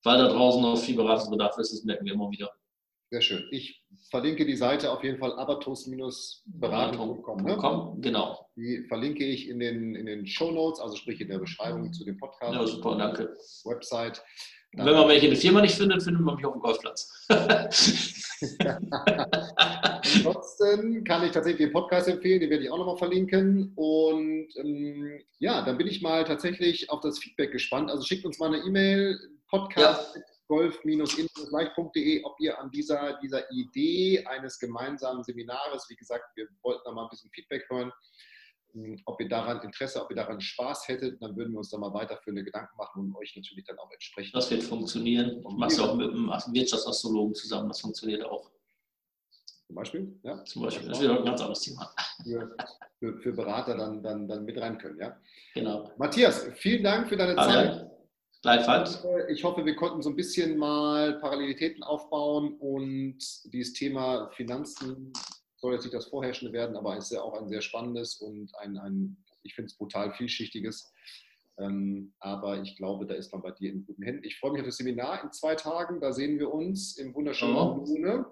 weil 0.02 0.18
da 0.18 0.28
draußen 0.28 0.62
noch 0.62 0.78
viel 0.78 0.96
Beratungsbedarf 0.96 1.58
ist, 1.58 1.72
das 1.72 1.84
merken 1.84 2.06
wir 2.06 2.14
immer 2.14 2.30
wieder. 2.30 2.50
Sehr 3.12 3.22
schön. 3.22 3.42
Ich 3.50 3.82
verlinke 4.08 4.46
die 4.46 4.54
Seite 4.54 4.92
auf 4.92 5.02
jeden 5.02 5.18
Fall 5.18 5.36
abatus-beratung.com. 5.36 7.42
Ne? 7.42 7.58
Genau. 8.00 8.46
Die 8.54 8.84
verlinke 8.86 9.24
ich 9.24 9.48
in 9.48 9.58
den, 9.58 9.96
in 9.96 10.06
den 10.06 10.28
Show 10.28 10.52
Notes, 10.52 10.78
also 10.80 10.94
sprich 10.94 11.20
in 11.20 11.26
der 11.28 11.40
Beschreibung 11.40 11.92
zu 11.92 12.04
dem 12.04 12.18
Podcast. 12.18 12.54
Ja, 12.54 12.64
super, 12.66 12.96
danke. 12.96 13.36
Website. 13.64 14.22
Wenn 14.72 14.94
man 14.94 15.08
welche 15.08 15.26
in 15.26 15.32
der 15.32 15.40
Firma 15.40 15.60
nicht 15.60 15.74
findet, 15.74 16.02
findet 16.02 16.22
man 16.22 16.36
mich 16.36 16.46
auf 16.46 16.52
dem 16.52 16.62
Golfplatz. 16.62 17.26
Ansonsten 19.56 21.02
kann 21.04 21.24
ich 21.24 21.32
tatsächlich 21.32 21.66
den 21.66 21.72
Podcast 21.72 22.08
empfehlen, 22.08 22.40
den 22.40 22.50
werde 22.50 22.64
ich 22.64 22.70
auch 22.70 22.78
nochmal 22.78 22.96
verlinken. 22.96 23.72
Und 23.74 24.48
ähm, 24.56 25.20
ja, 25.40 25.62
dann 25.64 25.76
bin 25.76 25.88
ich 25.88 26.02
mal 26.02 26.22
tatsächlich 26.24 26.88
auf 26.88 27.00
das 27.00 27.18
Feedback 27.18 27.50
gespannt. 27.50 27.90
Also 27.90 28.04
schickt 28.04 28.24
uns 28.24 28.38
mal 28.38 28.54
eine 28.54 28.64
E-Mail, 28.64 29.18
podcast 29.48 30.14
ja. 30.14 30.22
golf-leicht.de, 30.46 32.22
ob 32.24 32.38
ihr 32.38 32.56
an 32.58 32.70
dieser, 32.70 33.18
dieser 33.20 33.50
Idee 33.50 34.24
eines 34.26 34.60
gemeinsamen 34.60 35.24
Seminares, 35.24 35.86
wie 35.88 35.96
gesagt, 35.96 36.24
wir 36.36 36.46
wollten 36.62 36.82
da 36.84 36.92
mal 36.92 37.02
ein 37.04 37.10
bisschen 37.10 37.30
Feedback 37.32 37.66
hören, 37.68 37.90
ob 39.04 39.20
ihr 39.20 39.28
daran 39.28 39.60
Interesse, 39.62 40.02
ob 40.02 40.10
ihr 40.10 40.16
daran 40.16 40.40
Spaß 40.40 40.88
hättet, 40.88 41.20
dann 41.22 41.36
würden 41.36 41.52
wir 41.52 41.58
uns 41.58 41.70
da 41.70 41.78
mal 41.78 41.92
weiterführende 41.92 42.44
Gedanken 42.44 42.76
machen 42.76 43.02
und 43.02 43.16
euch 43.16 43.34
natürlich 43.36 43.64
dann 43.64 43.78
auch 43.78 43.90
entsprechend. 43.90 44.34
Das 44.34 44.50
wird 44.50 44.62
funktionieren. 44.62 45.44
Ich 45.48 45.56
mache 45.56 45.72
es 45.72 45.80
auch 45.80 45.94
mit 45.94 46.10
einem 46.10 46.28
Wirtschaftsastrologen 46.28 47.34
zusammen, 47.34 47.68
das 47.68 47.80
funktioniert 47.80 48.24
auch. 48.24 48.50
Zum 49.66 49.76
Beispiel? 49.76 50.20
Ja? 50.24 50.44
Zum 50.44 50.62
Beispiel, 50.62 50.88
das 50.88 50.98
ist 50.98 51.04
wieder 51.04 51.18
ein 51.18 51.24
ganz 51.24 51.40
anderes 51.40 51.60
Thema. 51.60 51.94
Für, 52.24 52.56
für, 52.98 53.18
für, 53.18 53.32
Berater 53.32 53.76
dann, 53.76 54.02
dann, 54.02 54.26
dann 54.26 54.44
mit 54.44 54.60
rein 54.60 54.76
können, 54.78 54.98
ja? 54.98 55.16
Genau. 55.54 55.92
Matthias, 55.96 56.48
vielen 56.56 56.82
Dank 56.82 57.08
für 57.08 57.16
deine 57.16 57.38
Alle. 57.38 57.52
Zeit. 57.52 57.90
Gleichfalls. 58.42 59.04
Ich 59.28 59.44
hoffe, 59.44 59.64
wir 59.64 59.76
konnten 59.76 60.02
so 60.02 60.08
ein 60.08 60.16
bisschen 60.16 60.56
mal 60.56 61.20
Parallelitäten 61.20 61.82
aufbauen 61.82 62.56
und 62.58 63.18
dieses 63.52 63.74
Thema 63.74 64.30
Finanzen 64.30 65.12
soll 65.60 65.74
jetzt 65.74 65.84
nicht 65.84 65.94
das 65.94 66.06
Vorherrschende 66.06 66.52
werden, 66.52 66.76
aber 66.76 66.96
es 66.96 67.04
ist 67.04 67.12
ja 67.12 67.22
auch 67.22 67.34
ein 67.34 67.48
sehr 67.48 67.60
spannendes 67.60 68.16
und 68.16 68.50
ein, 68.58 68.78
ein 68.78 69.16
ich 69.42 69.54
finde 69.54 69.66
es 69.66 69.76
brutal 69.76 70.12
vielschichtiges. 70.12 70.92
Ähm, 71.58 72.14
aber 72.20 72.62
ich 72.62 72.76
glaube, 72.76 73.06
da 73.06 73.14
ist 73.14 73.32
man 73.32 73.42
bei 73.42 73.50
dir 73.50 73.70
in 73.70 73.84
guten 73.84 74.02
Händen. 74.02 74.24
Ich 74.24 74.38
freue 74.38 74.52
mich 74.52 74.62
auf 74.62 74.66
das 74.66 74.78
Seminar 74.78 75.22
in 75.22 75.32
zwei 75.32 75.54
Tagen. 75.54 76.00
Da 76.00 76.12
sehen 76.12 76.38
wir 76.38 76.52
uns 76.52 76.96
im 76.96 77.14
wunderschönen 77.14 77.56
oh. 77.56 77.84
Lune. 77.86 78.26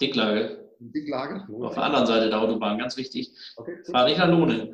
Dicklage. 0.00 0.70
Dicklage. 0.78 1.46
Auf 1.62 1.74
der 1.74 1.84
anderen 1.84 2.06
Seite 2.06 2.28
der 2.28 2.38
Autobahn, 2.38 2.78
ganz 2.78 2.98
wichtig. 2.98 3.32
Okay, 3.56 3.78
Fahr 3.90 4.06
nicht 4.06 4.18
nach 4.18 4.28
Lohne. 4.28 4.72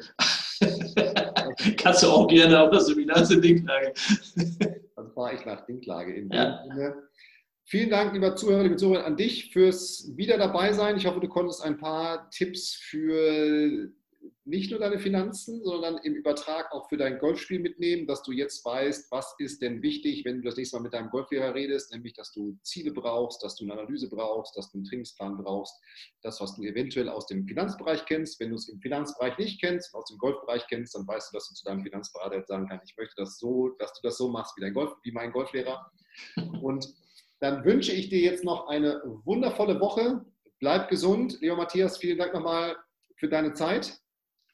Kannst 1.77 2.03
du 2.03 2.09
auch 2.09 2.27
gerne 2.27 2.61
auf 2.61 2.71
das 2.71 2.87
Seminar 2.87 3.25
zur 3.25 3.41
Dicklage. 3.41 3.93
Dann 4.97 5.13
fahre 5.13 5.35
ich 5.35 5.45
nach 5.45 5.65
Dicklage. 5.67 6.15
In 6.15 6.29
ja. 6.31 6.65
Sinne. 6.65 7.09
Vielen 7.65 7.91
Dank, 7.91 8.13
lieber 8.13 8.37
Zuhörer, 8.37 8.65
liebe 8.65 8.77
Zuhörer, 8.77 9.05
an 9.05 9.17
dich 9.17 9.53
fürs 9.53 10.11
wieder 10.17 10.37
dabei 10.37 10.73
sein. 10.73 10.97
Ich 10.97 11.07
hoffe, 11.07 11.21
du 11.21 11.29
konntest 11.29 11.63
ein 11.63 11.79
paar 11.79 12.29
Tipps 12.31 12.75
für 12.75 13.93
nicht 14.45 14.71
nur 14.71 14.81
deine 14.81 14.99
Finanzen, 14.99 15.63
sondern 15.63 15.99
im 15.99 16.15
Übertrag 16.15 16.73
auch 16.73 16.89
für 16.89 16.97
dein 16.97 17.19
Golfspiel 17.19 17.61
mitnehmen, 17.61 18.07
dass 18.07 18.23
du 18.23 18.33
jetzt 18.33 18.65
weißt, 18.65 19.11
was 19.11 19.35
ist 19.39 19.63
denn 19.63 19.83
wichtig, 19.83 20.25
wenn 20.25 20.39
du 20.39 20.43
das 20.43 20.57
nächste 20.57 20.77
Mal 20.77 20.83
mit 20.83 20.95
deinem 20.95 21.11
Golflehrer 21.11 21.55
redest, 21.55 21.93
nämlich, 21.93 22.13
dass 22.15 22.33
du 22.33 22.59
Ziele 22.63 22.93
brauchst, 22.93 23.43
dass 23.45 23.57
du 23.57 23.65
eine 23.65 23.75
Analyse 23.75 24.09
brauchst, 24.09 24.57
dass 24.57 24.71
du 24.71 24.79
einen 24.79 24.85
Trainingsplan 24.85 25.37
brauchst, 25.37 25.81
das, 26.23 26.41
was 26.41 26.57
du 26.57 26.63
eventuell 26.63 27.09
aus 27.09 27.27
dem 27.27 27.47
Finanzbereich 27.47 28.05
kennst. 28.05 28.41
Wenn 28.41 28.51
du 28.51 28.57
es 28.57 28.69
im 28.69 28.81
Finanzbereich 28.81 29.39
nicht 29.39 29.61
kennst, 29.61 29.95
aus 29.95 30.07
dem 30.07 30.19
Golfbereich 30.19 30.67
kennst, 30.69 30.95
dann 30.95 31.07
weißt 31.07 31.33
du, 31.33 31.37
dass 31.37 31.49
du 31.49 31.55
zu 31.55 31.65
deinem 31.65 31.83
Finanzberater 31.83 32.45
sagen 32.45 32.67
kannst, 32.69 32.91
ich 32.91 32.97
möchte 32.97 33.15
das 33.17 33.39
so, 33.39 33.71
dass 33.79 33.93
du 33.95 34.01
das 34.03 34.19
so 34.19 34.29
machst 34.29 34.57
wie, 34.57 34.61
dein 34.61 34.75
Golf, 34.75 34.93
wie 35.05 35.13
mein 35.13 35.33
Golflehrer. 35.33 35.91
Und 36.61 36.93
dann 37.43 37.65
wünsche 37.65 37.91
ich 37.93 38.09
dir 38.09 38.21
jetzt 38.21 38.45
noch 38.45 38.69
eine 38.69 39.03
wundervolle 39.25 39.81
Woche. 39.81 40.25
Bleib 40.61 40.89
gesund. 40.89 41.41
Leo 41.41 41.57
Matthias, 41.57 41.99
vielen 41.99 42.17
Dank 42.17 42.33
nochmal 42.33 42.77
für 43.17 43.29
deine 43.29 43.53
Zeit. 43.53 44.01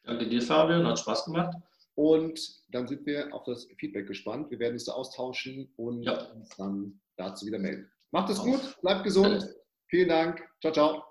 Danke 0.05 0.26
dir, 0.26 0.41
Fabian. 0.41 0.86
Hat 0.86 0.99
Spaß 0.99 1.26
gemacht. 1.26 1.55
Und 1.97 2.41
dann 2.68 2.89
sind 2.89 3.05
wir 3.05 3.34
auf 3.34 3.45
das 3.45 3.68
Feedback 3.76 4.07
gespannt. 4.07 4.51
Wir 4.51 4.59
werden 4.59 4.72
uns 4.72 4.86
da 4.86 4.93
austauschen 4.93 5.70
und 5.76 6.05
ja. 6.05 6.18
uns 6.32 6.49
dann 6.57 6.99
dazu 7.16 7.45
wieder 7.45 7.59
melden. 7.59 7.91
Macht 8.11 8.30
es 8.30 8.39
gut, 8.39 8.80
bleibt 8.80 9.05
gesund. 9.05 9.47
Vielen 9.89 10.09
Dank. 10.09 10.43
Ciao, 10.62 10.72
ciao. 10.72 11.05